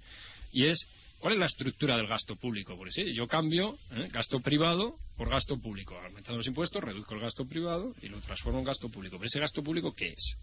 Y 0.52 0.66
es, 0.66 0.78
¿cuál 1.22 1.34
es 1.34 1.40
la 1.40 1.46
estructura 1.46 1.96
del 1.96 2.08
gasto 2.08 2.34
público? 2.34 2.76
Porque 2.76 2.90
sí, 2.90 3.14
yo 3.14 3.28
cambio 3.28 3.78
¿eh? 3.92 4.08
gasto 4.12 4.40
privado 4.40 4.98
por 5.16 5.30
gasto 5.30 5.56
público. 5.56 5.96
Aumentando 5.96 6.38
los 6.38 6.46
impuestos, 6.48 6.82
reduzco 6.82 7.14
el 7.14 7.20
gasto 7.20 7.46
privado 7.46 7.94
y 8.02 8.08
lo 8.08 8.20
transformo 8.20 8.58
en 8.58 8.64
gasto 8.64 8.88
público. 8.88 9.16
Pero 9.16 9.28
ese 9.28 9.38
gasto 9.38 9.62
público, 9.62 9.94
¿qué 9.94 10.06
es? 10.06 10.36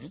¿Eh? 0.00 0.10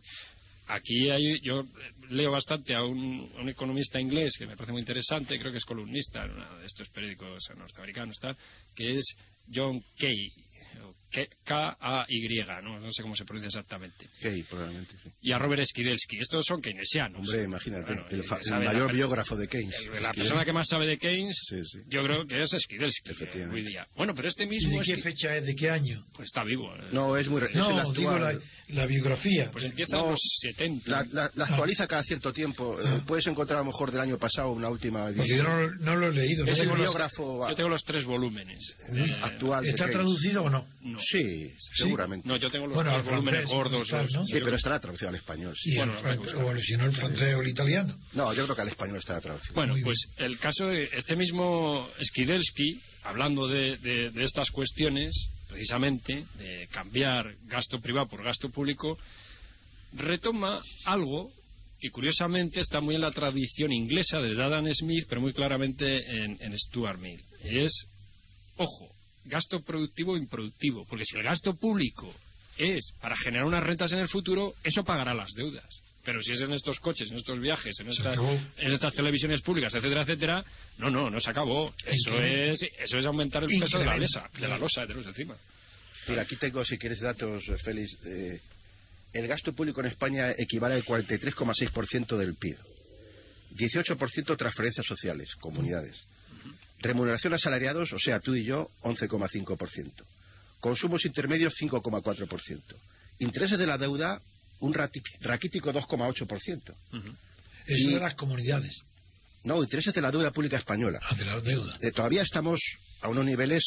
Aquí 0.67 1.09
hay, 1.09 1.39
yo 1.41 1.63
leo 2.09 2.31
bastante 2.31 2.75
a 2.75 2.83
un, 2.83 3.31
economista 3.47 3.99
inglés 3.99 4.33
que 4.37 4.47
me 4.47 4.55
parece 4.55 4.73
muy 4.73 4.81
interesante, 4.81 5.39
creo 5.39 5.51
que 5.51 5.59
es 5.59 5.65
columnista 5.65 6.25
en 6.25 6.31
uno 6.31 6.57
de 6.57 6.65
estos 6.65 6.89
periódicos 6.89 7.49
norteamericanos, 7.55 8.17
tal, 8.19 8.35
que 8.75 8.97
es 8.97 9.05
John 9.53 9.81
Kay, 9.97 10.29
K- 11.11 11.27
K-A-Y, 11.45 12.45
¿no? 12.61 12.77
no 12.79 12.91
sé 12.91 13.01
cómo 13.01 13.15
se 13.15 13.23
pronuncia 13.23 13.47
exactamente. 13.47 14.05
Ok, 14.05 14.49
probablemente, 14.49 14.95
sí. 15.01 15.09
Y 15.21 15.31
a 15.31 15.39
Robert 15.39 15.65
Skidelsky. 15.65 16.17
Estos 16.19 16.45
son 16.45 16.61
keynesianos. 16.61 17.19
Hombre, 17.21 17.43
imagínate, 17.43 17.85
Bueno, 17.85 18.05
el, 18.09 18.17
y 18.17 18.21
el 18.21 18.27
la 18.49 18.59
mayor 18.59 18.87
per- 18.87 18.95
biógrafo 18.97 19.37
de 19.37 19.47
Keynes. 19.47 19.75
el- 19.95 20.03
La 20.03 20.11
persona 20.13 20.43
que 20.43 20.51
más 20.51 20.67
sabe 20.67 20.87
de 20.87 20.97
Keynes, 20.97 21.37
Sí, 21.49 21.57
sí. 21.63 21.79
yo 21.87 22.03
creo 22.03 22.25
que 22.25 22.43
es 22.43 22.49
Skidelsky, 22.49 23.11
Efectivamente. 23.11 23.55
hoy 23.61 23.65
día. 23.65 23.87
Bueno, 23.95 24.13
pero 24.13 24.27
este 24.27 24.43
¿Y 24.43 24.47
mismo 24.47 24.77
de 24.79 24.83
qué 24.85 24.97
fecha 25.01 25.37
es? 25.37 25.45
¿De 25.45 25.55
qué 25.55 25.69
año? 25.69 26.03
pues 26.15 26.25
está 26.25 26.43
vivo. 26.43 26.75
¿eh? 26.75 26.89
No, 26.91 27.15
es 27.15 27.29
muy... 27.29 27.39
re- 27.39 27.47
es 27.47 27.53
el 27.55 27.59
No, 27.59 27.69
actual- 27.79 27.95
digo 27.95 28.19
la, 28.19 28.39
la 28.69 28.85
biografía. 28.85 29.51
Pues 29.53 29.63
empieza 29.63 29.95
No, 29.95 30.05
en 30.05 30.11
los 30.11 30.19
70. 30.41 30.89
La, 30.91 31.05
la- 31.13 31.31
la 31.33 31.45
actualiza 31.45 31.87
cada 31.87 32.03
cierto 32.03 32.33
tiempo. 32.33 32.77
Eh, 32.81 33.01
puedes 33.07 33.25
encontrar 33.27 33.59
a 33.59 33.61
lo 33.61 33.67
mejor 33.67 33.89
del 33.91 34.01
año 34.01 34.17
pasado 34.17 34.51
una 34.51 34.67
última 34.67 35.05
Porque 35.05 35.29
yo 35.29 35.35
edición. 35.35 35.77
no, 35.79 35.85
no 35.93 35.95
lo 35.95 36.07
he 36.09 36.13
leído. 36.13 36.45
el 36.45 36.55
tengo 36.57 36.75
los- 36.75 36.81
biógrafo 36.81 37.47
Yo 37.49 37.55
tengo 37.55 37.69
los 37.69 37.83
tres 37.85 38.03
volúmenes. 38.03 38.59
Actual 39.35 39.65
¿Está 39.65 39.89
traducido 39.89 40.43
o 40.43 40.49
no? 40.49 40.67
no. 40.81 40.99
Sí, 41.01 41.53
seguramente. 41.77 42.27
No, 42.27 42.37
yo 42.37 42.49
tengo 42.49 42.67
los 42.67 42.75
Bueno, 42.75 42.91
al 42.91 43.03
volúmenes 43.03 43.41
francés, 43.41 43.51
gordos. 43.55 43.87
tal, 43.87 44.03
los- 44.03 44.13
¿no? 44.13 44.25
Sí, 44.25 44.33
pero 44.43 44.55
estará 44.55 44.79
traducido 44.79 45.09
al 45.09 45.15
español. 45.15 45.55
sí. 45.57 45.71
Y 45.71 45.75
Bueno, 45.77 45.93
o 45.93 46.57
si 46.59 46.77
no 46.77 46.85
el 46.85 46.91
francés 46.95 47.35
o 47.35 47.41
el 47.41 47.47
italiano. 47.47 47.97
No, 48.13 48.33
yo 48.33 48.43
creo 48.45 48.55
que 48.55 48.61
al 48.61 48.67
español 48.69 48.97
estará 48.97 49.21
traducido. 49.21 49.53
Bueno, 49.55 49.73
Muy 49.73 49.83
pues 49.83 49.97
el 50.17 50.37
caso 50.39 50.67
de 50.67 50.89
este 50.93 51.15
mismo 51.15 51.87
Skidelsky, 52.03 52.81
hablando 53.03 53.47
de, 53.47 53.77
de- 53.77 54.11
de 54.11 54.23
estas 54.23 54.49
cuestiones, 54.51 55.13
precisamente, 55.47 56.25
de 56.37 56.67
cambiar 56.71 57.35
gasto 57.45 57.79
privado 57.79 58.07
por 58.07 58.23
gasto 58.23 58.49
público, 58.49 58.97
retoma 59.93 60.61
algo 60.85 61.31
que 61.79 61.89
curiosamente 61.89 62.59
está 62.61 62.79
muy 62.81 62.95
en 62.95 63.01
la 63.01 63.11
tradición 63.11 63.71
inglesa 63.71 64.21
de 64.21 64.41
Adam 64.41 64.65
Smith, 64.73 65.05
pero 65.09 65.21
muy 65.21 65.33
claramente 65.33 65.97
en, 66.23 66.37
en 66.41 66.57
Stuart 66.57 66.99
Mill. 66.99 67.21
Y 67.43 67.59
es, 67.59 67.71
ojo, 68.57 68.89
gasto 69.25 69.61
productivo 69.61 70.15
e 70.15 70.19
improductivo, 70.19 70.85
porque 70.87 71.05
si 71.05 71.17
el 71.17 71.23
gasto 71.23 71.55
público 71.55 72.13
es 72.57 72.93
para 73.01 73.17
generar 73.17 73.45
unas 73.45 73.63
rentas 73.63 73.91
en 73.91 73.99
el 73.99 74.07
futuro, 74.07 74.55
eso 74.63 74.83
pagará 74.83 75.13
las 75.13 75.31
deudas. 75.33 75.65
Pero 76.03 76.21
si 76.21 76.33
es 76.33 76.41
en 76.41 76.53
estos 76.53 76.79
coches, 76.79 77.09
en 77.09 77.17
estos 77.17 77.39
viajes, 77.39 77.79
en 77.79 77.89
estas, 77.89 78.17
en 78.57 78.71
estas 78.71 78.93
televisiones 78.93 79.41
públicas, 79.41 79.73
etcétera, 79.73 80.03
etcétera, 80.03 80.45
no, 80.77 80.91
no, 80.91 81.09
no 81.09 81.19
se 81.19 81.29
acabó. 81.31 81.73
Eso 81.83 82.21
es, 82.21 82.61
eso 82.61 82.99
es 82.99 83.05
aumentar 83.05 83.43
el 83.43 83.59
peso 83.59 83.79
de 83.79 83.85
la 83.85 83.97
lesa, 83.97 84.29
de 84.39 84.47
la 84.47 84.57
losa 84.59 84.85
de 84.85 84.93
los 84.93 85.05
encima. 85.07 85.35
Mira, 86.07 86.21
aquí 86.21 86.35
tengo, 86.35 86.63
si 86.63 86.77
quieres, 86.77 86.99
datos, 86.99 87.43
Félix. 87.63 87.97
eh, 88.05 88.39
el 89.13 89.27
gasto 89.27 89.53
público 89.53 89.81
en 89.81 89.87
España 89.87 90.31
equivale 90.37 90.75
al 90.75 90.83
43,6% 90.83 92.17
del 92.17 92.35
PIB. 92.35 92.57
18% 93.55 94.37
transferencias 94.37 94.85
sociales, 94.85 95.33
comunidades. 95.35 95.97
Remuneración 96.87 97.33
a 97.33 97.37
asalariados, 97.37 97.91
o 97.93 97.99
sea, 97.99 98.19
tú 98.19 98.35
y 98.35 98.43
yo, 98.43 98.69
11,5%. 98.81 99.91
Consumos 100.59 101.05
intermedios, 101.05 101.53
5,4%. 101.59 102.61
Intereses 103.19 103.57
de 103.59 103.65
la 103.67 103.77
deuda, 103.77 104.19
un 104.59 104.73
raquítico 104.73 105.71
2,8%. 105.73 106.75
Eso 107.67 107.89
Y- 107.89 107.93
de 107.93 107.99
las 107.99 108.15
comunidades, 108.15 108.81
No, 109.43 109.61
intereses 109.61 109.93
de 109.93 110.01
la 110.01 110.09
deuda 110.11 110.31
pública 110.31 110.57
española. 110.57 110.99
ah, 111.03 111.15
de 111.15 111.23
la 111.25 111.39
deuda. 111.39 111.77
Eh, 111.81 111.91
todavía 111.91 112.23
estamos 112.23 112.59
a 113.01 113.09
unos 113.09 113.25
niveles. 113.25 113.63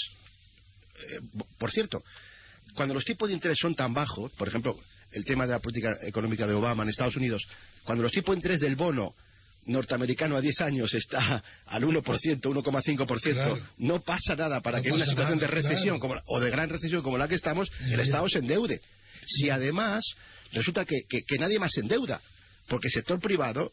eh, 1.00 1.20
por 1.58 1.70
cierto, 1.70 2.02
cuando 2.74 2.92
los 2.94 3.04
tipos 3.04 3.28
de 3.28 3.34
interés 3.34 3.56
son 3.60 3.76
tan 3.76 3.94
bajos, 3.94 4.32
por 4.32 4.48
ejemplo, 4.48 4.76
el 5.12 5.24
tema 5.24 5.46
de 5.46 5.52
la 5.52 5.60
política 5.60 5.96
económica 6.02 6.44
de 6.48 6.54
Obama 6.54 6.82
en 6.82 6.88
Estados 6.88 7.14
Unidos, 7.14 7.40
cuando 7.84 8.02
los 8.02 8.10
tipos 8.12 8.34
de 8.34 8.38
interés 8.38 8.58
del 8.60 8.74
bono 8.74 9.14
norteamericano 9.68 10.36
a 10.36 10.40
10 10.40 10.60
años 10.62 10.92
está 10.94 11.42
al 11.66 11.84
1%, 11.84 12.02
1,5%, 12.02 13.32
Claro. 13.34 13.58
no 13.78 14.00
pasa 14.00 14.34
nada 14.36 14.60
para 14.60 14.78
No 14.78 14.82
que 14.82 14.88
en 14.88 14.94
una 14.96 15.04
situación 15.06 15.38
nada, 15.38 15.48
de 15.48 15.62
recesión 15.62 15.98
claro. 15.98 16.00
como 16.00 16.22
o 16.26 16.40
de 16.40 16.50
gran 16.50 16.68
recesión 16.68 17.02
como 17.02 17.18
la 17.18 17.28
que 17.28 17.34
estamos, 17.36 17.70
el. 17.90 18.00
Estado 18.00 18.28
se 18.28 18.38
endeude. 18.40 18.80
Si 19.26 19.50
además 19.50 20.04
resulta 20.52 20.84
que, 20.84 20.96
que- 21.08 21.22
que 21.26 21.38
nadie 21.38 21.58
más 21.58 21.72
se 21.72 21.80
endeuda, 21.80 22.20
porque 22.68 22.88
el 22.88 22.92
sector 22.92 23.20
privado 23.20 23.72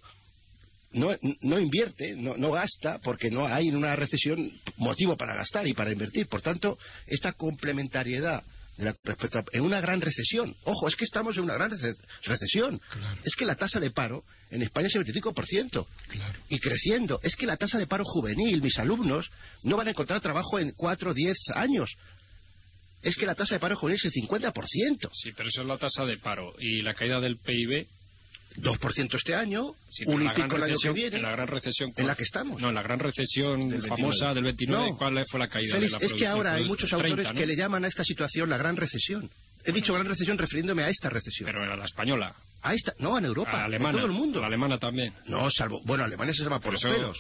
no, 0.92 1.10
no 1.42 1.60
invierte, 1.60 2.16
no, 2.16 2.38
no 2.38 2.52
gasta, 2.52 3.00
porque 3.00 3.30
no 3.30 3.46
hay 3.48 3.68
en 3.68 3.76
una 3.76 3.96
recesión 3.96 4.50
motivo 4.78 5.18
para 5.18 5.36
gastar 5.36 5.68
y 5.68 5.74
para 5.74 5.92
invertir. 5.92 6.28
Por 6.28 6.42
tanto, 6.42 6.78
esta 7.08 7.34
complementariedad 7.34 8.44
de 8.78 8.86
la- 8.86 8.96
respecto 9.04 9.40
a- 9.40 9.46
en 9.54 9.62
una 9.62 9.80
gran 9.82 10.02
recesión. 10.02 10.56
Ojo, 10.64 10.88
es 10.88 10.96
que 10.96 11.06
estamos 11.06 11.38
en 11.38 11.44
una 11.44 11.54
gran 11.56 11.72
rece- 11.72 11.96
recesión. 12.24 12.80
Claro. 12.90 13.22
Es 13.24 13.36
que 13.36 13.46
la 13.46 13.56
tasa 13.56 13.80
de 13.80 13.92
paro 13.92 14.24
en 14.52 14.62
España 14.62 14.88
es 14.88 14.96
el 14.96 15.04
25%. 15.04 15.88
Claro. 16.10 16.40
Y 16.50 16.60
creciendo. 16.60 17.20
Es 17.24 17.36
que 17.36 17.46
la 17.46 17.58
tasa 17.58 17.78
de 17.78 17.88
paro 17.88 18.04
juvenil, 18.06 18.62
mis 18.62 18.78
alumnos, 18.78 19.30
no 19.64 19.78
van 19.78 19.88
a 19.88 19.92
encontrar 19.92 20.20
trabajo 20.22 20.60
en 20.60 20.72
4 20.72 21.12
o 21.12 21.14
10 21.14 21.38
años. 21.56 21.90
Es 23.02 23.16
que 23.16 23.26
la 23.26 23.36
tasa 23.36 23.54
de 23.56 23.60
paro 23.60 23.76
juvenil 23.76 23.98
es 23.98 24.06
el 24.06 24.12
50%. 24.12 25.10
Sí, 25.14 25.30
pero 25.38 25.50
eso 25.50 25.62
es 25.62 25.68
la 25.68 25.78
tasa 25.78 26.06
de 26.06 26.18
paro. 26.18 26.54
Y 26.60 26.82
la 26.82 26.94
caída 26.96 27.20
del 27.22 27.38
PIB, 27.38 27.88
2% 28.58 29.16
este 29.18 29.36
año, 29.36 29.74
sí, 29.90 30.04
un 30.08 30.22
y 30.24 30.30
pico 30.30 30.56
el 30.56 30.64
año 30.64 30.76
que 30.82 30.92
viene. 30.92 31.18
en 31.18 31.24
la 31.24 31.32
gran 31.32 31.48
recesión 31.48 31.92
en 31.96 32.08
la 32.08 32.16
que 32.16 32.24
estamos. 32.24 32.62
No, 32.62 32.70
en 32.70 32.76
la 32.76 32.82
gran 32.84 33.00
recesión 33.00 33.70
Del 33.70 33.82
famosa 33.82 34.34
29. 34.34 34.34
del 34.36 34.44
29, 34.44 34.90
No. 34.92 34.98
¿cuál 34.98 35.26
fue 35.30 35.40
la 35.40 35.48
caída 35.48 35.76
Félix, 35.76 35.94
de 35.94 36.00
la 36.00 36.06
es 36.06 36.14
que 36.14 36.28
ahora 36.28 36.54
hay 36.54 36.66
muchos 36.66 36.90
30, 36.90 37.08
autores 37.08 37.34
¿no? 37.34 37.40
que 37.40 37.46
le 37.46 37.56
llaman 37.56 37.84
a 37.86 37.88
esta 37.88 38.04
situación 38.04 38.50
la 38.50 38.58
gran 38.58 38.76
recesión. 38.78 39.30
He 39.66 39.72
dicho 39.72 39.94
gran 39.94 40.06
recesión 40.08 40.38
refiriéndome 40.38 40.84
a 40.84 40.90
esta 40.90 41.10
recesión. 41.10 41.48
Pero 41.48 41.64
era 41.64 41.76
la 41.76 41.86
española, 41.86 42.36
a 42.62 42.74
esta, 42.74 42.94
no, 43.00 43.18
en 43.18 43.26
Europa, 43.26 43.52
a 43.52 43.56
la 43.56 43.60
en 43.62 43.66
alemana, 43.74 43.98
todo 43.98 44.06
el 44.08 44.12
mundo. 44.14 44.40
la 44.40 44.48
alemana 44.48 44.78
también. 44.78 45.12
No, 45.28 45.50
salvo, 45.50 45.82
bueno, 45.86 46.04
Alemania 46.04 46.34
se 46.34 46.44
llama 46.44 46.60
por 46.60 46.74
los 46.74 46.84
eso- 46.84 46.94
pelos. 46.94 47.18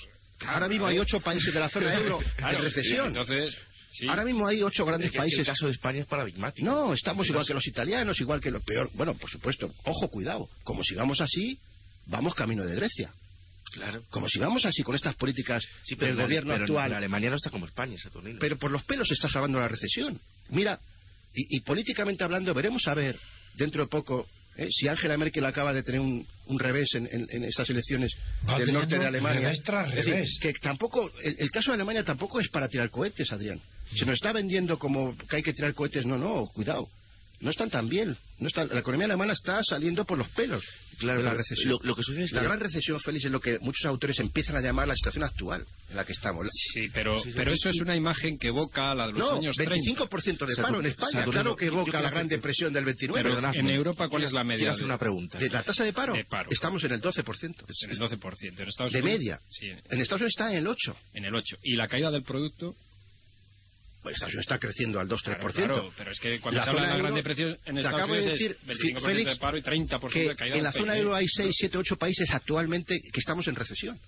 Ahora 0.47 0.67
mismo 0.67 0.85
hay 0.85 0.99
ocho 0.99 1.19
países 1.21 1.53
de 1.53 1.59
la 1.59 1.69
zona 1.69 1.93
euro 1.95 2.19
en 2.37 2.57
recesión. 2.61 3.07
Entonces, 3.07 3.57
sí. 3.97 4.07
Ahora 4.07 4.23
mismo 4.25 4.47
hay 4.47 4.61
ocho 4.61 4.85
grandes 4.85 5.07
Es 5.07 5.11
que 5.13 5.17
el 5.17 5.23
países. 5.23 5.45
caso 5.47 5.65
de 5.67 5.71
España 5.73 6.01
es 6.01 6.05
paradigmático. 6.07 6.65
No, 6.65 6.93
estamos 6.93 7.27
igual 7.29 7.45
que 7.45 7.53
los 7.53 7.65
italianos, 7.67 8.19
igual 8.19 8.39
que 8.41 8.51
los 8.51 8.63
peor. 8.63 8.89
Bueno, 8.93 9.13
por 9.15 9.29
supuesto, 9.29 9.71
ojo, 9.85 10.07
cuidado. 10.09 10.49
Como 10.63 10.83
sigamos 10.83 11.21
así, 11.21 11.57
vamos 12.07 12.33
camino 12.35 12.65
de 12.65 12.75
Grecia. 12.75 13.11
Claro. 13.73 14.03
Como 14.09 14.29
sigamos 14.29 14.63
así 14.65 14.83
con 14.83 14.95
estas 14.95 15.15
políticas 15.15 15.63
Sí, 15.83 15.95
pero 15.95 16.15
del 16.15 16.23
gobierno 16.25 16.53
pero 16.53 16.63
actual. 16.63 16.91
En 16.91 16.97
Alemania 16.97 17.29
no 17.31 17.35
está 17.35 17.49
como 17.49 17.65
España, 17.65 17.97
Saturnino. 17.97 18.37
pero 18.39 18.57
por 18.57 18.71
los 18.71 18.83
pelos 18.85 19.11
está 19.11 19.27
salvando 19.29 19.59
la 19.59 19.67
recesión. 19.67 20.19
Mira, 20.49 20.79
y, 21.33 21.57
y 21.57 21.59
políticamente 21.61 22.23
hablando, 22.23 22.53
veremos 22.53 22.87
a 22.87 22.93
ver 22.93 23.17
dentro 23.55 23.83
de 23.83 23.89
poco 23.89 24.27
eh, 24.57 24.69
si 24.71 24.87
Angela 24.87 25.17
Merkel 25.17 25.43
acaba 25.45 25.73
de 25.73 25.83
tener 25.83 25.99
un, 25.99 26.25
un 26.45 26.59
revés 26.59 26.87
en, 26.93 27.07
en- 27.11 27.27
en 27.29 27.43
estas 27.43 27.69
elecciones 27.69 28.11
Va 28.47 28.57
del 28.57 28.71
norte 28.71 28.97
de 28.97 29.05
Alemania. 29.07 29.41
revés 29.41 29.61
tras 29.63 29.89
Es 29.89 29.95
decir, 29.95 30.13
revés. 30.13 30.37
que 30.41 30.53
tampoco, 30.53 31.11
el, 31.23 31.35
el 31.39 31.51
caso 31.51 31.71
de 31.71 31.75
Alemania 31.75 32.05
tampoco 32.05 32.39
es 32.39 32.47
para 32.49 32.69
tirar 32.69 32.89
cohetes, 32.89 33.29
Adrián. 33.33 33.59
Se 33.97 34.05
nos 34.05 34.15
está 34.15 34.31
vendiendo 34.31 34.77
como 34.79 35.17
que 35.17 35.37
hay 35.37 35.43
que 35.43 35.53
tirar 35.53 35.73
cohetes. 35.73 36.05
No, 36.05 36.17
no, 36.17 36.47
cuidado. 36.47 36.87
No 37.41 37.51
están 37.51 37.69
tan 37.69 37.89
bien. 37.89 38.15
No 38.39 38.47
están, 38.47 38.69
la 38.71 38.79
economía 38.79 39.05
alemana 39.05 39.33
está 39.33 39.61
saliendo 39.63 40.05
por 40.05 40.17
los 40.17 40.29
pelos 40.29 40.63
Claro, 40.99 41.19
de 41.19 41.25
la 41.25 41.33
recesión. 41.33 41.69
lo- 41.69 41.79
lo 41.83 41.95
que 41.95 42.01
sucede 42.01 42.23
es 42.23 42.31
la 42.31 42.39
que- 42.39 42.47
gran 42.47 42.59
recesión, 42.61 42.99
Félix, 43.01 43.25
es 43.25 43.31
lo 43.31 43.41
que 43.41 43.59
muchos 43.59 43.85
autores 43.85 44.17
empiezan 44.19 44.55
a 44.55 44.61
llamar 44.61 44.87
la 44.87 44.95
situación 44.95 45.23
actual 45.25 45.65
en 45.89 45.95
la 45.97 46.05
que 46.05 46.13
estamos. 46.13 46.47
Sí, 46.73 46.87
pero, 46.93 47.19
Sí, 47.19 47.29
sí, 47.31 47.33
pero 47.35 47.51
sí. 47.51 47.57
eso 47.59 47.69
es 47.69 47.81
una 47.81 47.95
imagen 47.95 48.37
que 48.37 48.47
evoca 48.47 48.91
a 48.91 48.95
la 48.95 49.07
de 49.07 49.13
los 49.13 49.19
No, 49.21 49.37
años 49.37 49.55
30. 49.57 49.75
25% 49.75 50.45
de 50.45 50.55
paro 50.55 50.79
en 50.79 50.85
España. 50.87 51.11
Saturnino, 51.11 51.31
claro 51.31 51.55
que 51.57 51.65
evoca 51.65 52.01
la 52.01 52.09
gran 52.09 52.27
depresión 52.29 52.71
del 52.73 52.85
29. 52.85 53.29
Pero 53.35 53.53
en 53.53 53.69
Europa, 53.69 54.07
¿cuál 54.07 54.23
es 54.23 54.31
la 54.31 54.43
media? 54.45 54.69
Hacer 54.71 54.79
de- 54.79 54.85
una 54.85 54.97
pregunta. 54.97 55.37
¿De 55.37 55.49
la 55.49 55.61
tasa 55.63 55.83
de 55.83 55.91
paro? 55.93 56.13
De 56.13 56.23
paro. 56.25 56.49
Estamos 56.51 56.83
en 56.85 56.93
el 56.93 57.01
12%. 57.01 57.65
En 57.83 57.91
el 57.91 57.97
12%. 57.99 58.61
En 58.63 58.69
Estados 58.69 58.93
De 58.93 59.01
Unidos, 59.01 59.19
media. 59.19 59.39
Sí, 59.49 59.67
En 59.67 60.01
Estados 60.01 60.21
Unidos 60.21 60.31
está 60.33 60.51
en 60.51 60.57
el 60.59 60.67
8%. 60.67 60.95
en 61.13 61.25
el 61.25 61.35
8. 61.35 61.57
¿Y 61.63 61.75
la 61.75 61.87
caída 61.89 62.09
del 62.11 62.23
producto? 62.23 62.73
Pues 64.05 64.17
Estados 64.17 64.33
Unidos 64.35 64.45
está 64.45 64.59
creciendo 64.59 64.99
al 64.99 65.07
2-3%. 65.09 65.23
Claro, 65.39 65.51
claro, 65.53 65.93
pero 65.97 66.11
es 66.11 66.19
que 66.19 66.39
cuando 66.39 66.59
La 66.59 66.63
se 66.63 66.69
habla 66.69 66.81
de 66.83 66.87
la 66.89 66.97
gran 66.97 67.15
depresión 67.15 67.57
en 67.65 67.77
Estados 67.79 67.97
acabo 67.99 68.13
de 68.13 68.19
Unidos 68.19 68.39
decir, 68.39 68.57
es 68.61 68.77
25% 68.77 69.01
Félix, 69.01 69.29
de 69.31 69.35
paro 69.37 69.57
y 69.57 69.61
30% 69.61 70.09
que 70.11 70.27
de 70.29 70.35
caída 70.35 70.55
en 70.57 70.63
la 70.63 70.71
zona 70.71 70.93
PIB. 70.93 71.01
euro 71.01 71.15
hay 71.15 71.27
6, 71.27 71.55
7, 71.57 71.77
8 71.79 71.95
países 71.97 72.29
actualmente 72.31 72.99
que 73.01 73.19
estamos 73.19 73.47
en 73.47 73.55
recesión. 73.55 73.99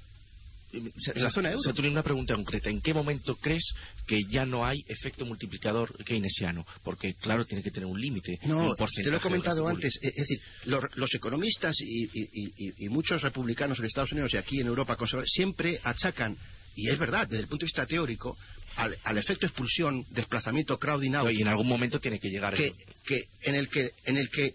En 0.73 0.91
la 1.23 1.31
zona 1.31 1.49
euro. 1.49 1.63
Saturnino, 1.63 1.93
una 1.93 2.03
pregunta 2.03 2.35
concreta. 2.35 2.69
¿En 2.69 2.81
qué 2.81 2.93
momento 2.93 3.35
crees 3.37 3.63
que 4.05 4.21
ya 4.25 4.45
no 4.45 4.65
hay 4.65 4.83
efecto 4.87 5.25
multiplicador 5.25 5.91
keynesiano? 6.03 6.63
Porque, 6.83 7.15
claro, 7.15 7.45
tiene 7.45 7.63
que 7.63 7.71
tener 7.71 7.87
un 7.87 7.99
límite. 7.99 8.37
No, 8.43 8.69
un 8.69 8.75
te 8.75 9.03
lo 9.05 9.09
he 9.09 9.11
de 9.13 9.19
comentado 9.19 9.67
antes. 9.67 9.97
Es 10.01 10.13
decir, 10.13 10.39
los, 10.65 10.83
los 10.95 11.15
economistas 11.15 11.75
y, 11.79 12.03
y- 12.03 12.29
y- 12.33 12.85
y- 12.85 12.89
muchos 12.89 13.21
republicanos 13.23 13.79
en 13.79 13.85
Estados 13.85 14.11
Unidos 14.11 14.31
y 14.33 14.37
aquí 14.37 14.59
en 14.59 14.67
Europa 14.67 14.95
siempre 15.25 15.79
achacan, 15.83 16.37
y 16.75 16.89
es 16.89 16.99
verdad, 16.99 17.27
desde 17.27 17.43
el 17.43 17.47
punto 17.47 17.63
de 17.65 17.67
vista 17.69 17.85
teórico, 17.87 18.37
al, 18.77 18.97
al 19.03 19.17
efecto 19.17 19.45
expulsión, 19.45 20.05
desplazamiento, 20.11 20.77
crowding 20.77 21.15
out. 21.15 21.31
Y 21.31 21.41
en 21.41 21.47
algún 21.47 21.67
momento 21.67 21.99
tiene 21.99 22.19
que 22.19 22.29
llegar 22.29 22.53
que, 22.53 22.67
eso. 22.67 22.75
que 23.05 23.21
en 23.41 23.55
el 23.55 23.69
que 23.69 23.89
en 24.05 24.17
el 24.17 24.29
que 24.29 24.53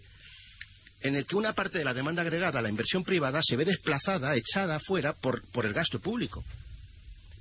en 1.01 1.15
el 1.15 1.25
que 1.25 1.35
una 1.35 1.53
parte 1.53 1.77
de 1.77 1.83
la 1.83 1.93
demanda 1.93 2.21
agregada, 2.21 2.61
la 2.61 2.69
inversión 2.69 3.03
privada, 3.03 3.41
se 3.43 3.57
ve 3.57 3.65
desplazada, 3.65 4.35
echada 4.35 4.77
afuera 4.77 5.13
por, 5.13 5.45
por 5.51 5.65
el 5.65 5.73
gasto 5.73 5.99
público. 5.99 6.43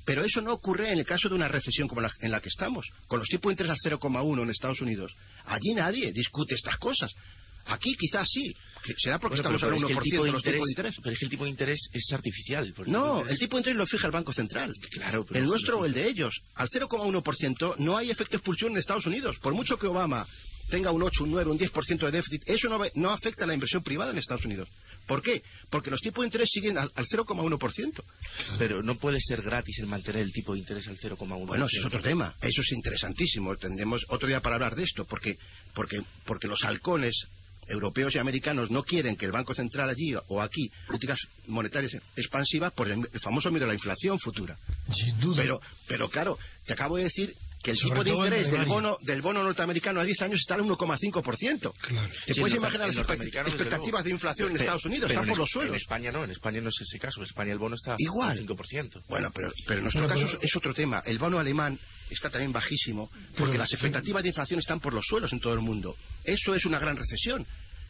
Pero 0.04 0.24
eso 0.24 0.40
no 0.40 0.52
ocurre 0.52 0.90
en 0.92 0.98
el 0.98 1.06
caso 1.06 1.28
de 1.28 1.36
una 1.36 1.46
recesión 1.46 1.86
como 1.86 2.00
la, 2.00 2.12
en 2.20 2.32
la 2.32 2.40
que 2.40 2.48
estamos, 2.48 2.84
con 3.06 3.20
los 3.20 3.28
tipos 3.28 3.50
de 3.50 3.52
interés 3.52 3.78
al 3.84 3.92
0,1 3.92 4.42
en 4.42 4.50
Estados 4.50 4.80
Unidos. 4.80 5.14
Allí 5.44 5.74
nadie 5.74 6.12
discute 6.12 6.56
estas 6.56 6.76
cosas. 6.78 7.12
Aquí 7.66 7.94
quizás 7.96 8.28
sí, 8.28 8.52
será 8.98 9.18
porque 9.18 9.40
Bueno, 9.40 9.56
estamos 9.56 9.80
1% 9.80 9.90
es 9.90 9.98
que 10.10 10.16
de 10.18 10.24
de 10.24 10.32
los 10.32 10.42
tipos 10.42 10.66
de 10.66 10.72
interés, 10.72 10.94
pero 11.02 11.12
es 11.12 11.18
que 11.18 11.24
el 11.26 11.30
tipo 11.30 11.44
de 11.44 11.50
interés 11.50 11.88
es 11.92 12.12
artificial. 12.12 12.74
No, 12.86 13.20
interés- 13.20 13.30
el 13.30 13.38
tipo 13.38 13.56
de 13.56 13.60
interés 13.60 13.76
lo 13.78 13.86
fija 13.86 14.06
el 14.06 14.12
Banco 14.12 14.32
Central. 14.32 14.72
Claro, 14.90 15.24
pero- 15.24 15.40
el 15.40 15.46
nuestro 15.46 15.78
o 15.78 15.84
el 15.86 15.92
de 15.92 16.08
ellos. 16.08 16.34
Al 16.54 16.68
0,1% 16.68 17.76
no 17.78 17.96
hay 17.96 18.10
efecto 18.10 18.36
expulsión 18.36 18.72
en 18.72 18.78
Estados 18.78 19.06
Unidos. 19.06 19.36
Por 19.40 19.54
mucho 19.54 19.78
que 19.78 19.86
Obama 19.86 20.26
tenga 20.70 20.90
un 20.90 21.02
8, 21.02 21.24
un 21.24 21.30
9, 21.30 21.50
un 21.50 21.58
10% 21.58 22.06
de 22.06 22.12
déficit, 22.12 22.42
eso 22.46 22.68
no, 22.68 22.80
no 22.94 23.10
afecta 23.10 23.44
a 23.44 23.46
la 23.46 23.54
inversión 23.54 23.82
privada 23.82 24.10
en 24.10 24.18
Estados 24.18 24.44
Unidos. 24.44 24.68
¿Por 25.06 25.20
qué? 25.20 25.42
Porque 25.68 25.90
los 25.90 26.00
tipos 26.00 26.22
de 26.22 26.26
interés 26.28 26.48
siguen 26.50 26.78
al, 26.78 26.90
al 26.94 27.06
0,1%. 27.06 28.02
Pero 28.58 28.82
no 28.82 28.94
puede 28.94 29.20
ser 29.20 29.42
gratis 29.42 29.78
el 29.80 29.86
mantener 29.86 30.22
el 30.22 30.32
tipo 30.32 30.52
de 30.54 30.60
interés 30.60 30.86
al 30.88 30.96
0,1. 30.96 31.46
Bueno, 31.46 31.66
ese 31.66 31.78
es 31.80 31.84
otro 31.84 32.00
tema. 32.00 32.34
Eso 32.40 32.60
es 32.62 32.72
interesantísimo. 32.72 33.54
Tendremos 33.56 34.02
otro 34.08 34.28
día 34.28 34.40
para 34.40 34.54
hablar 34.56 34.74
de 34.76 34.84
esto, 34.84 35.04
porque, 35.04 35.36
porque, 35.74 36.00
porque 36.24 36.46
los 36.48 36.62
halcones 36.64 37.14
europeos 37.66 38.14
y 38.14 38.18
americanos 38.18 38.70
no 38.70 38.82
quieren 38.82 39.16
que 39.16 39.26
el 39.26 39.32
Banco 39.32 39.54
Central 39.54 39.88
allí 39.88 40.14
o 40.28 40.40
aquí 40.40 40.70
políticas 40.86 41.18
monetarias 41.46 41.92
expansivas 42.16 42.72
por 42.72 42.90
el, 42.90 43.06
famoso 43.22 43.50
miedo 43.50 43.64
a 43.64 43.68
la 43.68 43.74
inflación 43.74 44.18
futura. 44.18 44.56
Sin 44.92 45.18
duda. 45.20 45.42
Pero, 45.42 45.60
pero 45.86 46.08
claro, 46.08 46.38
te 46.66 46.72
acabo 46.72 46.96
de 46.96 47.04
decir 47.04 47.34
que 47.62 47.70
el 47.70 47.76
Sobre 47.76 47.90
tipo 47.90 48.02
de 48.04 48.10
interés 48.10 48.50
del 48.50 48.64
bono, 48.66 48.98
del 49.02 49.22
bono 49.22 49.42
norteamericano 49.42 50.00
a 50.00 50.04
10 50.04 50.22
años 50.22 50.40
está 50.40 50.54
al 50.54 50.62
1,5%. 50.62 51.72
Claro. 51.80 52.10
¿Te 52.26 52.34
Sí, 52.34 52.40
puedes 52.40 52.56
imaginar 52.56 52.88
las 52.88 52.96
expectativas 52.96 54.04
de 54.04 54.10
inflación 54.10 54.50
en 54.50 54.56
Estados 54.56 54.84
Unidos? 54.84 55.10
Están 55.10 55.26
por 55.28 55.38
los 55.38 55.48
suelos. 55.50 55.70
En 55.74 55.76
España 55.76 56.10
no, 56.10 56.24
en 56.24 56.30
España 56.30 56.60
no 56.60 56.68
es 56.70 56.80
ese 56.80 56.98
caso. 56.98 57.20
En 57.20 57.26
España 57.26 57.52
el 57.52 57.58
bono 57.58 57.76
está 57.76 57.94
Igual. 57.98 58.30
al 58.38 58.46
5%. 58.46 59.02
Bueno, 59.08 59.30
pero, 59.34 59.52
pero 59.66 59.78
en 59.78 59.84
nuestro 59.84 60.02
Bueno, 60.06 60.14
caso 60.20 60.26
pero- 60.36 60.42
es 60.48 60.56
otro 60.56 60.74
tema. 60.74 61.02
El 61.04 61.18
bono 61.18 61.38
alemán 61.38 61.78
está 62.10 62.30
también 62.30 62.52
bajísimo 62.52 63.10
porque 63.36 63.56
las 63.58 63.72
expectativas 63.72 64.22
de 64.22 64.28
inflación 64.30 64.58
están 64.58 64.80
por 64.80 64.92
los 64.92 65.04
suelos 65.06 65.32
en 65.32 65.40
todo 65.40 65.54
el 65.54 65.60
mundo. 65.60 65.96
Eso 66.24 66.54
es 66.54 66.64
una 66.66 66.78
gran 66.78 66.96
recesión. 66.96 67.46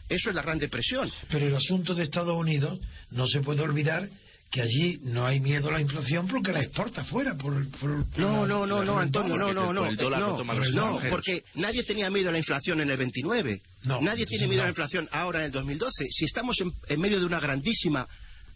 Eso 0.08 0.28
es 0.28 0.34
la 0.34 0.42
gran 0.42 0.58
depresión. 0.58 1.10
Pero 1.30 1.46
el 1.46 1.54
asunto 1.54 1.94
de 1.94 2.02
Estados 2.04 2.36
Unidos 2.36 2.78
no 3.10 3.26
se 3.26 3.40
puede 3.40 3.62
olvidar 3.62 4.06
que 4.52 4.60
allí 4.60 5.00
no 5.04 5.24
hay 5.26 5.40
miedo 5.40 5.70
a 5.70 5.72
la 5.72 5.80
inflación 5.80 6.28
porque 6.28 6.52
la 6.52 6.60
exporta 6.60 7.02
fuera. 7.04 7.34
Por, 7.36 7.54
por- 7.70 8.06
por 8.10 8.18
No, 8.18 8.42
la- 8.42 8.46
no, 8.48 8.66
no, 8.66 8.84
no, 8.84 8.92
el 8.92 8.98
Antonio, 9.06 9.36
no, 9.38 9.46
dólar. 9.48 9.54
no, 9.64 9.72
no. 9.72 9.86
el 9.88 9.96
dólar 9.96 10.20
no, 10.20 11.00
no, 11.00 11.00
porque 11.08 11.42
nadie 11.54 11.82
tenía 11.84 12.10
miedo 12.10 12.28
a 12.28 12.32
la 12.32 12.38
inflación 12.38 12.80
en 12.82 12.90
el 12.90 12.96
29. 12.98 13.62
No, 13.84 14.02
nadie 14.02 14.26
tiene 14.26 14.46
miedo 14.46 14.60
a 14.60 14.66
la 14.66 14.70
inflación 14.70 15.08
ahora 15.10 15.38
en 15.40 15.46
el 15.46 15.50
2012. 15.52 16.04
Si 16.10 16.26
estamos 16.26 16.60
en, 16.60 16.70
en 16.86 17.00
medio 17.00 17.18
de 17.18 17.24
una 17.24 17.40
grandísima 17.40 18.06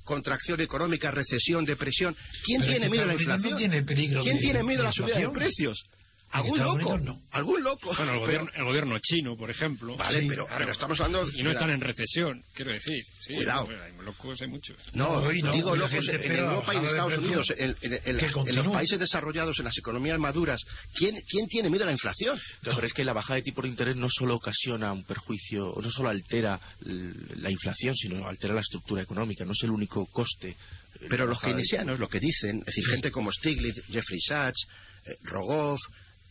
contracción 0.05 0.61
económica, 0.61 1.11
recesión, 1.11 1.65
depresión, 1.65 2.15
¿quién 2.45 2.61
Pero 2.61 2.73
tiene 2.73 2.91
miedo 2.91 3.05
a 3.05 3.07
la 3.07 3.13
inflación? 3.15 3.51
no 3.53 3.57
tiene 3.57 3.83
peligro 3.83 4.23
¿Quién 4.23 4.37
de- 4.37 4.43
tiene 4.43 4.63
miedo 4.63 4.83
a 4.83 4.85
la 4.85 4.93
subida 4.93 5.19
de 5.19 5.29
precios? 5.31 5.83
Algún 6.31 6.55
Estados 6.59 6.79
loco, 6.83 6.93
Unidos 6.95 7.03
no. 7.17 7.23
algún 7.31 7.63
loco. 7.63 7.87
Bueno, 7.97 8.03
el 8.03 8.09
Pero- 8.09 8.21
gobierno, 8.21 8.51
el 8.55 8.65
gobierno 8.65 8.99
chino, 8.99 9.37
por 9.37 9.49
ejemplo. 9.51 9.97
Vale, 9.97 10.21
Sí, 10.23 10.27
pero, 10.29 10.45
claro. 10.47 10.59
pero 10.61 10.73
estamos 10.73 11.01
hablando... 11.01 11.31
Y 11.33 11.43
no 11.45 11.53
están 11.53 11.71
en 11.71 11.81
recesión, 11.81 12.43
quiero 12.53 12.73
decir. 12.73 13.03
Sí, 13.27 13.35
Cuidado. 13.37 13.69
no, 13.71 13.83
hay 13.83 13.93
locos 14.05 14.43
hay 14.43 14.49
muchos. 14.49 14.77
No, 14.93 15.21
No, 15.21 15.31
digo 15.31 15.77
locos 15.77 15.91
gente 16.05 16.27
en 16.27 16.37
Europa 16.37 16.75
y 16.75 16.79
en 16.79 16.85
Estados 16.87 17.19
Unidos, 17.19 17.53
en, 17.57 17.77
en- 17.81 17.93
en- 18.05 18.19
Que 18.19 18.51
en 18.51 18.57
los 18.57 18.67
países 18.69 18.99
desarrollados, 18.99 19.59
en 19.61 19.65
las 19.67 19.79
economías 19.79 20.19
maduras. 20.19 20.61
¿Quién, 20.95 21.15
quién 21.29 21.47
tiene 21.47 21.71
miedo 21.71 21.85
a 21.85 21.87
la 21.87 21.93
inflación? 21.93 22.39
Pero 22.63 22.83
es 22.85 22.93
que 22.93 23.05
la 23.05 23.13
bajada 23.13 23.37
de 23.37 23.43
tipo 23.43 23.63
de 23.63 23.69
interés 23.69 23.97
no 23.97 24.09
solo 24.11 24.35
ocasiona 24.35 24.93
un 24.93 25.05
perjuicio, 25.05 25.75
no 25.81 25.91
solo 25.91 26.09
altera 26.09 26.61
la 26.81 27.51
inflación, 27.51 27.95
sino 27.95 28.27
altera 28.27 28.53
la 28.53 28.61
estructura 28.63 29.01
económica. 29.03 29.45
No 29.45 29.53
es 29.53 29.63
el 29.63 29.71
único 29.71 30.07
coste. 30.07 30.51
eh, 30.51 31.07
Pero 31.09 31.27
los 31.27 31.39
keynesianos 31.41 31.99
lo 32.01 32.09
que 32.09 32.19
dicen, 32.21 32.59
es 32.59 32.65
decir, 32.67 32.85
gente 32.91 33.11
como 33.13 33.31
Stiglitz, 33.33 33.85
Jeffrey 33.87 34.21
Sachs, 34.21 34.67
eh, 35.05 35.15
Rogov, 35.25 35.79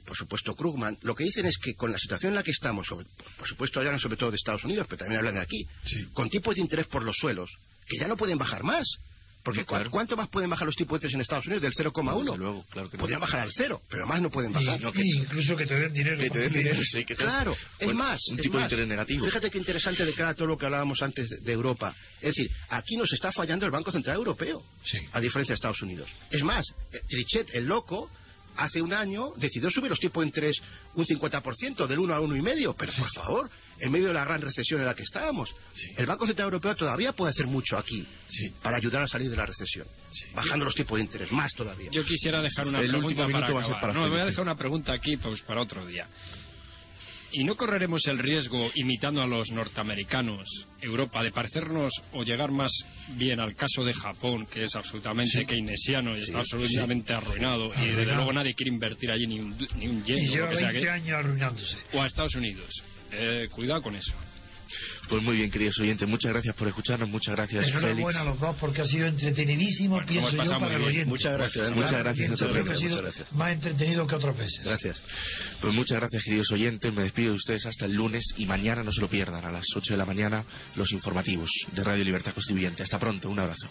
por 0.06 0.16
supuesto 0.16 0.56
Krugman, 0.56 0.98
lo 1.02 1.16
que 1.16 1.24
dicen 1.24 1.46
es 1.46 1.58
que 1.58 1.74
con 1.76 1.92
la 1.92 1.98
situación 1.98 2.32
en 2.32 2.36
la 2.36 2.44
que 2.44 2.52
estamos, 2.52 2.88
sobre- 2.88 3.08
por 3.38 3.48
supuesto 3.48 3.80
hablan 3.80 4.00
sobre 4.00 4.18
todo 4.18 4.32
de 4.32 4.38
Estados 4.38 4.64
Unidos, 4.64 4.86
pero 4.90 5.00
también 5.00 5.20
hablan 5.20 5.36
de 5.36 5.42
aquí, 5.42 5.66
Sí. 5.86 6.06
con 6.14 6.30
tipos 6.30 6.56
de 6.56 6.62
interés 6.62 6.88
por 6.88 7.04
los 7.04 7.16
suelos, 7.18 7.50
que 7.88 7.98
ya 8.00 8.08
no 8.08 8.16
pueden 8.18 8.38
bajar 8.38 8.64
más. 8.64 8.88
Porque 9.44 9.60
No, 9.60 9.66
claro. 9.68 9.92
¿cuánto 9.92 10.18
más 10.18 10.28
pueden 10.30 10.50
bajar 10.50 10.66
los 10.66 10.76
tipos 10.76 10.94
de 10.94 11.06
interés 11.06 11.14
en 11.14 11.22
Estados 11.22 11.46
Unidos? 11.46 11.62
Del 11.62 11.74
0,1. 11.76 12.32
Desde 12.32 12.38
luego, 12.44 12.66
claro 12.72 12.90
que 12.90 12.98
no. 12.98 13.02
Podrían 13.02 13.20
bajar 13.22 13.42
al 13.42 13.52
cero, 13.56 13.80
pero 13.92 14.08
más 14.08 14.20
no 14.20 14.32
pueden 14.32 14.50
Y- 14.50 14.54
bajar. 14.66 14.82
y 14.96 15.18
incluso 15.20 15.56
que 15.56 15.68
te 15.68 15.76
den 15.82 15.94
dinero. 15.94 16.18
Que 16.18 16.30
te 16.32 16.40
den 16.40 16.52
dinero, 16.54 16.82
sí, 16.84 17.06
que 17.06 17.14
te- 17.14 17.24
Claro, 17.24 17.56
es 17.78 17.94
más. 17.94 18.20
Un 18.32 18.38
es 18.38 18.42
tipo 18.42 18.58
de 18.58 18.64
interés 18.64 18.88
negativo. 18.88 19.24
Fíjate 19.24 19.52
qué 19.52 19.60
interesante 19.60 20.04
de 20.04 20.14
cara 20.16 20.30
a 20.30 20.34
todo 20.34 20.48
lo 20.48 20.58
que 20.58 20.66
hablábamos 20.66 21.00
antes 21.04 21.30
de, 21.30 21.38
de 21.42 21.52
Europa. 21.52 21.96
Es 22.22 22.36
decir, 22.36 22.50
aquí 22.70 22.98
nos 22.98 23.14
está 23.14 23.32
fallando 23.32 23.68
el 23.68 23.72
Banco 23.72 23.92
Central 23.92 24.16
Europeo, 24.16 24.64
Sí. 24.84 24.98
a 25.12 25.20
diferencia 25.22 25.52
de 25.54 25.58
Estados 25.58 25.82
Unidos. 25.84 26.10
Es 26.32 26.42
más, 26.42 26.66
eh, 26.92 26.98
Trichet, 27.08 27.48
el 27.54 27.66
loco, 27.66 28.10
hace 28.58 28.82
un 28.82 28.94
año 28.94 29.32
decidió 29.38 29.70
subir 29.70 29.90
los 29.90 30.00
tipos 30.00 30.22
de 30.22 30.28
interés 30.28 30.58
un 30.94 31.06
50%, 31.06 31.88
del 31.88 32.00
1 32.00 32.14
al 32.14 32.22
1,5%. 32.22 32.76
Pero 32.78 32.92
por 32.98 33.10
favor, 33.12 33.50
en 33.80 33.92
medio 33.92 34.08
de 34.08 34.14
la 34.14 34.24
gran 34.26 34.42
recesión 34.42 34.80
en 34.80 34.86
la 34.88 34.94
que 34.96 35.04
estábamos, 35.04 35.50
Sí. 35.74 35.88
el 35.98 36.06
Banco 36.06 36.26
Central 36.26 36.46
Europeo 36.46 36.76
todavía 36.76 37.12
puede 37.14 37.32
hacer 37.32 37.48
mucho 37.48 37.78
aquí 37.78 38.06
Sí. 38.28 38.54
para 38.62 38.78
ayudar 38.78 39.04
a 39.04 39.08
salir 39.08 39.30
de 39.30 39.38
la 39.38 39.46
recesión, 39.46 39.86
Sí. 40.12 40.26
bajando 40.34 40.66
los 40.66 40.76
tipos 40.76 40.98
de 40.98 41.04
interés, 41.04 41.32
más 41.32 41.54
todavía. 41.54 41.90
Yo 41.92 42.04
quisiera 42.06 42.42
dejar 42.42 42.68
una 42.68 42.80
El 42.80 42.88
pregunta 42.90 43.08
último 43.08 43.28
minuto 43.28 43.42
para 43.48 43.54
va 43.54 43.60
a 43.60 43.64
ser 43.64 43.74
acabar. 43.76 43.94
para 43.94 44.06
No, 44.06 44.10
voy 44.12 44.20
a 44.20 44.26
dejar 44.26 44.42
una 44.44 44.56
pregunta 44.56 44.94
aquí 44.94 45.18
pues, 45.18 45.42
para 45.42 45.62
otro 45.62 45.86
día. 45.86 46.08
¿Y 47.38 47.44
no 47.44 47.56
correremos 47.58 48.06
el 48.08 48.18
riesgo, 48.18 48.72
imitando 48.76 49.22
a 49.22 49.28
los 49.28 49.52
norteamericanos, 49.52 50.48
Europa, 50.82 51.22
de 51.22 51.32
parecernos 51.34 51.92
o 52.14 52.24
llegar 52.24 52.50
más 52.52 52.72
bien 53.18 53.42
al 53.42 53.56
caso 53.56 53.84
de 53.84 53.94
Japón, 53.94 54.46
que 54.46 54.64
es 54.64 54.74
absolutamente 54.76 55.40
Sí. 55.40 55.46
keynesiano 55.46 56.18
y 56.18 56.24
está 56.24 56.40
absolutamente 56.40 57.12
arruinado, 57.12 57.74
y 57.76 57.88
desde 57.88 58.16
luego 58.16 58.32
nadie 58.32 58.54
quiere 58.54 58.72
invertir 58.72 59.12
allí 59.12 59.28
ni 59.28 59.40
un, 59.42 59.58
ni 59.76 59.88
un 59.88 60.04
yen 60.06 60.24
Y 60.24 60.30
o 60.30 60.32
lleva 60.32 60.50
que 60.50 60.56
sea 60.58 60.68
20 60.72 60.82
que- 60.86 60.90
años 60.90 61.10
arruinándose. 61.18 61.78
o 61.92 62.02
a 62.02 62.08
Estados 62.08 62.36
Unidos? 62.36 62.70
Eh, 63.12 63.50
cuidado 63.52 63.82
con 63.82 63.96
eso. 63.98 64.14
Pues 65.10 65.22
muy 65.22 65.38
bien, 65.38 65.52
queridos 65.52 65.80
oyentes, 65.80 66.08
muchas 66.08 66.32
gracias 66.32 66.56
por 66.56 66.68
escucharnos, 66.68 67.10
muchas 67.10 67.36
gracias, 67.36 67.66
Félix. 67.66 67.84
Enhorabuena 67.84 68.22
a 68.22 68.26
los 68.26 68.40
dos 68.40 68.56
porque 68.60 68.82
ha 68.82 68.86
sido 68.88 69.08
entretenidísimo, 69.08 69.96
Bueno, 69.96 70.08
pienso 70.08 70.32
yo, 70.44 70.60
para 70.60 70.74
el 70.74 70.78
bien. 70.80 70.90
oyente. 70.90 71.10
Muchas 71.10 71.34
gracias. 71.34 71.72
Muchas 71.72 71.92
gracias, 72.00 72.30
muchas 72.32 72.48
que 72.48 72.58
ha 72.60 72.64
gracias, 72.64 72.80
sido 72.80 73.02
gracias. 73.02 73.32
más 73.34 73.52
entretenido 73.54 74.08
que 74.08 74.16
otras 74.16 74.38
veces. 74.38 74.62
Gracias. 74.64 75.04
Pues 75.62 75.74
muchas 75.74 76.00
gracias, 76.00 76.24
queridos 76.24 76.52
oyentes. 76.52 76.94
Me 76.94 77.04
despido 77.04 77.30
de 77.32 77.36
ustedes 77.38 77.66
hasta 77.66 77.86
el 77.86 77.94
lunes 77.94 78.24
y 78.38 78.46
mañana 78.46 78.84
no 78.84 78.92
se 78.92 79.02
lo 79.02 79.08
pierdan 79.08 79.46
a 79.46 79.52
las 79.52 79.66
8 79.76 79.94
de 79.94 79.98
la 79.98 80.06
mañana 80.06 80.44
los 80.76 80.92
informativos 80.92 81.50
de 81.72 81.84
Radio 81.84 82.04
Libertad 82.04 82.34
Constituyente. 82.34 82.84
Hasta 82.84 83.00
pronto, 83.00 83.30
un 83.30 83.40
abrazo. 83.40 83.68